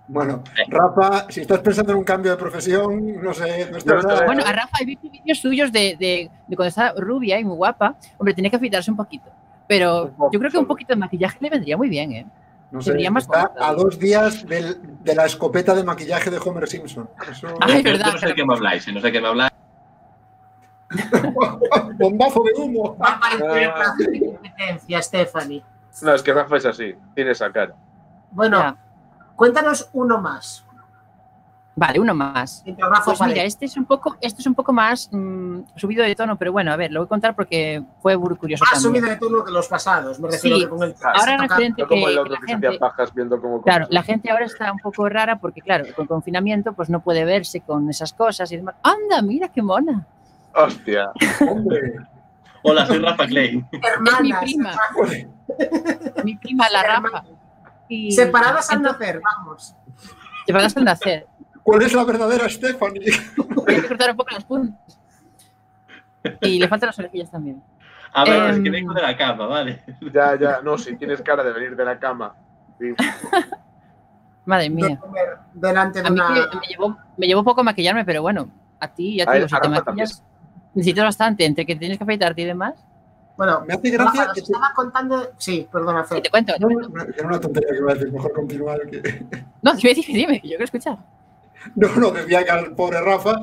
Bueno, 0.09 0.43
Rafa, 0.69 1.27
si 1.31 1.43
estás 1.43 1.61
pensando 1.61 1.93
en 1.93 1.99
un 1.99 2.05
cambio 2.05 2.33
de 2.33 2.37
profesión, 2.37 3.23
no 3.23 3.33
sé, 3.33 3.71
no 3.71 3.79
estás 3.79 4.03
Yo 4.03 4.09
nada- 4.09 4.27
Bueno, 4.27 4.43
a 4.45 4.53
Rafa 4.53 4.79
he 4.81 4.85
visto 4.85 5.09
vídeos 5.09 5.39
suyos 5.39 5.71
de, 5.73 5.97
de, 5.99 6.31
de 6.49 6.57
cuando 6.57 6.69
estaba 6.69 6.93
rubia 7.01 7.39
y 7.39 7.45
muy 7.45 7.55
guapa. 7.57 7.95
Hombre, 8.19 8.35
tenía 8.35 8.51
que 8.51 8.57
afeitarse 8.57 8.91
un 8.91 8.97
poquito. 8.97 9.31
Pero 9.73 10.13
yo 10.31 10.39
creo 10.39 10.51
que 10.51 10.59
un 10.59 10.67
poquito 10.67 10.93
de 10.93 10.97
maquillaje 11.01 11.39
le 11.41 11.49
vendría 11.49 11.79
muy 11.79 11.89
bien, 11.89 12.13
¿eh? 12.13 12.27
no 12.71 12.83
sé, 12.83 12.91
debería 12.91 13.11
más 13.11 13.25
está 13.25 13.47
bonita. 13.47 13.69
a 13.69 13.73
dos 13.75 13.99
días 13.99 14.47
del- 14.47 14.77
de 15.03 15.15
la 15.15 15.25
escopeta 15.25 15.75
de 15.75 15.83
maquillaje 15.83 16.31
de 16.31 16.37
Homer 16.39 16.69
Simpson. 16.69 17.09
Eso- 17.31 17.49
Ay, 17.61 17.79
yo 17.83 17.91
verdad, 17.93 18.13
no 18.13 18.19
sé 18.19 18.27
de 18.27 18.35
qué 18.35 18.45
me 18.45 18.53
habláis, 18.53 18.87
eh, 18.87 18.93
no 18.93 19.01
sé 19.01 19.07
de 19.07 19.13
qué 19.13 19.21
me 19.23 19.29
habláis. 19.29 19.51
Bombazo 21.99 22.43
de 22.45 22.53
humo. 22.63 22.97
Va 22.99 23.13
a 23.15 23.21
parecer 23.21 23.71
Ah. 23.75 23.95
competencia, 24.27 25.01
Stephanie. 25.03 25.63
No, 26.03 26.15
es 26.15 26.23
que 26.23 26.35
Rafa 26.35 26.57
es 26.59 26.67
así, 26.67 26.95
tiene 27.15 27.31
esa 27.31 27.51
cara. 27.51 27.75
Bueno, 28.31 28.59
Ya. 28.59 28.77
cuéntanos 29.37 29.89
uno 29.95 30.21
más. 30.21 30.67
Vale, 31.75 31.99
uno 32.01 32.13
más. 32.15 32.63
Pues 33.05 33.21
mira, 33.23 33.45
este 33.45 33.65
es 33.65 33.77
un 33.79 33.87
poco, 33.87 34.15
este 34.21 34.43
es 34.43 34.47
un 34.47 34.55
poco 34.55 34.75
más 34.75 35.09
mm, 35.11 35.61
subido 35.77 36.05
de 36.05 36.15
tono, 36.15 36.37
pero 36.37 36.53
bueno, 36.53 36.71
a 36.71 36.77
ver, 36.77 36.93
lo 36.93 37.01
voy 37.01 37.07
a 37.07 37.09
contar 37.09 37.35
porque 37.35 37.83
fue 38.03 38.15
muy 38.19 38.37
curioso 38.37 38.63
Más 38.63 38.83
también. 38.83 39.03
subido 39.03 39.09
de 39.15 39.17
tono 39.19 39.43
que 39.45 39.53
los 39.53 39.69
pasados. 39.69 40.21
Me 40.21 40.29
refiero 40.31 40.57
Sí. 40.57 40.63
que 40.65 40.69
con 40.69 40.83
el 40.83 40.95
Ahora 41.03 41.39
referente 41.39 41.83
que, 41.87 41.89
que 41.89 42.19
otro 42.19 42.25
la 42.35 42.41
que 42.41 42.47
gente, 42.47 42.67
hacía 42.69 42.79
pajas 42.79 43.15
viendo 43.15 43.41
cómo 43.41 43.63
Claro, 43.63 43.87
la 43.89 44.03
gente 44.03 44.31
ahora 44.31 44.45
está 44.45 44.71
un 44.71 44.81
poco 44.81 45.09
rara 45.09 45.37
porque, 45.39 45.63
claro, 45.63 45.87
con 45.97 46.07
confinamiento 46.07 46.75
pues 46.75 46.91
no 46.91 47.01
puede 47.01 47.25
verse 47.25 47.63
con 47.63 47.89
esas 47.89 48.13
cosas 48.13 48.53
y 48.53 48.57
demás. 48.59 48.75
¡Anda, 48.83 49.23
mira 49.23 49.49
qué 49.49 49.63
mona! 49.63 50.07
Hostia. 50.55 51.11
Hombre, 51.49 51.95
Hola, 52.65 52.87
soy 52.87 52.99
Rafa. 52.99 53.25
Hermanas. 53.25 53.65
Es 53.83 54.21
mi 54.23 54.33
prima, 54.35 54.73
mi 56.25 56.37
prima 56.37 56.69
la 56.71 56.83
Rafa. 56.83 57.25
Y 57.89 58.13
Separadas 58.13 58.71
al 58.71 58.77
entonces, 58.79 59.01
nacer, 59.01 59.21
vamos. 59.23 59.75
Separadas 60.47 60.77
al 60.77 60.85
nacer. 60.85 61.27
¿Cuál 61.63 61.83
es 61.83 61.93
la 61.95 62.05
verdadera 62.05 62.49
Stephanie? 62.49 63.11
Hay 63.69 63.81
que 63.81 63.89
cortar 63.89 64.11
un 64.11 64.17
poco 64.17 64.31
las 64.33 64.45
puntas. 64.45 64.99
Y 66.41 66.59
le 66.59 66.69
faltan 66.69 66.89
las 66.89 66.99
orejillas 66.99 67.31
también. 67.31 67.63
A 68.15 68.25
ver, 68.25 68.51
es 68.51 68.57
Em, 68.57 68.65
que 68.65 68.71
vengo 68.71 68.93
de 68.93 69.03
la 69.03 69.17
cama, 69.17 69.47
vale. 69.47 69.83
Ya, 70.13 70.39
ya, 70.39 70.61
no, 70.63 70.77
si 70.77 70.97
tienes 70.97 71.23
cara 71.23 71.43
de 71.43 71.53
venir 71.53 71.75
de 71.77 71.85
la 71.85 71.99
cama. 71.99 72.35
Sí. 72.79 72.95
Madre 74.45 74.71
mía. 74.71 75.01
delante 75.55 76.03
de 76.03 76.09
A 76.09 76.11
mí 76.11 76.21
una. 76.21 76.49
que 76.51 76.57
me 76.59 76.67
llevó, 76.67 76.97
me 77.17 77.27
llevó 77.27 77.45
poco 77.45 77.63
maquillarme, 77.63 78.05
pero 78.05 78.23
bueno, 78.23 78.49
a 78.81 78.89
ti 78.89 79.17
ya 79.17 79.25
A 79.25 79.27
te 79.33 79.37
digo, 79.39 79.49
si 79.49 79.57
te 79.61 79.69
maquillas, 79.69 80.25
necesitas 80.75 81.05
bastante, 81.05 81.45
entre 81.45 81.65
que 81.65 81.77
tienes 81.77 81.97
que 81.97 82.05
afeitarte 82.05 82.43
y 82.43 82.47
demás. 82.47 82.75
Bueno, 83.37 83.63
Me 83.67 83.75
hace 83.75 83.91
gracia 83.91 84.27
que 84.35 84.41
te- 84.43 84.53
estaba 84.53 84.73
contando. 84.75 85.31
Sí, 85.39 85.67
perdona, 85.73 86.05
Fer. 86.05 86.21
te 86.23 86.29
cuento. 86.31 86.53
Era 86.57 86.67
una 87.27 87.41
tontería 87.41 87.71
que 87.71 87.79
iba 87.79 87.93
a 87.93 87.95
decir, 87.95 88.13
mejor 88.13 88.33
continuar. 88.33 88.81
que- 88.91 89.27
No, 89.63 89.75
dime, 89.75 89.95
dime, 89.95 90.19
dime, 90.19 90.41
que 90.41 90.49
yo 90.49 90.57
quiero 90.59 90.65
escuchar. 90.65 90.99
No, 91.75 91.89
no, 91.97 92.11
decía 92.11 92.45
que 92.45 92.51
al 92.51 92.75
pobre 92.75 93.01
Rafa 93.01 93.41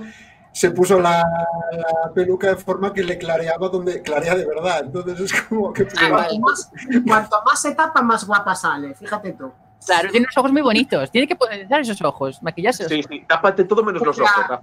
se 0.51 0.71
puso 0.71 0.99
la, 0.99 1.23
la 1.71 2.13
peluca 2.13 2.47
de 2.47 2.55
forma 2.55 2.93
que 2.93 3.03
le 3.03 3.17
clareaba 3.17 3.69
donde 3.69 4.01
clarea 4.01 4.35
de 4.35 4.45
verdad. 4.45 4.81
Entonces 4.85 5.19
es 5.19 5.41
como 5.43 5.71
que... 5.71 5.87
Ah, 5.97 6.09
vale. 6.09 6.39
Cuanto 6.39 6.39
más, 6.41 6.71
cuanto 7.05 7.41
más 7.45 7.61
se 7.61 7.75
tapa, 7.75 8.01
más 8.01 8.25
guapa 8.25 8.55
sale. 8.55 8.93
Fíjate 8.95 9.33
tú. 9.33 9.51
Claro, 9.85 10.09
tiene 10.09 10.25
unos 10.25 10.37
ojos 10.37 10.51
muy 10.51 10.61
bonitos. 10.61 11.09
Tiene 11.11 11.27
que 11.27 11.35
potenciar 11.35 11.81
esos 11.81 12.01
ojos, 12.01 12.41
maquillarse. 12.43 12.89
Sí, 12.89 13.01
sí, 13.03 13.25
tápate 13.27 13.63
todo 13.63 13.83
menos 13.83 14.05
los 14.05 14.19
ojos, 14.19 14.31
Rafa. 14.37 14.61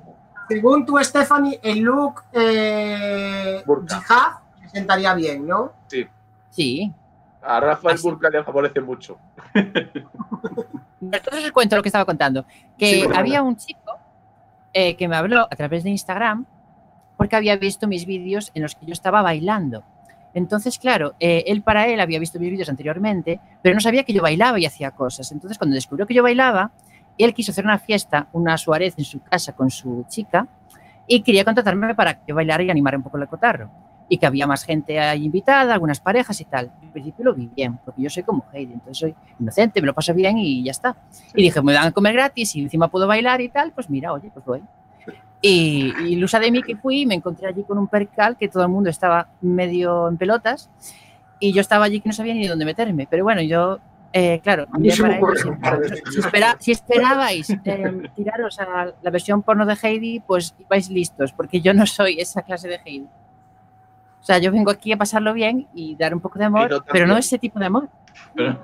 Según 0.49 0.85
tú, 0.85 0.99
Stephanie, 1.03 1.59
el 1.63 1.81
look 1.81 2.23
eh, 2.33 3.63
Burka. 3.67 3.99
jihad 4.01 4.33
se 4.63 4.69
sentaría 4.69 5.15
bien, 5.15 5.47
¿no? 5.47 5.73
Sí. 6.51 6.93
A 7.43 7.61
Rafa 7.61 7.93
el 7.93 7.99
burka 7.99 8.31
le 8.31 8.43
favorece 8.43 8.81
mucho. 8.81 9.19
Entonces 11.13 11.45
os 11.45 11.53
cuento 11.53 11.77
lo 11.77 11.83
que 11.83 11.89
estaba 11.89 12.05
contando. 12.05 12.45
Que 12.79 12.95
Sí, 12.95 13.03
bueno. 13.05 13.19
había 13.19 13.43
un 13.43 13.57
chico 13.57 13.99
eh, 14.73 14.97
que 14.97 15.09
me 15.09 15.17
habló 15.17 15.43
a 15.43 15.57
través 15.57 15.85
de 15.85 15.91
Instagram 15.91 16.47
porque 17.17 17.37
había 17.37 17.57
visto 17.57 17.89
mis 17.89 18.07
vídeos 18.07 18.51
en 18.55 18.63
los 18.63 18.75
que 18.75 18.87
yo 18.87 18.93
estaba 18.93 19.23
bailando. 19.23 19.85
Entonces, 20.35 20.79
claro, 20.79 21.15
eh, 21.19 21.45
él 21.47 21.63
para 21.63 21.87
él 21.87 21.99
había 21.99 22.19
visto 22.19 22.39
mis 22.39 22.51
vídeos 22.51 22.69
anteriormente, 22.69 23.41
pero 23.63 23.75
no 23.75 23.81
sabía 23.81 24.05
que 24.05 24.13
yo 24.13 24.21
bailaba 24.21 24.59
y 24.61 24.67
hacía 24.67 24.91
cosas. 24.91 25.33
Entonces, 25.33 25.57
cuando 25.57 25.75
descubrió 25.75 26.07
que 26.07 26.13
yo 26.13 26.23
bailaba, 26.23 26.73
él 27.17 27.33
quiso 27.33 27.53
hacer 27.53 27.65
una 27.65 27.79
fiesta, 27.79 28.27
una 28.33 28.59
suárez 28.59 28.95
en 28.99 29.05
su 29.07 29.21
casa 29.21 29.55
con 29.55 29.71
su 29.71 30.05
chica 30.09 30.47
y 31.07 31.23
quería 31.23 31.45
contratarme 31.45 31.95
para 31.95 32.15
que 32.15 32.25
yo 32.29 32.35
bailara 32.35 32.63
y 32.63 32.71
animara 32.71 32.99
un 32.99 33.03
poco 33.03 33.17
el 33.17 33.27
cotarro. 33.29 33.71
Y 34.09 34.19
que 34.19 34.27
había 34.27 34.47
más 34.47 34.65
gente 34.65 35.01
ahí 35.01 35.25
invitada, 35.25 35.75
algunas 35.75 35.99
parejas 36.01 36.41
y 36.41 36.45
tal. 36.45 36.71
Al 36.83 36.91
principio 36.93 37.25
lo 37.25 37.35
vi 37.35 37.51
bien, 37.55 37.79
porque 37.85 38.03
yo 38.03 38.09
soy 38.11 38.23
como 38.23 38.45
Heidi, 38.53 38.75
entonces 38.75 38.99
soy 38.99 39.15
inocente, 39.41 39.81
me 39.81 39.87
lo 39.89 39.95
paso 39.95 40.15
bien 40.15 40.39
y 40.39 40.63
ya 40.63 40.71
está. 40.71 40.97
Y 41.35 41.43
dije, 41.43 41.61
me 41.63 41.73
dan 41.73 41.89
a 41.89 41.93
comer 41.93 42.13
gratis 42.15 42.55
y 42.55 42.61
encima 42.63 42.89
puedo 42.89 43.07
bailar 43.09 43.41
y 43.41 43.49
tal, 43.49 43.73
pues 43.73 43.91
mira, 43.91 44.13
oye, 44.13 44.31
pues 44.33 44.45
voy. 44.47 44.63
Y, 45.43 45.93
y 46.03 46.13
ilusa 46.15 46.39
de 46.41 46.51
mí 46.51 46.63
que 46.63 46.77
fui, 46.77 47.05
me 47.05 47.15
encontré 47.15 47.47
allí 47.49 47.63
con 47.65 47.79
un 47.79 47.89
percal 47.89 48.37
que 48.37 48.49
todo 48.49 48.63
el 48.63 48.69
mundo 48.69 48.91
estaba 48.91 49.29
medio 49.43 50.09
en 50.09 50.17
pelotas 50.17 50.71
y 51.39 51.53
yo 51.53 51.61
estaba 51.61 51.85
allí 51.85 52.01
que 52.01 52.09
no 52.09 52.13
sabía 52.15 52.33
ni 52.35 52.47
dónde 52.47 52.65
meterme. 52.65 53.07
Pero 53.09 53.23
bueno, 53.25 53.43
yo, 53.43 53.79
eh, 54.13 54.41
claro, 54.43 54.67
para 55.03 55.17
ellos, 55.19 55.41
si, 56.13 56.21
espera- 56.21 56.57
si 56.59 56.73
esperabais 56.73 57.51
eh, 57.65 58.09
tiraros 58.17 58.59
a 58.61 58.93
la 59.03 59.11
versión 59.11 59.43
porno 59.43 59.67
de 59.67 59.77
Heidi, 59.81 60.21
pues 60.21 60.55
vais 60.71 60.89
listos, 60.91 61.33
porque 61.33 61.61
yo 61.61 61.75
no 61.75 61.87
soy 61.87 62.19
esa 62.19 62.43
clase 62.43 62.69
de 62.69 62.81
Heidi. 62.85 63.07
O 64.27 64.29
sea, 64.29 64.39
yo 64.39 64.51
vengo 64.51 64.73
aquí 64.73 64.91
a 64.91 64.97
pasarlo 64.97 65.33
bien 65.35 65.69
y 65.73 65.95
dar 65.95 66.13
un 66.13 66.21
poco 66.21 66.37
de 66.37 66.47
amor, 66.47 66.85
pero 66.91 67.07
no 67.07 67.17
ese 67.17 67.39
tipo 67.39 67.61
de 67.61 67.67
amor. 67.67 67.89
Pero, 68.35 68.59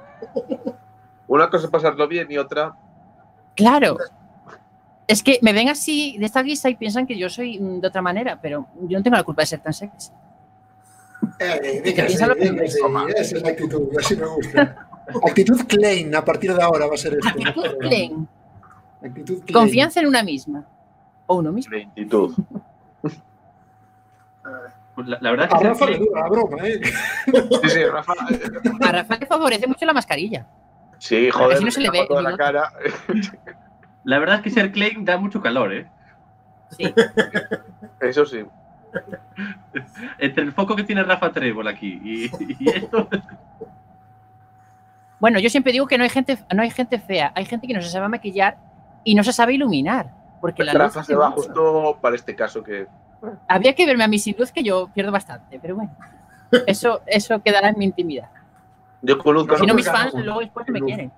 Una 1.29 1.48
cosa 1.48 1.66
es 1.66 1.70
pasarlo 1.70 2.09
bien 2.09 2.27
y 2.33 2.37
otra. 2.37 2.75
Claro. 3.55 3.96
Es 5.07 5.22
que 5.22 5.38
me 5.40 5.53
ven 5.53 5.68
así, 5.68 6.16
de 6.18 6.27
esta 6.27 6.42
guisa, 6.42 6.68
y 6.68 6.75
piensan 6.75 7.07
que 7.07 7.16
yo 7.16 7.31
soy 7.31 7.61
mm, 7.61 7.79
de 7.79 7.87
otra 7.87 8.03
manera, 8.03 8.40
pero 8.42 8.66
yo 8.88 8.98
no 8.98 9.05
tengo 9.05 9.16
la 9.16 9.22
culpa 9.22 9.42
de 9.42 9.46
ser 9.46 9.61
tan 9.61 9.72
sexy. 9.72 10.11
Eh, 11.38 11.81
dígase, 11.85 12.18
que 12.35 12.51
dígase, 12.51 12.79
esa 13.16 13.37
es 13.37 13.42
la 13.44 13.51
actitud, 13.51 13.88
así 13.96 14.16
me 14.16 14.27
gusta. 14.27 14.88
Actitud 15.29 15.61
Klein, 15.68 16.12
a 16.16 16.25
partir 16.25 16.53
de 16.53 16.61
ahora 16.61 16.88
va 16.88 16.94
a 16.94 16.98
ser 16.98 17.14
esto. 17.14 17.29
Actitud 17.29 17.79
plain, 17.79 18.29
Actitud 19.01 19.44
Klein. 19.44 19.53
confianza 19.53 20.01
en 20.01 20.09
una 20.09 20.25
misma. 20.25 20.66
O 21.27 21.37
uno 21.37 21.53
mismo. 21.53 21.77
Lentitud. 21.77 22.35
Pues 24.94 25.09
la, 25.09 25.18
la 25.20 25.31
verdad 25.31 25.48
A 25.50 25.57
es 25.57 25.62
que 25.62 25.68
Rafa 25.68 25.87
le 25.87 25.98
dura 25.98 26.20
la 26.22 26.28
broma, 26.28 26.57
¿eh? 26.66 26.81
Sí, 27.62 27.68
sí, 27.68 27.85
Rafa. 27.85 28.12
A 28.81 28.92
Rafa 28.92 29.16
le 29.16 29.26
favorece 29.26 29.66
mucho 29.66 29.87
la 29.87 29.92
mascarilla. 29.92 30.46
Sí, 30.98 31.31
joder. 31.31 31.57
Así 31.57 31.64
no 31.64 31.70
se 31.70 31.81
le 31.81 31.90
ve 31.90 32.07
toda 32.07 32.22
la 32.22 32.37
cara. 32.37 32.72
la 34.05 34.18
verdad 34.18 34.37
es 34.37 34.42
que 34.42 34.50
ser 34.50 34.72
Klein 34.72 35.05
da 35.05 35.16
mucho 35.16 35.40
calor, 35.40 35.72
¿eh? 35.72 35.90
Sí. 36.70 36.94
Eso 38.00 38.26
sí. 38.26 38.44
Entre 40.18 40.44
el 40.44 40.52
foco 40.52 40.76
que 40.76 40.85
tiene 40.85 41.02
Rafa 41.02 41.33
Trébol 41.33 41.68
aquí 41.68 42.00
y, 42.05 42.31
y 42.59 42.68
esto. 42.68 43.09
Bueno, 45.18 45.38
yo 45.38 45.48
siempre 45.48 45.72
digo 45.72 45.87
que 45.87 45.96
no 45.96 46.05
hay 46.05 46.11
gente, 46.11 46.37
no 46.52 46.62
hay 46.62 46.70
gente 46.70 46.98
fea, 46.98 47.33
hay 47.35 47.44
gente 47.44 47.66
que 47.66 47.74
no 47.74 47.81
se 47.81 47.88
sabe 47.88 48.09
maquillar 48.09 48.59
y 49.05 49.14
no 49.14 49.22
se 49.22 49.33
sabe 49.33 49.55
iluminar. 49.55 50.11
Porque 50.40 50.64
la 50.64 50.72
Rafa 50.72 51.05
se 51.05 51.14
va 51.14 51.31
mucho. 51.31 51.42
justo 51.42 51.98
para 52.00 52.16
este 52.16 52.35
caso 52.35 52.62
que. 52.64 52.88
Habría 53.49 53.75
que 53.75 53.87
verme 53.87 54.05
a 54.05 54.09
mí 54.09 54.19
sin 54.19 54.35
luz 54.39 54.51
que 54.53 54.63
yo 54.63 54.89
pierdo 54.95 55.13
bastante, 55.13 55.59
pero 55.61 55.77
bueno. 55.77 55.95
Eso, 56.67 57.01
eso 57.07 57.41
quedará 57.43 57.69
en 57.69 57.79
mi 57.79 57.85
intimidad. 57.85 58.29
Yo 59.01 59.19
con 59.19 59.35
luz 59.35 59.47
Si 59.59 59.67
no, 59.67 59.75
mis 59.75 59.87
fans 59.91 60.13
luego 60.15 60.41
después 60.41 60.69
me 60.69 60.81
quieren. 60.81 61.13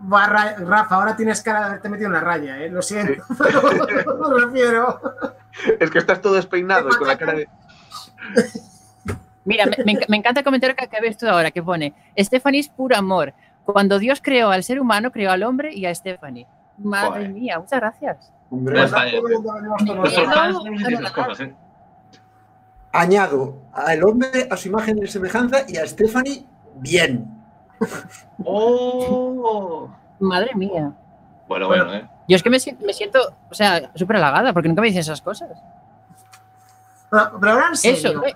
Barra- 0.00 0.54
Rafa, 0.58 0.94
ahora 0.94 1.16
tienes 1.16 1.42
cara 1.42 1.58
de 1.60 1.66
haberte 1.66 1.88
metido 1.88 2.08
una 2.08 2.20
raya, 2.20 2.56
¿eh? 2.58 2.70
Lo 2.70 2.82
siento, 2.82 3.24
pero 3.38 3.62
me 3.62 4.46
refiero. 4.46 5.00
Es 5.80 5.90
que 5.90 5.98
estás 5.98 6.20
todo 6.20 6.34
despeinado 6.34 6.88
y 6.88 6.92
con 6.96 7.08
la 7.08 7.18
cara 7.18 7.32
de. 7.32 7.48
Mira, 9.44 9.66
me, 9.66 9.76
me 9.84 9.92
enc- 9.94 10.04
me 10.08 10.16
encanta 10.18 10.40
el 10.40 10.44
comentario 10.44 10.76
que 10.76 10.84
acabé 10.84 11.08
esto 11.08 11.28
ahora, 11.28 11.50
que 11.50 11.62
pone, 11.62 11.94
Stephanie 12.16 12.60
es 12.60 12.68
puro 12.68 12.96
amor. 12.96 13.34
Cuando 13.64 13.98
Dios 13.98 14.20
creó 14.22 14.50
al 14.50 14.62
ser 14.62 14.80
humano, 14.80 15.10
creó 15.10 15.32
al 15.32 15.42
hombre 15.42 15.74
y 15.74 15.84
a 15.86 15.94
Stephanie. 15.94 16.46
Madre 16.78 17.08
Joder. 17.08 17.28
mía, 17.30 17.58
muchas 17.58 17.80
gracias. 17.80 18.32
Eh, 18.50 19.20
¿eh? 21.40 21.54
Añado 22.92 23.58
al 23.72 24.02
hombre 24.02 24.48
a 24.50 24.56
su 24.56 24.68
imagen 24.68 24.98
y 25.02 25.06
semejanza 25.06 25.58
y 25.68 25.76
a 25.76 25.86
Stephanie 25.86 26.46
bien. 26.76 27.26
¡Oh! 28.44 29.88
Madre 30.18 30.54
mía. 30.54 30.92
Bueno, 31.46 31.66
bueno, 31.66 31.94
¿eh? 31.94 32.08
Yo 32.26 32.36
es 32.36 32.42
que 32.42 32.50
me 32.50 32.58
siento, 32.58 32.84
me 32.84 32.92
siento 32.92 33.20
o 33.50 33.54
sea, 33.54 33.90
súper 33.94 34.16
halagada, 34.16 34.52
porque 34.52 34.68
nunca 34.68 34.80
me 34.80 34.88
dicen 34.88 35.00
esas 35.00 35.20
cosas. 35.22 35.50
Pero, 37.10 37.38
pero 37.40 37.52
ahora 37.52 37.68
en 37.68 37.76
serio, 37.76 37.96
Eso, 37.96 38.12
no 38.14 38.24
hay, 38.24 38.34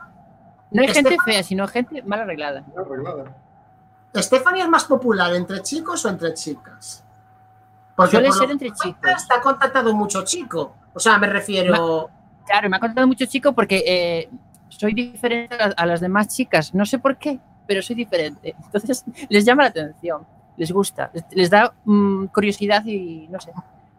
no 0.70 0.82
hay 0.82 0.88
Este- 0.88 1.02
gente 1.02 1.16
fea, 1.24 1.42
sino 1.42 1.66
gente 1.68 2.02
mal 2.02 2.20
arreglada. 2.20 2.64
No, 2.74 2.82
arreglada. 2.82 3.24
¿Stephanie 4.16 4.62
es 4.62 4.68
más 4.68 4.84
popular 4.84 5.34
entre 5.34 5.62
chicos 5.62 6.04
o 6.04 6.08
entre 6.08 6.34
chicas? 6.34 7.02
Porque 7.96 8.12
Suele 8.12 8.28
por 8.28 8.38
ser 8.38 8.50
entre 8.50 8.70
chicos. 8.72 9.28
Te 9.28 9.34
ha 9.34 9.40
contactado 9.40 9.94
mucho 9.94 10.24
chico. 10.24 10.74
O 10.94 11.00
sea, 11.00 11.18
me 11.18 11.26
refiero. 11.26 12.10
Claro, 12.46 12.68
me 12.68 12.76
ha 12.76 12.80
contado 12.80 13.06
mucho 13.06 13.26
chico 13.26 13.52
porque 13.52 13.84
eh, 13.86 14.28
soy 14.68 14.94
diferente 14.94 15.54
a, 15.54 15.66
a 15.76 15.86
las 15.86 16.00
demás 16.00 16.28
chicas. 16.28 16.74
No 16.74 16.84
sé 16.86 16.98
por 16.98 17.16
qué, 17.16 17.38
pero 17.66 17.82
soy 17.82 17.96
diferente. 17.96 18.54
Entonces 18.64 19.04
les 19.28 19.44
llama 19.44 19.62
la 19.64 19.68
atención, 19.68 20.26
les 20.56 20.72
gusta, 20.72 21.10
les, 21.12 21.24
les 21.30 21.50
da 21.50 21.72
mm, 21.84 22.26
curiosidad 22.26 22.84
y 22.84 23.28
no 23.28 23.40
sé. 23.40 23.52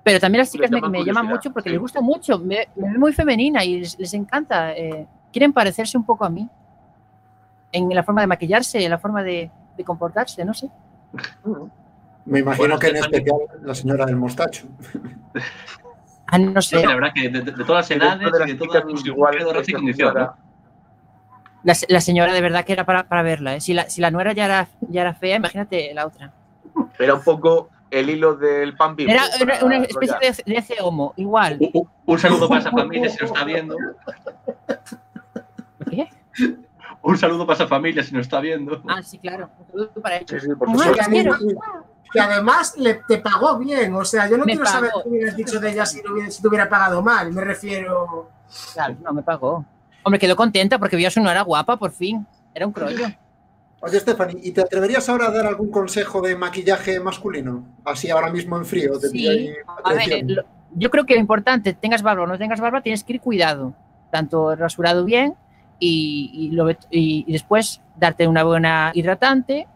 Pero 0.03 0.19
también 0.19 0.39
las 0.39 0.51
chicas 0.51 0.69
me, 0.69 0.81
me 0.81 1.05
llaman 1.05 1.27
mucho 1.27 1.53
porque 1.53 1.69
sí. 1.69 1.73
les 1.73 1.79
gusta 1.81 2.01
mucho, 2.01 2.37
me, 2.37 2.67
me 2.75 2.89
ven 2.89 2.99
muy 2.99 3.13
femenina 3.13 3.63
y 3.63 3.79
les, 3.79 3.97
les 3.97 4.13
encanta. 4.13 4.73
eh, 4.73 5.07
quieren 5.31 5.51
parecerse 5.51 5.97
un 5.97 6.05
poco 6.05 6.23
a 6.25 6.29
mí. 6.29 6.47
En 7.71 7.89
la 7.89 8.03
forma 8.03 8.21
de 8.21 8.27
maquillarse, 8.27 8.83
en 8.83 8.91
la 8.91 8.99
forma 8.99 9.23
de, 9.23 9.49
de 9.75 9.83
comportarse, 9.83 10.45
no 10.45 10.53
sé. 10.53 10.69
Me 12.25 12.39
imagino 12.39 12.63
Bueno, 12.63 12.79
que 12.79 12.87
en 12.87 12.95
especial 12.97 13.37
la 13.63 13.75
señora 13.75 14.05
del 14.05 14.15
mostacho. 14.15 14.65
Ah, 16.27 16.37
no 16.37 16.61
Sí, 16.61 16.77
sé. 16.77 16.85
la 16.87 16.95
verdad 16.95 17.11
que 17.13 17.29
de, 17.29 17.41
de- 17.41 17.51
de 17.51 17.63
todas 17.65 17.89
las 17.89 17.91
edades 17.91 18.19
de 18.19 18.25
y 18.27 18.31
las 18.39 18.47
de 18.47 18.55
todas 18.55 18.83
pues 18.83 19.05
igual. 19.05 19.33
de 19.37 19.39
raza 19.45 19.57
y 19.57 19.61
esta 19.61 19.73
condición, 19.73 20.07
¿no? 20.07 20.19
señora- 20.19 20.35
La, 21.63 21.73
la 21.89 22.01
señora 22.01 22.33
de 22.33 22.41
verdad 22.41 22.65
que 22.65 22.73
era 22.73 22.85
para, 22.85 23.03
para 23.07 23.23
verla. 23.23 23.55
¿eh? 23.55 23.61
Si, 23.61 23.73
la, 23.73 23.89
si 23.89 24.01
la 24.01 24.09
nuera 24.11 24.33
ya 24.33 24.45
era, 24.45 24.67
ya 24.89 25.01
era 25.01 25.13
fea, 25.13 25.35
imagínate 25.37 25.93
la 25.93 26.07
otra. 26.07 26.31
Era 26.97 27.13
un 27.15 27.21
poco 27.23 27.69
el 27.91 28.09
hilo 28.09 28.35
del 28.35 28.75
pan 28.75 28.95
bimbo. 28.95 29.11
Era 29.11 29.23
una, 29.63 29.77
especie 29.77 30.15
de, 30.19 30.53
de 30.53 30.57
ese 30.59 30.75
homo, 30.81 31.13
igual. 31.17 31.59
Un, 32.05 32.17
saludo 32.19 32.47
para 32.49 32.61
esa 32.61 32.71
familia 32.71 33.09
si 33.09 33.17
nos 33.21 33.31
está 33.31 33.43
viendo. 33.45 33.75
¿Qué? 35.89 36.09
Un 37.03 37.17
saludo 37.17 37.45
para 37.45 37.55
esa 37.55 37.67
familia 37.67 38.01
si 38.03 38.13
nos 38.13 38.21
está 38.25 38.39
viendo. 38.39 38.81
Ah, 38.87 39.03
sí, 39.03 39.19
claro. 39.19 39.49
Un 39.59 39.67
saludo 39.67 39.91
para 40.01 40.17
Sí, 40.19 40.25
ellos. 40.29 40.43
sí, 40.43 40.49
por 40.57 40.67
Mamá, 40.69 40.85
supuesto. 40.85 41.85
Que 42.13 42.19
además 42.19 42.75
le, 42.77 43.01
te 43.07 43.17
pagó 43.17 43.57
bien. 43.57 43.93
O 43.95 44.05
sea, 44.05 44.29
yo 44.29 44.37
no 44.37 44.45
Me 44.45 44.53
quiero 44.53 44.65
saber 44.67 44.91
pagó. 44.91 45.03
qué 45.03 45.09
hubieras 45.09 45.35
dicho 45.35 45.59
de 45.59 45.71
ella 45.71 45.85
si, 45.85 46.01
no 46.01 46.13
hubiera- 46.13 46.29
si 46.31 46.41
te 46.41 46.47
hubiera 46.47 46.69
pagado 46.69 47.01
mal. 47.01 47.31
Me 47.33 47.43
refiero. 47.43 48.29
Claro, 48.73 48.95
no 49.03 49.13
me 49.13 49.23
pagó. 49.23 49.65
Hombre, 50.03 50.19
quedó 50.19 50.35
contenta 50.35 50.77
porque 50.77 50.95
vio 50.95 51.07
a 51.07 51.11
su 51.11 51.21
nuera 51.21 51.41
guapa, 51.41 51.77
por 51.77 51.91
fin. 51.91 52.25
Era 52.53 52.67
un 52.67 52.73
crollo. 52.73 53.07
Oye, 53.81 53.99
Stephanie, 53.99 54.39
¿y 54.41 54.51
te 54.51 54.61
atreverías 54.61 55.09
ahora 55.09 55.27
a 55.27 55.31
dar 55.31 55.45
algún 55.47 55.69
consejo 55.71 56.21
de 56.21 56.35
maquillaje 56.35 56.99
masculino? 56.99 57.65
Así 57.83 58.09
ahora 58.09 58.29
mismo 58.29 58.57
en 58.57 58.65
frío. 58.65 58.97
Te 58.99 59.09
Sí. 59.09 59.27
ahí 59.27 59.53
A 59.83 59.93
ver, 59.93 60.23
lo- 60.25 60.43
yo 60.75 60.89
creo 60.89 61.05
que 61.05 61.15
lo 61.15 61.19
importante, 61.19 61.73
tengas 61.73 62.01
barba 62.01 62.23
o 62.23 62.27
no 62.27 62.37
tengas 62.37 62.59
barba, 62.61 62.81
tienes 62.81 63.03
que 63.03 63.13
ir 63.13 63.21
cuidado. 63.21 63.73
Tanto 64.11 64.55
rasurado 64.55 65.03
bien 65.03 65.35
y, 65.79 66.29
y 66.33 66.51
lo- 66.55 66.69
y- 66.71 66.77
y 67.27 67.31
después 67.33 67.81
darte 67.97 68.27
una 68.27 68.43
buena 68.43 68.91
hidratante 68.93 69.67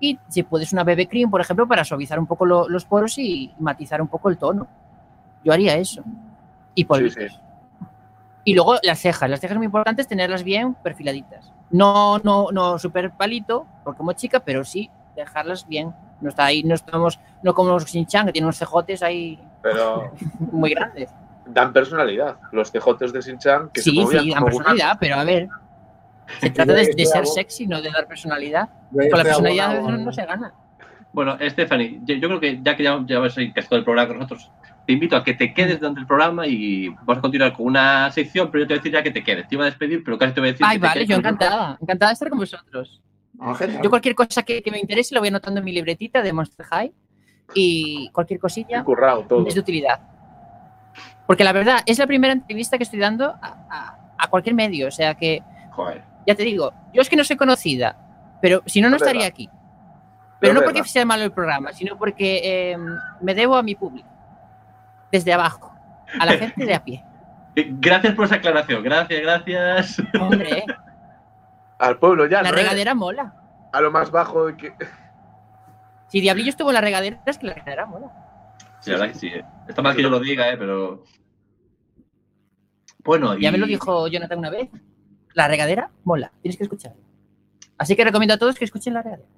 Y 0.00 0.18
si 0.28 0.42
puedes 0.44 0.72
una 0.72 0.84
BB 0.84 1.08
cream, 1.08 1.30
por 1.30 1.40
ejemplo, 1.40 1.66
para 1.66 1.84
suavizar 1.84 2.18
un 2.18 2.26
poco 2.26 2.46
lo- 2.46 2.68
los 2.68 2.84
poros 2.84 3.18
y 3.18 3.52
matizar 3.58 4.00
un 4.00 4.08
poco 4.08 4.28
el 4.28 4.38
tono. 4.38 4.66
Yo 5.44 5.52
haría 5.52 5.76
eso. 5.76 6.02
Y 6.74 6.84
polvitos. 6.84 7.32
sí. 7.32 7.38
Y 8.44 8.54
luego 8.54 8.76
las 8.82 8.98
cejas. 9.00 9.28
Las 9.28 9.40
cejas 9.40 9.56
muy 9.58 9.66
importantes 9.66 10.06
tenerlas 10.08 10.42
bien 10.42 10.74
perfiladitas. 10.74 11.52
No, 11.70 12.18
no, 12.20 12.46
no 12.52 12.78
super 12.78 13.10
palito, 13.10 13.66
porque 13.84 13.98
como 13.98 14.12
chica, 14.12 14.40
pero 14.40 14.64
sí 14.64 14.90
dejarlas 15.16 15.66
bien. 15.68 15.92
No 16.20 16.30
está 16.30 16.46
ahí, 16.46 16.62
no 16.62 16.74
estamos, 16.74 17.20
no 17.42 17.54
como 17.54 17.70
los 17.70 17.84
Shin-Chan, 17.86 18.26
que 18.26 18.32
tienen 18.32 18.46
unos 18.46 18.56
cejotes 18.58 19.02
ahí 19.02 19.38
Pero 19.62 20.12
muy 20.52 20.70
grandes. 20.70 21.10
dan 21.46 21.72
personalidad. 21.72 22.36
Los 22.52 22.72
tejotes 22.72 23.12
de 23.12 23.20
Shin-Chan 23.20 23.70
que 23.72 23.82
se 23.82 23.90
Sí, 23.90 24.00
movían 24.00 24.24
sí, 24.24 24.30
dan 24.32 24.44
personalidad, 24.44 24.96
pero 24.98 25.16
a 25.16 25.24
ver. 25.24 25.48
Se 26.40 26.50
trata 26.50 26.72
de, 26.74 26.84
ser 27.06 27.26
sexy, 27.26 27.66
no 27.66 27.80
de 27.80 27.90
dar 27.90 28.06
personalidad. 28.06 28.68
Con 28.92 29.08
la 29.18 29.24
personalidad 29.24 29.66
a 29.66 29.70
abonado 29.78 29.92
veces 29.92 30.06
no, 30.06 30.12
se 30.12 30.24
gana. 30.26 30.52
Bueno, 31.12 31.36
Stephanie, 31.40 32.00
yo, 32.04 32.14
yo 32.16 32.28
creo 32.28 32.40
que 32.40 32.60
ya 32.62 32.76
que 32.76 32.82
ya 32.82 32.98
llevas 33.06 33.34
casi 33.54 33.68
todo 33.68 33.78
el 33.78 33.84
programa 33.84 34.08
con 34.08 34.18
nosotros, 34.18 34.50
te 34.86 34.92
invito 34.92 35.16
a 35.16 35.24
que 35.24 35.34
te 35.34 35.52
quedes 35.54 35.80
durante 35.80 36.00
el 36.00 36.06
programa 36.06 36.46
y 36.46 36.88
vamos 36.88 37.18
a 37.18 37.20
continuar 37.20 37.52
con 37.54 37.66
una 37.66 38.10
sección, 38.12 38.50
pero 38.50 38.64
yo 38.64 38.68
te 38.68 38.74
voy 38.74 38.78
a 38.78 38.80
decir 38.82 38.92
ya 38.92 39.02
que 39.02 39.10
te 39.10 39.24
quedes. 39.24 39.48
Te 39.48 39.54
iba 39.54 39.64
a 39.64 39.66
despedir, 39.66 40.02
pero 40.04 40.18
casi 40.18 40.34
te 40.34 40.40
voy 40.40 40.50
a 40.50 40.52
decir. 40.52 40.66
Ay, 40.68 40.76
que 40.76 40.80
te 40.80 40.86
vale, 40.86 40.94
quedes 41.00 41.08
yo 41.08 41.16
encantada. 41.16 41.78
Encantada 41.80 42.10
de 42.10 42.12
estar 42.14 42.28
con 42.28 42.38
vosotros. 42.38 43.02
Ah. 43.40 43.56
Yo 43.82 43.90
cualquier 43.90 44.14
cosa 44.14 44.42
que, 44.42 44.62
que 44.62 44.70
me 44.70 44.78
interese 44.78 45.14
lo 45.14 45.20
voy 45.20 45.28
anotando 45.28 45.58
en 45.60 45.64
mi 45.64 45.72
libretita 45.72 46.22
de 46.22 46.32
Monster 46.32 46.66
High 46.66 46.92
y 47.54 48.10
cualquier 48.12 48.40
cosilla 48.40 48.82
currado 48.84 49.22
todo. 49.22 49.46
es 49.46 49.54
de 49.54 49.60
utilidad. 49.60 50.00
Porque 51.26 51.44
la 51.44 51.52
verdad, 51.52 51.80
es 51.86 51.98
la 51.98 52.06
primera 52.06 52.32
entrevista 52.32 52.76
que 52.78 52.84
estoy 52.84 52.98
dando 52.98 53.26
a, 53.26 53.38
a- 53.70 54.14
a 54.18 54.26
cualquier 54.28 54.54
medio. 54.54 54.88
O 54.88 54.90
sea 54.90 55.14
que, 55.14 55.42
Joder. 55.70 56.02
Ya 56.28 56.34
te 56.34 56.42
digo, 56.42 56.74
yo 56.92 57.00
es 57.00 57.08
que 57.08 57.16
no 57.16 57.24
soy 57.24 57.36
conocida, 57.36 57.96
pero 58.42 58.62
si 58.66 58.82
no, 58.82 58.90
no 58.90 58.96
estaría 58.96 59.26
aquí. 59.26 59.48
Pero 60.38 60.52
no 60.52 60.60
porque 60.60 60.84
sea 60.84 61.06
malo 61.06 61.24
el 61.24 61.32
programa, 61.32 61.72
sino 61.72 61.96
porque 61.96 62.40
eh, 62.44 62.76
me 63.22 63.34
debo 63.34 63.56
a 63.56 63.62
mi 63.62 63.74
público. 63.74 64.06
Desde 65.10 65.32
abajo. 65.32 65.74
A 66.20 66.26
la 66.26 66.32
gente 66.36 66.66
de 66.66 66.74
a 66.74 66.84
pie. 66.84 67.02
Eh, 67.56 67.66
Gracias 67.80 68.14
por 68.14 68.26
esa 68.26 68.36
aclaración. 68.36 68.82
Gracias, 68.84 69.20
gracias. 69.20 70.02
Hombre, 70.20 70.64
Al 71.78 71.98
pueblo 71.98 72.26
ya, 72.26 72.42
la 72.42 72.50
¿no? 72.50 72.56
eh? 72.56 72.60
regadera 72.60 72.94
mola. 72.94 73.34
A 73.72 73.80
lo 73.80 73.90
más 73.90 74.10
bajo 74.10 74.46
de 74.46 74.56
que. 74.56 74.74
Si 76.08 76.20
Diablillo 76.20 76.50
estuvo 76.50 76.68
en 76.70 76.74
la 76.74 76.80
regadera, 76.82 77.20
es 77.26 77.38
que 77.38 77.46
la 77.46 77.54
regadera 77.54 77.86
mola. 77.86 78.10
Sí, 78.80 78.90
la 78.90 78.98
verdad 78.98 79.12
que 79.12 79.18
sí. 79.18 79.26
eh. 79.28 79.44
Está 79.66 79.80
mal 79.82 79.96
que 79.96 80.02
yo 80.02 80.10
lo 80.10 80.20
diga, 80.20 80.48
eh, 80.50 80.56
pero. 80.58 81.02
Bueno, 83.02 83.34
y... 83.36 83.40
Ya 83.42 83.50
me 83.50 83.58
lo 83.58 83.66
dijo 83.66 84.06
Jonathan 84.08 84.38
una 84.38 84.50
vez. 84.50 84.68
La 85.38 85.46
regadera 85.46 85.88
mola. 86.02 86.32
Tienes 86.42 86.56
que 86.58 86.64
escuchar. 86.64 86.94
Así 87.78 87.94
que 87.94 88.02
recomiendo 88.02 88.34
a 88.34 88.38
todos 88.38 88.56
que 88.58 88.64
escuchen 88.64 88.92
la 88.92 89.02
regadera. 89.02 89.28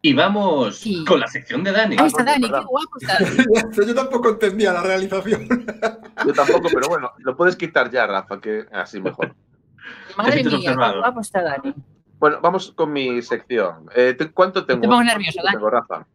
Y 0.00 0.14
vamos 0.14 0.78
Sí. 0.78 1.04
con 1.04 1.18
la 1.18 1.26
sección 1.26 1.64
de 1.64 1.72
Dani. 1.72 1.96
Ahí 1.98 2.06
está 2.06 2.24
coño, 2.24 2.30
Dani, 2.48 2.48
qué 2.60 2.66
guapo 2.66 2.98
está. 3.00 3.18
Yo 3.86 3.94
tampoco 3.96 4.28
entendía 4.28 4.72
la 4.72 4.82
realización. 4.82 5.48
Yo 6.24 6.32
tampoco, 6.32 6.68
pero 6.72 6.88
bueno, 6.88 7.10
lo 7.18 7.36
puedes 7.36 7.56
quitar 7.56 7.90
ya, 7.90 8.06
Rafa, 8.06 8.40
que 8.40 8.64
así 8.70 9.00
mejor. 9.00 9.34
Madre 10.16 10.44
mía, 10.44 10.58
qué 10.62 10.72
guapo 10.76 11.20
está 11.20 11.42
Dani. 11.42 11.74
Bueno, 12.20 12.38
vamos 12.40 12.70
con 12.70 12.92
mi 12.92 13.20
sección. 13.22 13.86
Eh, 13.96 14.16
¿Cuánto 14.32 14.64
tengo? 14.66 14.82
Te 14.82 14.86
pongo 14.86 15.02
nervioso, 15.02 15.40
¿Cuánto 15.42 15.46
Dani. 15.46 15.56
tengo, 15.56 15.70
Rafa? 15.70 16.06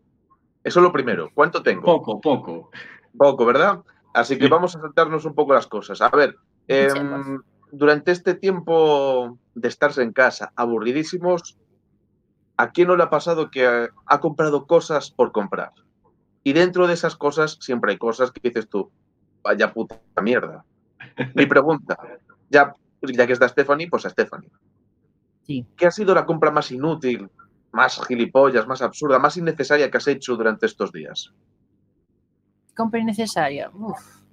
Eso 0.64 0.80
es 0.80 0.84
lo 0.84 0.94
primero. 0.94 1.30
¿Cuánto 1.34 1.62
tengo? 1.62 1.82
Poco, 1.84 2.22
poco. 2.22 2.72
Poco, 3.18 3.46
¿verdad? 3.46 3.82
Así 4.14 4.38
que 4.38 4.46
Sí. 4.46 4.50
vamos 4.50 4.74
a 4.78 4.80
saltarnos 4.80 5.26
un 5.26 5.36
poco 5.36 5.54
las 5.54 5.68
cosas. 5.68 6.02
A 6.02 6.08
ver. 6.10 6.38
Durante 7.78 8.12
este 8.12 8.36
tiempo 8.36 9.38
de 9.54 9.68
estarse 9.68 10.02
en 10.02 10.14
casa, 10.14 10.52
aburridísimos, 10.56 11.58
¿a 12.58 12.72
quién 12.72 12.88
no 12.88 12.96
le 12.96 13.04
ha 13.04 13.10
pasado 13.10 13.52
que 13.52 13.90
ha 14.06 14.20
comprado 14.20 14.66
cosas 14.66 15.12
por 15.12 15.32
comprar? 15.32 15.72
Y 16.44 16.54
dentro 16.54 16.88
de 16.88 16.94
esas 16.94 17.16
cosas 17.16 17.58
siempre 17.60 17.92
hay 17.92 17.98
cosas 17.98 18.32
que 18.32 18.40
dices 18.42 18.70
tú, 18.70 18.92
vaya 19.44 19.74
puta 19.74 20.00
mierda. 20.22 20.64
Mi 21.34 21.46
pregunta, 21.48 21.98
ya, 22.50 22.74
ya 23.02 23.28
que 23.28 23.34
está 23.34 23.48
Stephanie, 23.50 23.90
pues 23.90 24.06
a 24.06 24.10
Stephanie. 24.10 24.52
Sí. 25.44 25.66
¿Qué 25.76 25.88
ha 25.88 25.92
sido 25.92 26.16
la 26.16 26.26
compra 26.26 26.52
más 26.52 26.72
inútil, 26.72 27.30
más 27.72 28.00
gilipollas, 28.08 28.68
más 28.68 28.82
absurda, 28.82 29.20
más 29.20 29.38
innecesaria 29.38 29.92
que 29.92 29.98
has 29.98 30.08
hecho 30.08 30.36
durante 30.36 30.66
estos 30.66 30.92
días? 30.92 31.34
Compra 32.76 33.00
innecesaria. 33.00 33.70
Uf. 33.74 34.24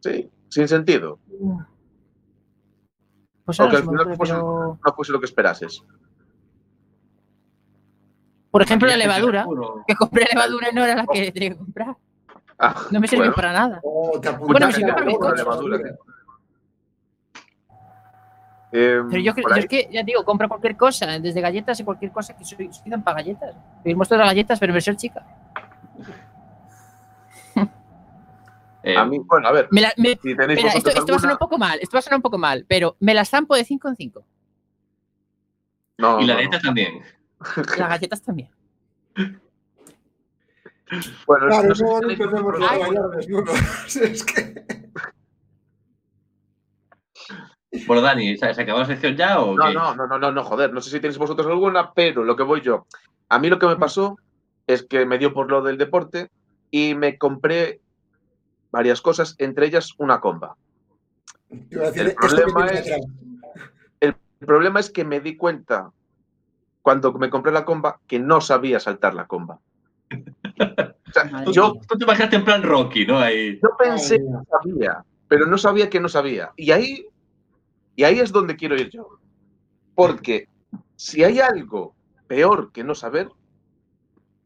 Sí, 0.00 0.30
sin 0.48 0.68
sentido. 0.68 1.18
Pues 3.48 3.58
O 3.60 3.62
ahora 3.62 3.70
que 3.70 3.76
se 3.78 3.80
al 3.82 3.86
me 3.86 3.90
final 3.92 4.00
ocurre, 4.02 4.16
fuese- 4.18 4.32
pero- 4.34 4.78
No 4.84 4.92
fuese 4.92 5.12
lo 5.12 5.20
que 5.20 5.24
esperases. 5.24 5.82
Por 8.50 8.60
ejemplo, 8.60 8.86
la 8.88 8.96
levadura. 8.98 9.46
Que 9.86 9.94
compré 9.94 10.26
levadura 10.30 10.68
y 10.70 10.74
no 10.74 10.84
era 10.84 10.96
la 10.96 11.06
que 11.06 11.32
tenía 11.32 11.48
que 11.52 11.56
comprar. 11.56 11.96
Ah, 12.58 12.74
No 12.90 13.00
me 13.00 13.08
sirvió 13.08 13.22
bueno, 13.24 13.34
para 13.34 13.52
nada. 13.54 13.80
Oh, 13.82 14.20
Bueno, 14.40 14.66
me 14.66 14.72
sirvió 14.74 14.92
para 14.92 15.06
mi 15.06 15.12
la 15.14 15.18
coche. 15.18 15.36
levadura. 15.36 15.78
eh, 18.72 19.02
Pero 19.08 19.22
yo, 19.22 19.32
yo 19.34 19.54
es 19.56 19.66
que, 19.66 19.88
ya 19.90 20.02
digo, 20.02 20.22
compro 20.26 20.46
cualquier 20.46 20.76
cosa, 20.76 21.06
desde 21.18 21.40
galletas 21.40 21.80
y 21.80 21.84
cualquier 21.84 22.12
cosa 22.12 22.36
que 22.36 22.44
soy, 22.44 22.70
soy 22.70 22.90
para 23.02 23.16
galletas. 23.22 23.56
Pedimos 23.82 24.06
todas 24.08 24.18
las 24.26 24.28
galletas, 24.34 24.58
pero 24.60 24.74
versión 24.74 24.96
chica. 24.96 25.24
Eh, 28.88 28.96
A 28.96 29.04
mí, 29.04 29.18
bueno, 29.22 29.48
a 29.48 29.52
ver, 29.52 29.68
Me 29.70 29.82
la- 29.82 29.92
me- 29.98 30.18
si 30.22 30.34
tenéis 30.34 30.58
espera, 30.64 30.72
esto, 30.94 31.12
va 31.12 31.16
a 31.16 31.18
sonar 31.20 31.34
un 31.34 31.38
poco 31.38 31.58
mal, 31.58 31.78
esto 31.82 31.94
va 31.94 31.98
a 31.98 32.02
sonar 32.02 32.16
un 32.18 32.22
poco 32.22 32.38
mal, 32.38 32.64
pero 32.66 32.96
me 33.00 33.12
la 33.12 33.24
zampo 33.26 33.54
de 33.54 33.64
5 33.64 33.86
en 33.88 33.96
5. 33.96 34.24
No, 35.98 36.20
y 36.20 36.24
la 36.26 36.34
no, 36.34 36.40
neta 36.40 36.58
también. 36.58 37.02
Las 37.56 37.88
galletas 37.88 38.22
también. 38.22 38.48
no. 39.16 39.40
Bueno, 41.26 41.46
Claro, 41.48 41.68
no 41.68 41.74
sé 41.74 41.82
no, 41.82 41.88
si 41.88 41.94
no 41.94 42.00
tenéis 42.00 42.20
empecemos 42.20 42.42
vosotros 42.44 42.70
a 42.70 42.72
Ay. 42.72 42.80
bailar 42.80 43.10
desnudos. 43.10 43.96
Es 43.96 44.24
que. 44.24 44.64
Bueno, 47.86 48.00
Dani, 48.00 48.36
¿se, 48.38 48.46
acabó 48.46 48.78
la 48.78 48.86
sección 48.86 49.14
ya 49.16 49.38
o 49.40 49.54
No, 49.54 49.66
qué? 49.66 49.74
no, 49.74 49.94
no, 49.94 50.06
no, 50.06 50.18
no, 50.18 50.32
no, 50.32 50.42
joder, 50.44 50.72
no 50.72 50.80
sé 50.80 50.88
si 50.90 51.00
tenéis 51.00 51.18
vosotros 51.18 51.46
alguna, 51.46 51.92
pero 51.92 52.24
lo 52.24 52.34
que 52.36 52.42
voy 52.42 52.62
yo. 52.62 52.86
A 53.28 53.38
mí 53.38 53.50
lo 53.50 53.58
que 53.58 53.66
me 53.66 53.76
pasó 53.76 54.16
es 54.66 54.82
que 54.82 55.04
me 55.04 55.18
dio 55.18 55.34
por 55.34 55.50
lo 55.50 55.60
del 55.60 55.76
deporte 55.76 56.30
y 56.70 56.94
me 56.94 57.18
compré 57.18 57.80
varias 58.78 59.02
cosas, 59.02 59.34
entre 59.38 59.66
ellas 59.66 59.92
una 59.98 60.20
comba. 60.20 60.56
El 61.50 62.14
problema 62.14 62.66
es-. 62.68 63.00
El 63.98 64.14
problema 64.46 64.78
es 64.78 64.88
que 64.88 65.04
me 65.04 65.18
di 65.18 65.36
cuenta 65.36 65.90
cuando 66.80 67.12
me 67.14 67.28
compré 67.28 67.50
la 67.50 67.64
comba 67.64 67.98
que 68.06 68.20
no 68.20 68.40
sabía 68.40 68.78
saltar 68.78 69.14
la 69.14 69.26
comba. 69.26 69.58
O 70.12 71.12
sea, 71.12 71.24
Madre 71.24 71.46
Tú, 71.46 71.52
yo, 71.52 71.74
tú 71.88 71.98
te 71.98 72.04
imaginaste 72.04 72.36
en 72.36 72.44
plan 72.44 72.62
Rocky, 72.62 73.04
¿no? 73.04 73.18
Ahí. 73.18 73.58
yo 73.60 73.70
pensé 73.76 74.14
Ay, 74.14 74.20
que 74.20 74.26
mira. 74.26 74.44
sabía, 74.48 75.04
pero 75.26 75.46
no 75.46 75.58
sabía 75.58 75.90
que 75.90 75.98
no 75.98 76.08
sabía. 76.08 76.52
Y 76.56 76.70
ahí, 76.70 77.04
y 77.96 78.04
ahí 78.04 78.20
es 78.20 78.30
donde 78.30 78.54
quiero 78.54 78.76
ir 78.76 78.90
yo. 78.90 79.18
Porque 79.96 80.48
si 80.94 81.24
hay 81.24 81.40
algo 81.40 81.96
peor 82.28 82.70
que 82.70 82.84
no 82.84 82.94
saber, 82.94 83.28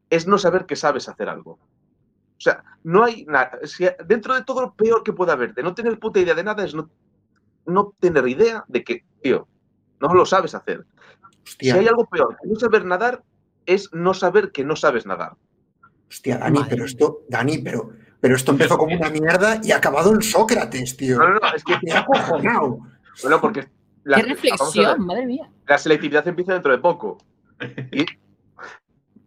es 0.09 0.27
no 0.27 0.39
saber 0.39 0.65
que 0.65 0.77
sabes 0.77 1.07
hacer 1.07 1.29
algo. 1.29 1.59
O 2.43 2.45
sea, 2.45 2.65
no 2.83 3.05
hay 3.05 3.25
nada. 3.27 3.61
si- 3.63 3.87
dentro 4.05 4.35
de 4.35 4.43
todo 4.43 4.63
lo 4.63 4.75
peor 4.75 5.05
que 5.05 5.13
pueda 5.13 5.35
haber, 5.35 5.55
de 5.55 5.63
no 5.63 5.75
tener 5.75 5.97
puta 6.01 6.19
idea 6.19 6.35
de 6.35 6.43
nada, 6.43 6.65
es 6.65 6.75
no, 6.75 6.91
no 7.67 7.95
tener 8.01 8.27
idea 8.27 8.65
de 8.67 8.83
que, 8.83 9.05
tío, 9.23 9.47
no 10.01 10.13
lo 10.13 10.27
sabes 10.27 10.53
hacer. 10.57 10.85
Si 11.45 11.71
hay 11.71 11.87
algo 11.87 12.05
peor 12.07 12.37
que 12.43 12.49
no 12.49 12.59
saber 12.59 12.85
nadar, 12.85 13.23
es 13.65 13.89
no 13.93 14.13
saber 14.13 14.51
que 14.51 14.65
no 14.65 14.75
sabes 14.75 15.07
nadar. 15.07 15.37
hostia, 16.11 16.39
Dani, 16.39 16.59
Madre 16.59 16.71
pero 16.71 16.85
esto, 16.85 17.21
Dani, 17.29 17.59
pero, 17.59 17.91
pero 18.21 18.35
esto 18.35 18.51
empezó 18.51 18.77
como 18.77 18.97
una 18.97 19.09
mierda 19.09 19.61
y 19.63 19.71
ha 19.71 19.77
acabado 19.77 20.13
en 20.13 20.21
Sócrates, 20.23 20.97
tío. 20.97 21.19
No, 21.19 21.29
no, 21.29 21.35
no, 21.39 21.55
es 21.55 21.63
que, 21.63 21.75
Me 21.83 21.93
ha 21.93 22.01
acojonado. 22.01 22.81
bueno, 23.23 23.41
porque 23.41 23.69
la, 24.03 24.17
Qué 24.17 24.23
reflexión, 24.25 25.07
madre 25.07 25.27
mía. 25.27 25.49
la 25.69 25.79
selectividad 25.79 26.27
empieza 26.27 26.55
dentro 26.55 26.73
de 26.73 26.79
poco. 26.79 27.19
Y 27.93 28.05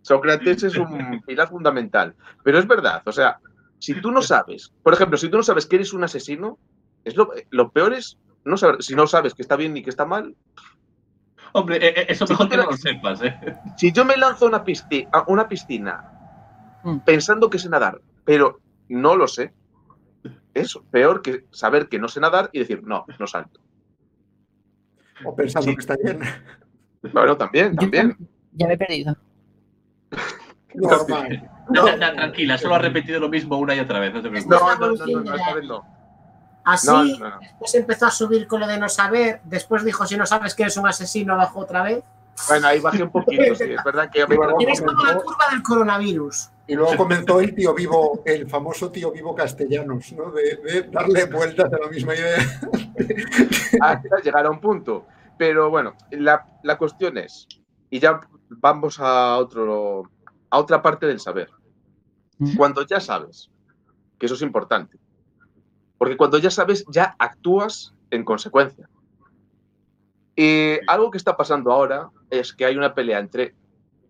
Sócrates 0.06 0.62
es 0.62 0.78
un 0.78 1.20
pilar 1.26 1.50
fundamental. 1.50 2.14
Pero 2.44 2.60
es 2.60 2.68
verdad, 2.68 3.02
o 3.08 3.12
sea, 3.12 3.40
si 3.80 4.00
tú 4.02 4.12
no 4.12 4.22
sabes, 4.22 4.72
por 4.84 4.94
ejemplo, 4.94 5.18
si 5.18 5.30
tú 5.30 5.38
no 5.38 5.42
sabes 5.44 5.66
que 5.66 5.78
eres 5.78 5.94
un 5.94 6.04
asesino, 6.04 6.60
es 7.04 7.16
lo, 7.16 7.32
lo 7.50 7.72
peor 7.72 7.92
es 7.96 8.20
no 8.44 8.56
saber, 8.56 8.84
si 8.84 8.94
no 8.94 9.08
sabes 9.08 9.34
que 9.34 9.42
está 9.42 9.56
bien 9.56 9.74
ni 9.74 9.82
que 9.82 9.90
está 9.90 10.06
mal. 10.06 10.36
Hombre, 11.54 11.78
eh, 11.78 11.94
eh, 12.02 12.06
eso 12.10 12.28
mejor 12.28 12.50
que 12.50 12.58
no 12.58 12.66
lo 12.66 12.78
sepas, 12.78 13.20
¿eh? 13.24 13.36
Si 13.78 13.92
yo 13.92 14.06
me 14.06 14.16
lanzo 14.16 14.46
a 14.46 14.50
una, 14.50 14.64
pisci- 14.64 15.08
a 15.12 15.24
una 15.28 15.48
piscina 15.48 16.04
Mm. 16.84 17.00
pensando 17.00 17.50
que 17.50 17.58
sé 17.58 17.68
nadar, 17.68 18.00
pero 18.26 18.60
no 18.90 19.16
lo 19.16 19.28
sé, 19.28 19.52
es 20.54 20.78
peor 20.92 21.24
que 21.24 21.46
saber 21.50 21.90
que 21.90 21.98
no 21.98 22.08
sé 22.08 22.20
nadar 22.20 22.52
y 22.54 22.60
decir, 22.60 22.84
no, 22.84 23.06
no 23.18 23.26
salto. 23.26 23.60
O 25.26 25.36
pensando 25.36 25.70
Sí. 25.72 25.76
que 25.76 25.80
está 25.82 25.96
bien. 25.98 26.20
Bueno, 27.12 27.36
también, 27.38 27.76
también. 27.76 28.12
tam- 28.12 28.28
ya 28.52 28.68
me 28.68 28.74
he 28.76 28.78
perdido. 28.78 29.18
Normal. 30.76 31.50
Ya, 31.74 31.86
ya, 31.86 31.98
ya, 31.98 32.14
tranquila, 32.14 32.58
solo 32.58 32.76
ha 32.76 32.80
repetido 32.80 33.20
lo 33.20 33.30
mismo 33.30 33.58
una 33.58 33.76
y 33.76 33.80
otra 33.80 34.00
vez, 34.00 34.14
no 34.14 34.22
te 34.22 34.30
preocupes. 34.30 34.60
No, 34.60 34.76
no, 34.76 34.92
no, 34.92 35.06
no, 35.06 35.22
no, 35.22 35.36
esta 35.36 35.54
vez 35.54 35.66
no. 35.66 35.84
Así, 36.64 36.88
No, 36.88 37.04
no, 37.04 37.30
no. 37.30 37.40
después 37.40 37.76
empezó 37.76 38.06
a 38.08 38.12
subir 38.12 38.48
con 38.48 38.60
lo 38.60 38.68
de 38.68 38.78
no 38.78 38.90
saber, 38.90 39.42
después 39.44 39.84
dijo, 39.84 40.06
si 40.06 40.18
no 40.18 40.26
sabes 40.26 40.56
que 40.56 40.64
eres 40.64 40.78
un 40.78 40.88
asesino, 40.88 41.38
bajó 41.38 41.62
otra 41.62 41.84
vez. 41.84 42.04
Bueno, 42.50 42.68
ahí 42.68 42.80
bajé 42.80 43.04
un 43.04 43.12
poquito, 43.12 43.56
sí, 43.56 43.64
es 43.64 43.84
verdad 43.84 44.10
que 44.12 44.28
me 44.28 44.38
Tienes 44.58 44.82
como 44.82 45.04
la 45.04 45.16
curva 45.18 45.46
del 45.52 45.64
coronavirus. 45.64 46.50
Y 46.68 46.76
luego 46.76 46.98
comenzó 46.98 47.40
el 47.40 47.54
tío 47.54 47.74
vivo, 47.74 48.24
el 48.26 48.50
famoso 48.50 48.92
tío 48.92 49.12
vivo 49.12 49.36
castellanos, 49.36 50.12
¿no? 50.14 50.32
De, 50.32 50.56
de 50.58 50.82
darle 50.92 51.26
vueltas 51.26 51.72
a 51.72 51.78
la 51.78 51.88
misma 51.88 52.16
idea. 52.16 52.38
hasta 53.82 54.18
llegar 54.24 54.46
a 54.46 54.50
un 54.50 54.60
punto. 54.60 55.06
Pero 55.38 55.70
bueno, 55.70 55.96
la, 56.12 56.46
la 56.64 56.78
cuestión 56.78 57.18
es, 57.18 57.48
y 57.90 58.00
ya 58.00 58.20
vamos 58.50 59.00
a, 59.00 59.38
otro, 59.38 60.10
a 60.50 60.60
otra 60.60 60.82
parte 60.82 61.06
del 61.06 61.20
saber. 61.20 61.50
Cuando 62.58 62.86
ya 62.86 63.00
sabes, 63.00 63.50
que 64.18 64.26
eso 64.26 64.36
es 64.36 64.42
importante, 64.42 64.98
porque 65.98 66.18
cuando 66.18 66.38
ya 66.38 66.52
sabes, 66.52 66.86
ya 66.90 67.16
actúas 67.20 67.94
en 68.12 68.24
consecuencia. 68.26 68.90
Y 70.36 70.78
algo 70.88 71.12
que 71.12 71.18
está 71.18 71.38
pasando 71.38 71.72
ahora 71.72 72.10
es 72.30 72.54
que 72.54 72.66
hay 72.66 72.76
una 72.76 72.94
pelea 72.94 73.20
entre 73.20 73.56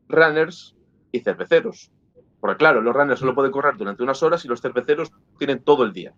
runners 0.08 0.76
y 1.12 1.20
cerveceros. 1.20 1.92
Porque 2.40 2.58
claro, 2.58 2.82
los 2.82 2.96
runners 2.96 3.20
solo 3.20 3.36
pueden 3.36 3.52
correr 3.52 3.78
durante 3.78 4.04
unas 4.04 4.22
horas 4.24 4.44
y 4.44 4.48
los 4.48 4.62
cerveceros 4.62 5.12
tienen 5.38 5.64
todo 5.64 5.84
el 5.84 5.94
día. 5.94 6.14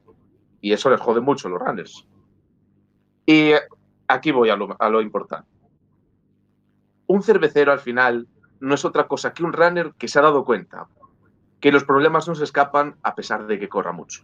Y 0.61 0.71
eso 0.71 0.89
les 0.89 0.99
jode 0.99 1.21
mucho 1.21 1.47
a 1.47 1.51
los 1.51 1.59
runners. 1.59 2.07
Y 3.25 3.51
aquí 4.07 4.31
voy 4.31 4.49
a 4.49 4.55
lo, 4.55 4.75
a 4.79 4.89
lo 4.89 5.01
importante. 5.01 5.49
Un 7.07 7.21
cervecero 7.21 7.71
al 7.71 7.79
final 7.79 8.27
no 8.59 8.75
es 8.75 8.85
otra 8.85 9.07
cosa 9.07 9.33
que 9.33 9.43
un 9.43 9.53
runner 9.53 9.93
que 9.97 10.07
se 10.07 10.19
ha 10.19 10.21
dado 10.21 10.43
cuenta 10.45 10.87
que 11.59 11.71
los 11.71 11.83
problemas 11.83 12.27
no 12.27 12.35
se 12.35 12.43
escapan 12.43 12.95
a 13.03 13.15
pesar 13.15 13.47
de 13.47 13.59
que 13.59 13.67
corra 13.69 13.91
mucho. 13.91 14.23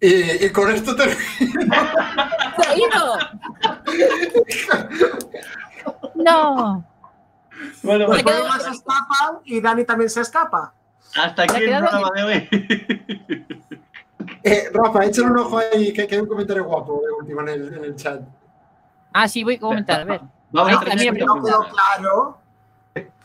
Y, 0.00 0.46
y 0.46 0.50
con 0.50 0.70
esto 0.70 0.96
te... 0.96 1.10
¡Se 1.10 2.68
ha 2.68 2.76
ido! 2.76 3.18
No. 6.14 6.84
Bueno, 7.82 8.06
Los 8.08 8.18
quedo- 8.18 8.24
problemas 8.24 8.62
se 8.62 8.70
escapan 8.70 9.38
y 9.44 9.60
Dani 9.60 9.84
también 9.84 10.10
se 10.10 10.20
escapa. 10.22 10.74
hasta 11.16 11.42
aquí 11.42 11.56
el 11.64 11.78
programa 11.78 12.10
de 12.14 12.22
hoy. 12.22 12.48
Eh, 14.42 14.70
Rafa, 14.72 15.04
échale 15.04 15.28
un 15.30 15.38
ojo 15.38 15.58
ahí, 15.58 15.92
que, 15.92 16.06
que 16.06 16.14
hay 16.14 16.20
un 16.22 16.28
comentario 16.28 16.64
guapo 16.64 17.02
de 17.26 17.32
en 17.32 17.48
el, 17.48 17.74
en 17.74 17.84
el 17.84 17.96
chat. 17.96 18.20
Ah, 19.12 19.28
sí, 19.28 19.44
voy 19.44 19.56
a 19.56 19.60
comentar, 19.60 20.00
a 20.00 20.04
ver. 20.04 20.20
Vamos 20.52 20.72
a 20.82 20.84
también, 20.84 21.18
con 21.18 21.26
No 21.38 21.44
quedó 21.44 21.62
final. 21.64 21.72
claro. 21.72 22.38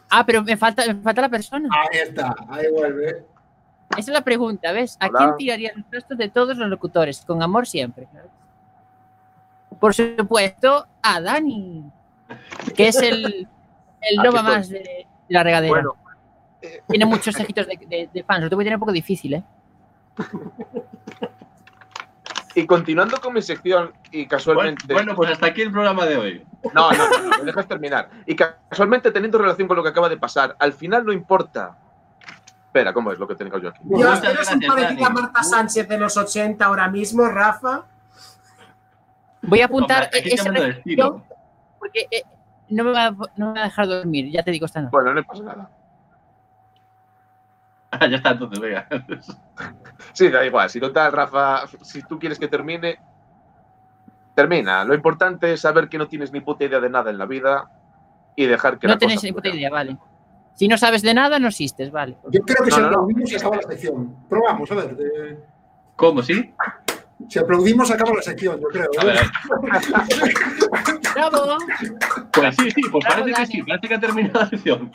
Ah, 0.10 0.26
pero 0.26 0.44
me 0.44 0.56
falta, 0.56 0.86
me 0.86 1.02
falta 1.02 1.22
la 1.22 1.30
persona. 1.30 1.70
Ahí 1.72 2.00
está, 2.00 2.36
ahí 2.50 2.72
vuelve. 2.72 3.26
Esa 3.92 4.00
es 4.00 4.08
la 4.10 4.22
pregunta, 4.22 4.72
¿ves? 4.72 4.98
¿A 5.00 5.08
Hola. 5.08 5.18
quién 5.20 5.38
tiraría 5.38 5.72
los 5.76 5.86
restos 5.92 6.18
de 6.18 6.30
todos 6.30 6.58
los 6.58 6.70
locutores? 6.70 7.24
Con 7.26 7.42
amor 7.42 7.68
siempre. 7.68 8.08
claro. 8.12 8.30
Por 9.80 9.94
supuesto, 9.94 10.88
a 11.02 11.20
Dani, 11.22 11.84
que 12.76 12.88
es 12.88 12.96
el, 13.02 13.48
el 14.02 14.16
nova 14.18 14.40
estoy. 14.40 14.56
más 14.56 14.70
de, 14.70 15.08
la 15.30 15.44
regadera. 15.44 15.70
Bueno, 15.74 15.96
Tiene 16.88 17.06
muchos 17.06 17.38
ejitos 17.40 17.68
de, 17.68 17.78
de, 17.88 18.10
de 18.14 18.24
fans, 18.24 18.44
lo 18.44 18.50
te 18.50 18.56
voy 18.56 18.64
a 18.64 18.66
tener 18.66 18.78
un 18.78 18.80
poco 18.80 18.92
difícil, 18.92 19.34
¿eh? 19.36 19.44
y 22.56 22.66
continuando 22.66 23.20
con 23.20 23.34
mi 23.34 23.42
sección 23.42 23.94
y 24.12 24.26
casualmente... 24.28 24.94
bueno, 24.94 25.14
pues 25.16 25.32
hasta 25.32 25.48
aquí 25.48 25.62
el 25.62 25.72
programa 25.72 26.06
de 26.06 26.18
hoy. 26.18 26.46
No, 26.74 26.92
no, 26.92 27.10
no, 27.10 27.30
no, 27.30 27.38
me 27.40 27.44
dejas 27.44 27.68
terminar. 27.68 28.10
Y 28.26 28.36
casualmente 28.36 29.12
teniendo 29.12 29.38
relación 29.38 29.68
con 29.68 29.78
lo 29.78 29.84
que 29.84 29.90
acaba 29.90 30.08
de 30.10 30.18
pasar, 30.18 30.56
al 30.58 30.74
final 30.74 31.06
no 31.06 31.12
importa. 31.12 31.78
Espera, 32.68 32.94
¿cómo 32.94 33.12
es 33.12 33.20
lo 33.20 33.28
que 33.28 33.36
tengo 33.36 33.58
yo 33.58 33.70
aquí? 33.70 33.80
Dios, 33.84 34.24
eres 34.24 34.52
un 34.52 35.04
a. 35.04 35.10
Marta 35.10 35.44
Sánchez 35.44 35.88
de 35.88 35.98
los 35.98 36.16
80 36.18 36.66
ahora 36.66 36.88
mismo, 36.90 37.26
Rafa. 37.28 37.84
Voy 39.42 39.62
a 39.62 39.66
apuntar 39.66 40.06
Hombre, 40.06 40.34
esa 40.34 40.50
reflexión 40.52 41.24
porque 41.86 42.08
eh, 42.10 42.24
no, 42.70 42.84
me 42.84 42.92
va, 42.92 43.06
a- 43.06 43.16
no 43.38 43.48
me 43.48 43.54
va 43.54 43.62
a 43.62 43.64
dejar 43.66 43.88
dormir, 43.88 44.32
ya 44.32 44.42
te 44.42 44.50
digo 44.50 44.66
esta 44.66 44.82
noche. 44.82 44.92
Bueno, 44.92 45.14
no 45.14 45.24
pasa 45.24 45.44
nada. 45.44 45.70
Ah, 48.00 48.08
ya 48.10 48.18
está, 48.18 48.32
entonces, 48.32 48.60
venga. 48.60 48.88
Sí, 50.14 50.30
da 50.30 50.46
igual. 50.46 50.70
Si 50.70 50.80
total, 50.80 51.12
Rafa, 51.12 51.66
si 51.84 52.02
tú 52.04 52.18
quieres 52.20 52.40
que 52.40 52.48
termine, 52.48 52.98
termina. 54.36 54.84
Lo 54.84 54.94
importante 54.94 55.54
es 55.54 55.62
saber 55.62 55.90
que 55.90 55.98
no 55.98 56.08
tienes 56.08 56.32
ni 56.32 56.42
puta 56.42 56.66
idea 56.66 56.80
de 56.80 56.90
nada 56.90 57.10
en 57.12 57.18
la 57.18 57.26
vida 57.26 57.70
y 58.36 58.46
dejar 58.46 58.78
que 58.80 58.88
No 58.88 58.94
la 58.94 59.00
tenéis 59.00 59.20
cosa 59.20 59.28
ni 59.28 59.34
puta 59.34 59.50
idea, 59.50 59.70
vale. 59.70 59.98
Si 60.56 60.68
no 60.68 60.78
sabes 60.78 61.02
de 61.02 61.14
nada, 61.14 61.38
no 61.40 61.48
existes, 61.50 61.92
vale. 61.92 62.18
Yo 62.32 62.42
creo 62.42 62.64
que 62.64 62.70
No, 62.70 62.76
si 62.76 62.82
no, 62.82 62.88
aplaudimos 62.88 63.30
se 63.30 63.36
acaba 63.38 63.56
la 63.58 63.62
sección. 63.64 64.16
Probamos, 64.30 64.72
a 64.72 64.76
ver. 64.76 64.96
de- 64.96 65.38
¿Cómo, 65.98 66.22
sí? 66.24 66.54
Si 67.30 67.40
aplaudimos 67.40 67.90
acaba 67.92 68.14
la 68.14 68.22
sección, 68.22 68.60
yo 68.60 68.68
creo. 68.68 68.90
A 69.00 69.06
ver, 69.06 69.18
a 69.18 69.22
ver. 69.22 69.32
¡Bravo! 71.16 71.58
Pues 72.34 72.56
sí, 72.58 72.72
sí, 72.72 72.82
pues 72.92 73.04
Bravo, 73.06 73.22
parece 73.22 73.34
que 73.42 73.46
sí, 73.48 73.64
parece 73.64 73.88
que 73.88 73.96
ha 73.96 74.00
terminado 74.00 74.40
la 74.42 74.50
sesión. 74.50 74.92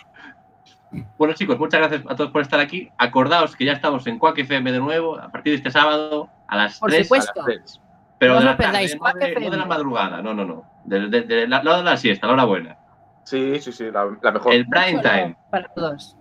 Bueno, 1.18 1.34
chicos, 1.34 1.58
muchas 1.58 1.80
gracias 1.80 2.02
a 2.10 2.16
todos 2.16 2.30
por 2.30 2.42
estar 2.42 2.58
aquí. 2.60 2.90
Acordaos 2.98 3.54
que 3.54 3.64
ya 3.64 3.72
estamos 3.72 4.06
en 4.06 4.18
Quack 4.18 4.38
FM 4.38 4.72
de 4.72 4.78
nuevo, 4.80 5.18
a 5.18 5.28
partir 5.28 5.52
de 5.52 5.56
este 5.58 5.70
sábado 5.70 6.28
a 6.48 6.56
las 6.56 6.78
Por 6.80 6.90
3, 6.90 7.06
supuesto. 7.06 7.32
A 7.32 7.36
las 7.36 7.44
tres. 7.46 7.80
pero 8.18 8.34
No 8.34 8.40
de 8.40 8.46
la 8.46 8.56
tarde, 8.56 8.72
no 8.72 8.78
de, 8.78 8.96
no 8.96 9.26
FM. 9.26 9.50
de 9.50 9.56
la 9.56 9.66
madrugada, 9.66 10.20
no, 10.22 10.34
no, 10.34 10.44
no. 10.44 10.64
De, 10.84 11.08
de- 11.08 11.22
de 11.22 11.46
la, 11.48 11.62
la 11.62 11.70
hora 11.70 11.78
de 11.78 11.84
la 11.84 11.96
siesta, 11.96 12.26
la 12.26 12.32
hora 12.32 12.44
buena. 12.44 12.76
Sí, 13.24 13.60
sí, 13.60 13.70
sí, 13.72 13.90
la, 13.90 14.06
la 14.20 14.32
mejor. 14.32 14.52
El 14.52 14.66
prime 14.66 15.00
time. 15.00 15.36
Para 15.50 15.68
todos. 15.68 16.16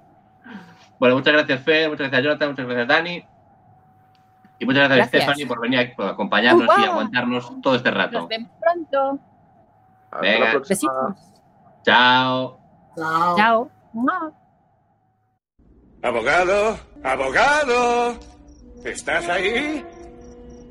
Bueno, 1.00 1.16
muchas 1.16 1.34
gracias, 1.34 1.62
Fer, 1.62 1.90
muchas 1.90 2.10
gracias, 2.10 2.24
Jonathan, 2.24 2.50
muchas 2.50 2.66
gracias, 2.68 2.88
Dani. 2.88 3.26
Y 4.60 4.66
muchas 4.66 4.88
gracias, 4.90 4.98
Gracias. 5.12 5.24
Stephanie, 5.24 5.48
por 5.48 5.62
venir 5.62 5.80
aquí, 5.80 5.94
por 5.96 6.08
acompañarnos 6.10 6.68
y 6.78 6.84
aguantarnos 6.84 7.62
todo 7.62 7.76
este 7.76 7.90
rato. 7.90 8.20
Nos 8.20 8.28
vemos 8.28 8.52
pronto. 8.60 9.20
Hasta 10.12 10.20
Venga. 10.20 10.46
la 10.46 10.52
próxima. 10.52 10.92
Besitos. 11.08 11.34
Chao. 11.84 12.60
Chao. 12.96 13.36
Chao. 13.38 14.39
Abogado, 16.02 16.80
abogado. 17.04 18.20
¿Estás 18.86 19.28
ahí? 19.28 19.86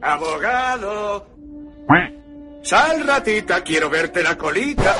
Abogado. 0.00 1.26
Sal, 2.62 3.06
ratita, 3.06 3.62
quiero 3.62 3.90
verte 3.90 4.22
la 4.22 4.36
colita. 4.36 4.96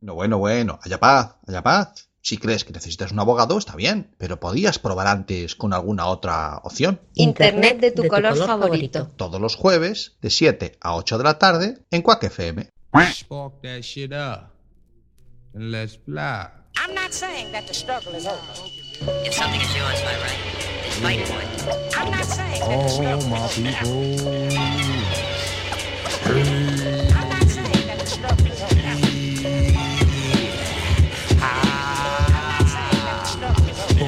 No, 0.00 0.14
bueno, 0.14 0.38
bueno, 0.38 0.78
haya 0.82 0.98
paz, 0.98 1.36
haya 1.46 1.62
paz. 1.62 2.08
Si 2.20 2.38
crees 2.38 2.64
que 2.64 2.72
necesitas 2.72 3.12
un 3.12 3.18
abogado, 3.18 3.58
está 3.58 3.74
bien, 3.74 4.14
pero 4.18 4.38
podías 4.38 4.78
probar 4.78 5.08
antes 5.08 5.56
con 5.56 5.72
alguna 5.72 6.06
otra 6.06 6.58
opción. 6.62 7.00
Internet 7.14 7.80
de 7.80 7.90
tu 7.90 8.06
color 8.06 8.36
favorito. 8.36 9.08
Todos 9.16 9.40
los 9.40 9.56
jueves, 9.56 10.16
de 10.20 10.30
7 10.30 10.78
a 10.80 10.94
8 10.94 11.18
de 11.18 11.24
la 11.24 11.38
tarde, 11.38 11.78
en 11.90 12.02
Quack 12.02 12.24
FM. 12.24 12.68
Spark 13.12 13.60
that 13.62 13.80
shit 13.80 14.12
up. 14.12 14.50
And 15.54 15.72
let's 15.72 15.96
fly. 15.96 16.48
I'm 16.76 16.94
not 16.94 17.12
saying 17.12 17.52
that 17.52 17.66
the 17.66 17.74
struggle 17.74 18.14
is 18.14 18.26
over. 18.26 18.81
If 19.08 19.34
something 19.34 19.60
is 19.60 19.76
yours 19.76 20.00
by 20.02 20.14
right, 20.14 20.38
then 20.82 20.92
fight 21.02 21.26
for 21.28 21.40
it. 21.40 21.48
I'm 21.98 22.10
not 22.10 22.24
saying 22.24 22.60
that 22.60 22.68
the 22.68 22.74
All 22.74 22.88
struggle 22.88 23.28
my 23.28 23.36
is 23.46 23.58
over. 23.58 23.68
people. 23.68 23.92
I'm 27.16 27.28
not 27.28 27.48
saying 27.48 27.86
that 27.88 27.98
the 27.98 28.06
struggle 28.06 28.46
is 28.46 28.62
over. 28.62 28.74
I'm 31.42 31.58
not 32.48 32.68
saying 32.68 33.02
that 33.04 33.18
the 33.20 33.26
struggle 33.26 33.68
is 33.68 33.80
over. 33.80 34.04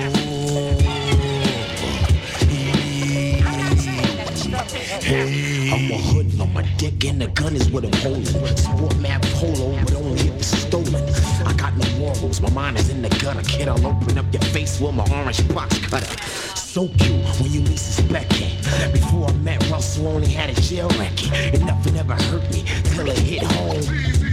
I'm 3.47 3.59
not 3.59 3.79
saying 3.79 4.17
that 4.17 4.29
the 4.29 4.37
struggle 4.37 4.77
is 4.77 4.93
over. 4.93 5.75
I'm 5.75 5.91
a 5.91 5.99
hoodlum, 5.99 6.53
my 6.55 6.63
dick 6.79 7.05
and 7.05 7.21
the 7.21 7.27
gun 7.29 7.57
is 7.57 7.71
what 7.71 7.85
I'm 7.85 7.93
holding. 7.95 8.27
Sport 8.57 8.97
map 8.99 9.23
polo, 9.23 9.77
but 9.85 9.95
only 9.95 10.21
if 10.29 10.37
it's 10.37 10.47
stolen. 10.49 11.14
Morals, 12.05 12.41
my 12.43 12.51
mind 12.51 12.79
is 12.79 12.91
in 12.91 13.01
the 13.01 13.09
gutter. 13.09 13.41
Kid, 13.43 13.67
I'll 13.67 13.87
open 13.87 14.19
up 14.19 14.27
your 14.31 14.43
face 14.43 14.79
with 14.79 14.95
my 14.95 15.07
orange 15.11 15.47
box 15.55 15.79
cutter. 15.87 16.23
So 16.55 16.89
cute 16.89 17.25
when 17.41 17.51
you 17.51 17.61
least 17.63 17.97
suspect 17.97 18.33
it. 18.35 18.93
Before 18.93 19.29
I 19.29 19.33
met 19.33 19.71
Russell, 19.71 20.09
only 20.09 20.29
had 20.29 20.51
a 20.51 20.61
jail 20.61 20.89
record. 20.99 21.33
And 21.33 21.65
nothing 21.65 21.97
ever 21.97 22.15
hurt 22.15 22.43
me 22.53 22.65
till 22.85 23.09
it 23.09 23.19
hit 23.19 23.43
home. 23.43 24.24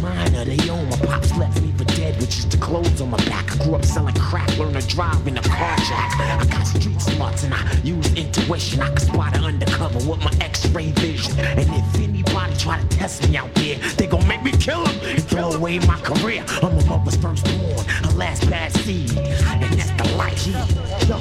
Mind 0.00 0.36
of 0.36 0.46
their 0.46 0.72
own. 0.72 0.88
My 0.90 0.96
pops 0.98 1.36
left 1.36 1.60
me 1.62 1.72
for 1.72 1.84
dead 1.84 2.16
with 2.20 2.30
just 2.30 2.50
the 2.50 2.56
clothes 2.58 3.00
on 3.00 3.10
my 3.10 3.16
back. 3.24 3.52
I 3.52 3.64
grew 3.64 3.74
up 3.74 3.84
selling 3.84 4.14
crack, 4.14 4.56
learned 4.58 4.80
to 4.80 4.86
drive 4.86 5.26
in 5.26 5.36
a 5.38 5.42
car 5.42 5.76
jack. 5.76 6.20
I 6.20 6.44
got 6.46 6.66
street 6.66 7.00
smarts 7.00 7.44
and 7.44 7.54
I 7.54 7.80
use 7.82 8.12
intuition. 8.14 8.80
I 8.82 8.88
can 8.88 8.98
spot 8.98 9.36
an 9.36 9.44
undercover 9.44 9.98
with 10.08 10.22
my 10.22 10.32
x-ray 10.40 10.90
vision. 10.92 11.38
And 11.38 11.60
if 11.60 11.94
anybody 12.00 12.56
try 12.56 12.80
to 12.80 12.88
test 12.88 13.28
me 13.28 13.36
out 13.36 13.54
there, 13.54 13.76
they 13.96 14.06
gon' 14.06 14.26
make 14.26 14.42
me 14.42 14.52
kill 14.52 14.84
them 14.84 14.98
and 15.04 15.22
throw 15.24 15.52
away 15.52 15.78
my 15.80 15.98
career. 16.00 16.44
I'm 16.62 16.78
a 16.78 16.84
mother's 16.86 17.16
first 17.16 17.44
born, 17.44 17.86
a 18.04 18.10
last 18.16 18.48
bad 18.50 18.72
seed. 18.72 19.16
And 19.16 19.72
that's 19.78 19.90
the 19.92 20.16
life. 20.16 20.46
Yo, 20.46 21.18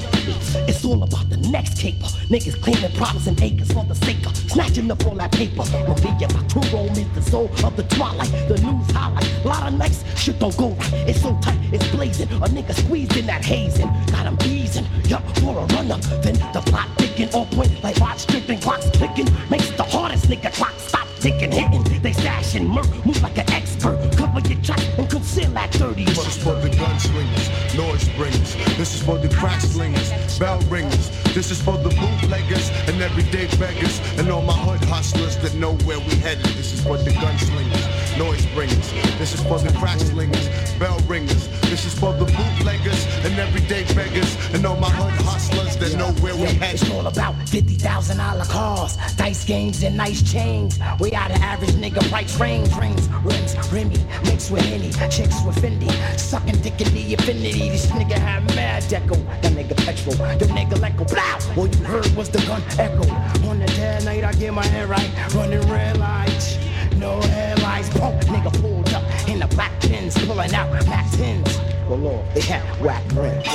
it's 0.68 0.84
all 0.86 1.04
about 1.04 1.30
the 1.30 1.38
next 1.50 1.78
caper. 1.78 2.08
Niggas 2.30 2.62
claiming 2.62 2.92
problems 2.98 3.28
and 3.28 3.42
acres 3.42 3.72
for 3.72 3.84
the 3.86 3.96
sake 3.96 4.26
of 4.26 4.36
snatching 4.36 4.90
up 4.92 5.06
all 5.06 5.16
that 5.16 5.32
paper. 5.32 5.64
My 5.72 5.80
Maria 5.88 6.28
Baturo 6.28 6.90
is 6.92 7.10
the 7.14 7.22
soul 7.22 7.50
of 7.64 7.76
the 7.76 7.84
twilight. 7.84 8.32
The 8.48 8.58
news 8.62 8.92
highlight. 8.92 9.46
Lot 9.46 9.72
of 9.72 9.78
nights, 9.78 10.04
shit 10.20 10.40
don't 10.40 10.56
go 10.58 10.70
right. 10.70 10.94
It's 11.10 11.22
so 11.22 11.38
tight, 11.42 11.60
it's 11.72 11.88
blazing. 11.90 12.30
A 12.30 12.48
nigga 12.48 12.74
squeezed 12.74 13.16
in 13.18 13.26
that 13.28 13.44
hazing. 13.44 13.88
Got 14.12 14.26
him 14.26 14.38
easing. 14.46 14.86
Yup, 15.06 15.24
for 15.38 15.58
a 15.60 15.66
run 15.76 15.92
up. 15.92 16.02
Then 16.24 16.36
the 16.54 16.62
plot 16.66 16.88
thicken 16.98 17.30
on 17.34 17.48
point 17.48 17.84
like 17.84 17.98
Rod 17.98 18.20
Strickland 18.20 18.62
clocks 18.62 18.90
clicking. 18.92 19.28
Makes 19.50 19.72
the 19.72 19.84
hardest 19.84 20.28
nigga 20.28 20.54
clock 20.54 20.74
stop 20.78 21.08
taking, 21.20 21.52
hitting, 21.52 21.84
they 22.02 22.12
stashing, 22.12 22.68
murk, 22.68 22.88
move 23.06 23.22
like 23.24 23.38
an 23.38 23.50
expert. 23.52 23.98
Cover 24.34 24.48
your 24.48 24.64
tracks 24.64 24.88
and 24.98 25.10
conceal 25.12 25.52
like 25.52 25.72
30 25.74 26.06
This 26.06 26.18
is 26.26 26.44
for 26.44 26.56
the 26.56 26.70
gunslingers, 26.70 27.78
noise 27.78 28.10
bringers. 28.18 28.56
This 28.78 28.96
is 28.96 29.04
for 29.04 29.20
the 29.20 29.30
crack 29.30 29.62
slingers, 29.62 30.10
bell 30.40 30.60
ringers. 30.70 31.12
This 31.36 31.52
is 31.52 31.62
for 31.62 31.78
the 31.78 31.90
bootleggers 31.90 32.72
and 32.90 33.00
everyday 33.00 33.46
beggars 33.58 34.02
and 34.18 34.32
all 34.32 34.42
my 34.42 34.54
hood 34.54 34.84
hustlers 34.90 35.38
that 35.38 35.54
know 35.54 35.74
where 35.86 36.00
we 36.00 36.16
headed. 36.16 36.46
This 36.58 36.74
is 36.74 36.82
for 36.82 36.98
the 36.98 37.12
gunslingers, 37.12 37.86
noise 38.18 38.46
bringers. 38.48 38.92
This 39.18 39.34
is 39.34 39.42
for 39.44 39.60
the 39.60 39.72
crack 39.78 40.00
slingers, 40.00 40.48
bell 40.80 41.00
ringers. 41.08 41.48
This 41.70 41.86
is 41.86 41.94
for 41.98 42.14
the 42.14 42.26
bootleggers 42.26 43.06
and 43.26 43.38
everyday 43.40 43.84
beggars 43.96 44.36
and 44.54 44.66
all 44.66 44.78
my 44.78 44.90
hood 44.90 45.14
hustlers 45.26 45.78
that 45.78 45.98
know 45.98 46.12
where 46.22 46.36
we 46.36 46.46
headed. 46.46 46.82
It's 46.82 46.92
all 46.92 47.08
about 47.08 47.36
fifty 47.50 47.76
thousand 47.76 48.18
dollar 48.18 48.46
cars, 48.46 48.98
dice 49.16 49.44
games 49.46 49.84
and 49.84 49.98
nice 49.98 50.22
chains. 50.22 50.80
We 51.00 51.14
out 51.14 51.32
of 51.32 51.38
average 51.38 51.72
nigga 51.72 52.08
price 52.10 52.40
range. 52.40 52.70
Rings, 52.76 53.08
rims, 53.24 53.56
Remy, 53.72 53.98
mixed 54.26 54.52
with 54.52 54.64
Henny, 54.66 54.92
chicks 55.10 55.42
with 55.44 55.56
Fendi, 55.56 55.90
sucking 56.18 56.62
dick 56.62 56.80
in 56.82 56.94
the 56.94 57.14
infinity. 57.14 57.70
This 57.70 57.88
nigga 57.88 58.18
had 58.18 58.44
mad 58.56 58.84
deco, 58.84 59.18
that 59.42 59.54
nigga 59.54 59.76
petrol, 59.86 60.16
the 60.38 60.46
nigga 60.46 60.82
echo, 60.84 61.06
blow. 61.06 61.62
All 61.62 61.68
you 61.68 61.84
heard 61.84 62.08
was 62.16 62.30
the 62.30 62.40
gun 62.40 62.62
echo. 62.78 63.10
On 63.50 63.60
the 63.60 63.66
dead 63.68 64.06
night, 64.06 64.24
I 64.24 64.34
get 64.34 64.54
my 64.54 64.66
hair 64.66 64.88
right, 64.88 65.10
running 65.34 65.62
red 65.72 65.98
lights. 65.98 66.58
No 66.98 67.20
headlights, 67.22 67.53
punk 68.00 68.22
nigga 68.26 68.62
pulled 68.62 68.94
up 68.94 69.04
in 69.28 69.40
the 69.40 69.48
black 69.48 69.80
pins, 69.82 70.18
pulling 70.26 70.54
out 70.54 70.70
10s. 70.72 71.88
Below, 71.88 72.24
they 72.34 72.42
had 72.42 72.64
whack 72.82 73.04
rims. 73.14 73.46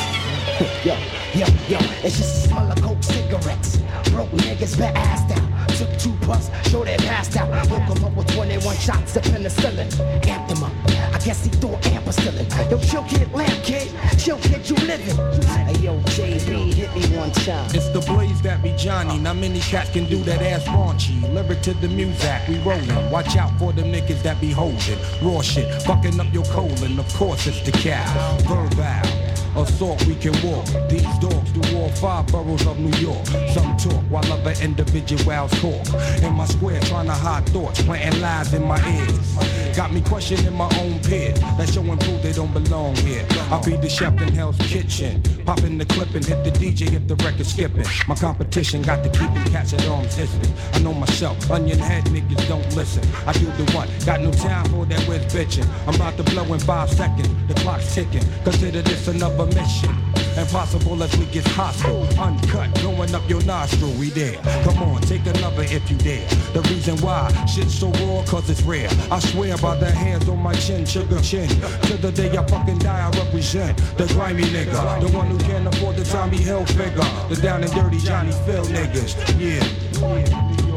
Yo, 0.84 0.96
yo, 1.34 1.46
yo, 1.68 1.78
it's 2.02 2.16
just 2.18 2.44
a 2.44 2.48
smell 2.48 2.72
of 2.72 2.82
coke 2.82 3.02
cigarettes. 3.02 3.76
Broke 4.10 4.30
niggas 4.30 4.76
been 4.76 4.92
assed 4.94 5.30
out. 5.30 5.68
Took 5.68 5.96
two 5.98 6.12
puffs, 6.26 6.50
showed 6.68 6.88
they 6.88 6.96
passed 6.96 7.36
out. 7.36 7.48
Woke 7.70 7.96
'em 7.96 8.04
up 8.04 8.16
with 8.16 8.26
21 8.34 8.76
shots 8.76 9.16
of 9.16 9.22
penicillin. 9.24 9.88
Amped 10.22 10.48
them 10.48 10.64
up. 10.64 10.97
I 11.18 11.20
guess 11.24 11.42
he 11.42 11.50
thought 11.50 11.82
ampicillin. 11.82 12.70
Yo, 12.70 12.78
chill 12.78 13.02
kid, 13.02 13.32
lamp 13.32 13.50
kid. 13.64 13.90
Chill 14.16 14.38
kid, 14.38 14.70
you 14.70 14.76
living. 14.86 15.16
Hey, 15.46 15.72
yo, 15.80 15.98
JB, 16.14 16.72
hit 16.72 16.94
me 16.94 17.16
one 17.16 17.32
time. 17.32 17.68
It's 17.74 17.88
the 17.88 18.00
blaze 18.06 18.40
that 18.42 18.62
be 18.62 18.72
Johnny. 18.76 19.18
Not 19.18 19.34
many 19.34 19.58
cats 19.58 19.90
can 19.90 20.06
do 20.06 20.22
that 20.22 20.40
ass 20.40 20.64
raunchy. 20.66 21.20
Lyric 21.34 21.60
to 21.62 21.74
the 21.74 21.88
music, 21.88 22.40
we 22.46 22.58
rollin'. 22.58 23.10
Watch 23.10 23.36
out 23.36 23.50
for 23.58 23.72
them 23.72 23.86
niggas 23.86 24.22
that 24.22 24.40
be 24.40 24.52
holding. 24.52 24.98
Raw 25.20 25.42
shit, 25.42 25.82
fucking 25.82 26.20
up 26.20 26.32
your 26.32 26.44
colon. 26.44 27.00
Of 27.00 27.12
course 27.14 27.48
it's 27.48 27.62
the 27.62 27.72
cow. 27.72 28.38
Verbal. 28.46 29.37
Assault, 29.58 30.06
we 30.06 30.14
can 30.14 30.32
walk. 30.48 30.66
These 30.88 31.18
dogs 31.18 31.50
do 31.50 31.76
all 31.76 31.88
five 31.90 32.28
boroughs 32.28 32.64
of 32.66 32.78
New 32.78 32.96
York. 32.98 33.26
Some 33.52 33.76
talk 33.76 34.02
while 34.08 34.32
other 34.32 34.54
individuals 34.62 35.50
talk. 35.60 36.22
In 36.22 36.34
my 36.34 36.46
square, 36.46 36.80
trying 36.82 37.06
to 37.06 37.12
hide 37.12 37.44
thoughts, 37.48 37.82
planting 37.82 38.20
lies 38.20 38.54
in 38.54 38.64
my 38.64 38.78
ears. 38.96 39.76
Got 39.76 39.92
me 39.92 40.00
questioning 40.00 40.54
my 40.54 40.70
own 40.78 41.00
peer. 41.00 41.32
That 41.56 41.68
showing 41.68 41.98
proof 41.98 42.22
they 42.22 42.32
don't 42.32 42.52
belong 42.52 42.94
here. 42.96 43.26
I 43.50 43.60
be 43.64 43.76
the 43.76 43.88
chef 43.88 44.20
in 44.20 44.32
Hell's 44.32 44.58
Kitchen. 44.58 45.22
Popping 45.44 45.78
the 45.78 45.86
clip 45.86 46.14
and 46.14 46.24
hit 46.24 46.44
the 46.44 46.50
DJ 46.50 46.92
if 46.94 47.06
the 47.08 47.16
record 47.16 47.46
skipping. 47.46 47.86
My 48.06 48.14
competition 48.14 48.82
got 48.82 49.02
to 49.02 49.10
keep 49.10 49.32
them 49.34 49.44
cats 49.50 49.72
at 49.72 49.86
arm's 49.88 50.14
distance. 50.14 50.50
I 50.74 50.78
know 50.80 50.94
myself, 50.94 51.50
onion 51.50 51.78
head 51.78 52.04
niggas 52.04 52.48
don't 52.48 52.76
listen. 52.76 53.02
I 53.26 53.32
do 53.32 53.46
the 53.46 53.72
one, 53.72 53.88
got 54.06 54.20
no 54.20 54.30
time 54.30 54.66
for 54.66 54.84
that 54.86 55.08
with 55.08 55.32
bitching. 55.32 55.68
I'm 55.86 55.94
about 55.94 56.16
to 56.16 56.22
blow 56.22 56.44
in 56.54 56.60
five 56.60 56.90
seconds. 56.90 57.28
The 57.48 57.54
clock's 57.54 57.94
ticking. 57.94 58.24
Consider 58.44 58.82
this 58.82 59.08
another 59.08 59.47
mission. 59.54 59.94
Impossible 60.38 61.02
as 61.02 61.16
we 61.16 61.26
get 61.26 61.46
hostile. 61.48 62.06
Uncut, 62.18 62.72
going 62.80 63.12
up 63.14 63.28
your 63.28 63.42
nostril, 63.42 63.90
we 63.98 64.10
there. 64.10 64.40
Come 64.62 64.78
on, 64.78 65.00
take 65.02 65.26
another 65.26 65.64
if 65.64 65.90
you 65.90 65.96
dare. 65.96 66.26
The 66.52 66.62
reason 66.70 66.96
why 66.98 67.28
shit's 67.46 67.74
so 67.74 67.90
raw, 67.90 68.24
cause 68.24 68.48
it's 68.48 68.62
rare. 68.62 68.88
I 69.10 69.18
swear 69.18 69.56
by 69.58 69.76
the 69.76 69.90
hands 69.90 70.28
on 70.28 70.38
my 70.40 70.54
chin, 70.54 70.86
sugar 70.86 71.20
chin. 71.20 71.48
To 71.48 71.96
the 71.96 72.12
day 72.12 72.30
I 72.36 72.46
fucking 72.46 72.78
die, 72.78 73.10
I 73.10 73.18
represent 73.18 73.76
the 73.98 74.06
grimy 74.14 74.44
nigga. 74.44 75.00
The 75.00 75.16
one 75.16 75.26
who 75.26 75.38
can't 75.38 75.66
afford 75.66 75.96
the 75.96 76.04
Tommy 76.04 76.38
Hill 76.38 76.64
figure. 76.66 77.02
The 77.28 77.40
down 77.42 77.64
and 77.64 77.72
dirty 77.72 77.98
Johnny 77.98 78.32
Phil 78.46 78.64
niggas. 78.66 79.16
Yeah. 79.40 80.67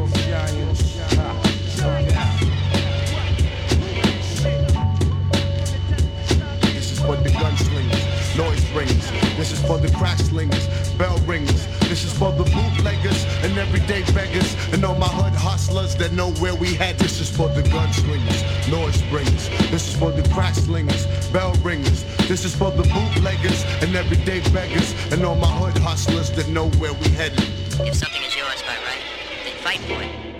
For 9.62 9.78
the 9.78 9.90
crack 9.96 10.18
slingers, 10.18 10.66
bell 10.94 11.16
ringers. 11.26 11.66
This 11.88 12.04
is 12.04 12.12
for 12.12 12.32
the 12.32 12.44
bootleggers 12.44 13.24
and 13.44 13.56
everyday 13.58 14.02
beggars 14.12 14.54
and 14.72 14.84
all 14.84 14.96
my 14.96 15.08
hood 15.08 15.34
hustlers 15.34 15.94
that 15.96 16.12
know 16.12 16.30
where 16.42 16.54
we 16.54 16.74
head. 16.74 16.98
This 16.98 17.20
is 17.20 17.30
for 17.30 17.48
the 17.48 17.62
gunslingers, 17.62 18.70
noise 18.70 19.02
bringers. 19.10 19.48
This 19.70 19.88
is 19.88 19.96
for 19.96 20.10
the 20.10 20.26
crack 20.30 20.54
slingers, 20.54 21.06
bell 21.32 21.54
ringers. 21.62 22.04
This 22.28 22.44
is 22.44 22.54
for 22.54 22.70
the 22.70 22.82
bootleggers 22.82 23.64
and 23.82 23.94
everyday 23.94 24.40
beggars 24.50 24.94
and 25.12 25.24
all 25.24 25.36
my 25.36 25.50
hood 25.50 25.78
hustlers 25.78 26.30
that 26.32 26.48
know 26.48 26.68
where 26.80 26.92
we 26.92 27.08
headed. 27.10 27.40
If 27.80 27.94
something 27.94 28.22
is 28.22 28.36
yours 28.36 28.62
by 28.62 28.76
right, 28.86 29.02
then 29.44 29.54
fight 29.56 29.80
for 29.80 30.02
it. 30.02 30.31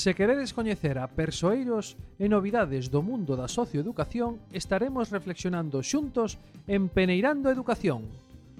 Se 0.00 0.14
queredes 0.14 0.54
coñecer 0.56 0.96
a 0.96 1.12
persoeiros 1.12 1.92
e 2.16 2.24
novidades 2.24 2.88
do 2.88 3.04
mundo 3.04 3.36
da 3.36 3.52
socioeducación, 3.52 4.40
estaremos 4.48 5.12
reflexionando 5.12 5.84
xuntos 5.84 6.40
en 6.64 6.88
Peneirando 6.88 7.52
Educación, 7.52 8.08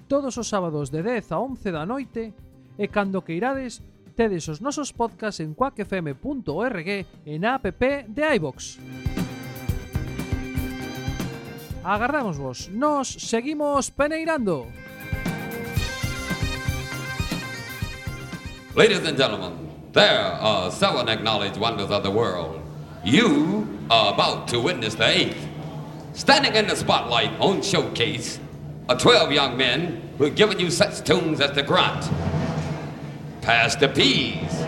todos 0.05 0.37
os 0.37 0.45
sábados 0.45 0.93
de 0.93 1.01
10 1.01 1.33
a 1.33 1.41
11 1.41 1.73
da 1.73 1.81
noite, 1.81 2.37
e 2.77 2.85
cando 2.93 3.25
que 3.25 3.33
irades, 3.33 3.81
tedes 4.13 4.45
os 4.53 4.61
nosos 4.61 4.93
podcasts 4.93 5.41
en 5.41 5.57
quackfm.org 5.57 6.89
e 7.25 7.33
na 7.41 7.57
app 7.57 8.05
de 8.05 8.23
iVox. 8.37 8.77
Agardamos 11.81 12.37
vos, 12.37 12.69
nos 12.69 13.09
seguimos 13.17 13.89
peneirando. 13.89 14.69
Ladies 18.77 19.01
and 19.01 19.17
gentlemen, 19.17 19.70
there 19.93 20.21
uh, 20.21 20.39
are 20.39 20.71
seven 20.71 21.09
acknowledged 21.09 21.57
wonders 21.57 21.89
of 21.89 22.03
the 22.03 22.11
world. 22.11 22.61
You 23.03 23.67
are 23.89 24.13
about 24.13 24.47
to 24.49 24.59
witness 24.59 24.95
the 24.95 25.07
eighth. 25.07 25.47
Standing 26.13 26.55
in 26.55 26.67
the 26.67 26.75
spotlight 26.75 27.31
on 27.39 27.61
showcase 27.61 28.39
are 28.87 28.97
12 28.97 29.33
young 29.33 29.57
men 29.57 30.01
who 30.17 30.25
have 30.25 30.35
given 30.35 30.59
you 30.59 30.71
such 30.71 31.03
tunes 31.03 31.41
as 31.41 31.51
the 31.51 31.63
grunt. 31.63 32.09
Pass 33.41 33.75
the 33.75 33.89
peas. 33.89 34.65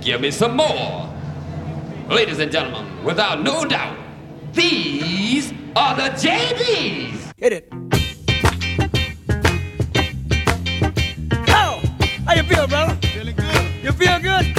Give 0.00 0.20
me 0.20 0.32
some 0.32 0.56
more. 0.56 1.08
Ladies 2.08 2.40
and 2.40 2.50
gentlemen, 2.50 3.04
without 3.04 3.42
no 3.42 3.64
doubt, 3.64 3.96
these 4.52 5.52
are 5.76 5.94
the 5.94 6.10
JBs. 6.10 7.34
Hit 7.36 7.52
it. 7.52 7.68
Yo, 11.46 11.80
how 12.26 12.34
you 12.34 12.42
feel, 12.42 12.66
brother? 12.66 12.93
You 13.84 13.92
feel 13.92 14.18
good? 14.18 14.54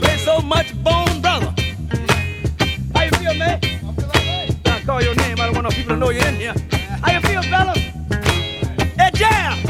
Play 0.00 0.16
so 0.18 0.40
much 0.40 0.72
bone, 0.84 1.20
brother. 1.20 1.52
How 2.94 3.02
you 3.02 3.10
feel, 3.10 3.34
man? 3.34 3.58
I 3.58 3.92
feel 3.92 4.04
alright. 4.06 4.68
I 4.68 4.80
call 4.86 5.02
your 5.02 5.16
name. 5.16 5.40
I 5.40 5.46
don't 5.46 5.54
want 5.56 5.64
no 5.64 5.70
people 5.70 5.94
to 5.94 5.96
know 5.96 6.10
you're 6.10 6.24
in 6.24 6.36
here. 6.36 6.54
How 7.02 7.10
you 7.10 7.20
feel, 7.22 7.42
fella? 7.42 7.74
Hey, 8.96 9.10
jam. 9.14 9.69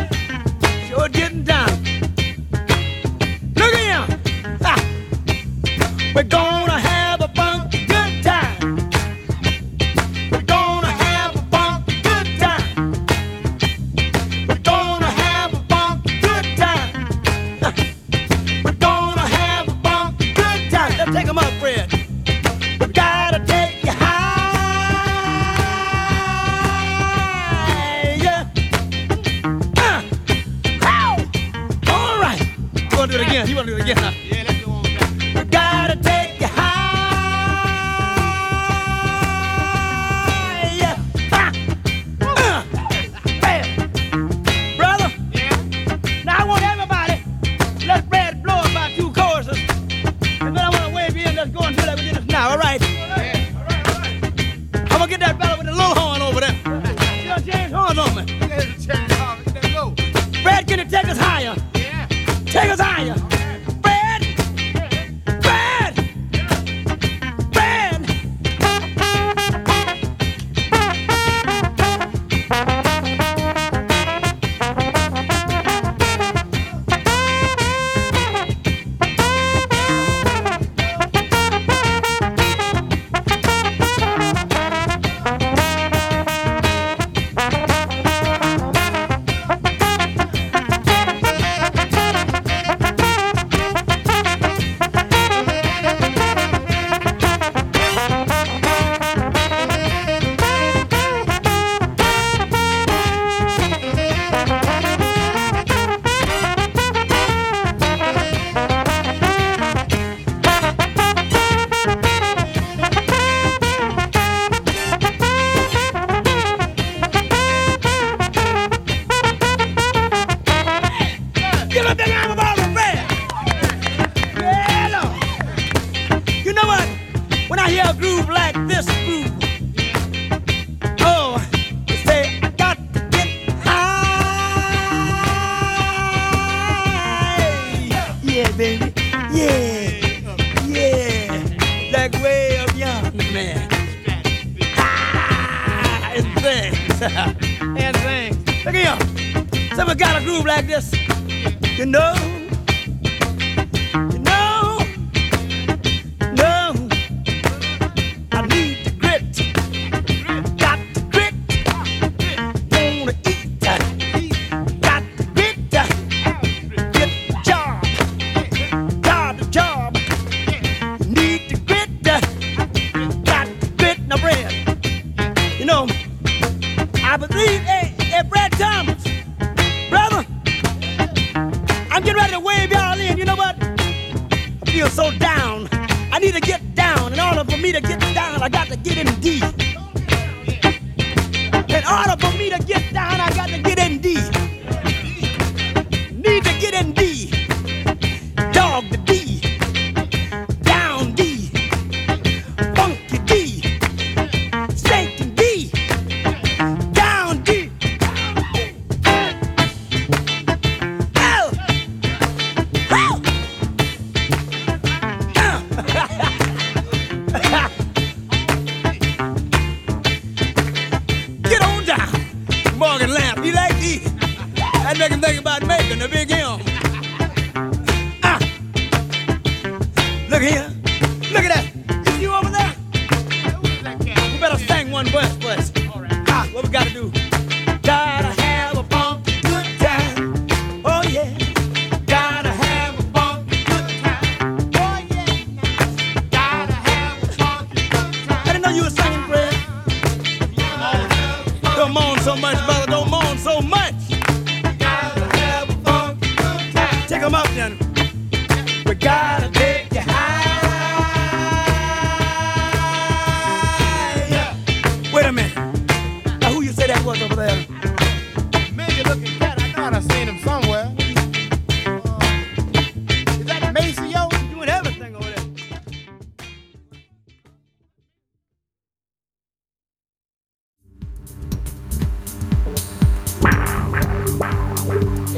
to 187.73 187.81
get 187.81 188.00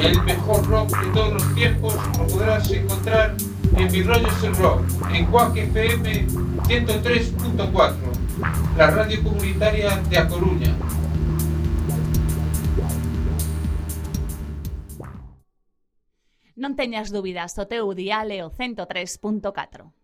el 0.03 0.23
mejor 0.25 0.67
rock 0.67 1.01
de 1.01 1.13
todos 1.13 1.33
los 1.35 1.55
tiempos 1.55 1.95
lo 2.19 2.27
podrás 2.27 2.69
encontrar 2.71 3.37
en 3.77 3.93
Mi 3.93 4.03
Rollo 4.03 4.29
es 4.29 4.45
el 4.45 4.55
Rock, 4.57 4.83
en 5.13 5.27
Cuac 5.27 5.55
FM 5.57 6.27
103.4, 6.27 7.95
la 8.77 8.91
radio 8.91 9.23
comunitaria 9.23 9.97
de 10.11 10.19
A 10.19 10.29
Coruña. 10.29 10.77
Non 16.53 16.77
teñas 16.77 17.09
dúbidas, 17.11 17.57
o 17.59 17.67
teu 17.67 17.89
o 17.89 17.95
103.4. 17.97 20.02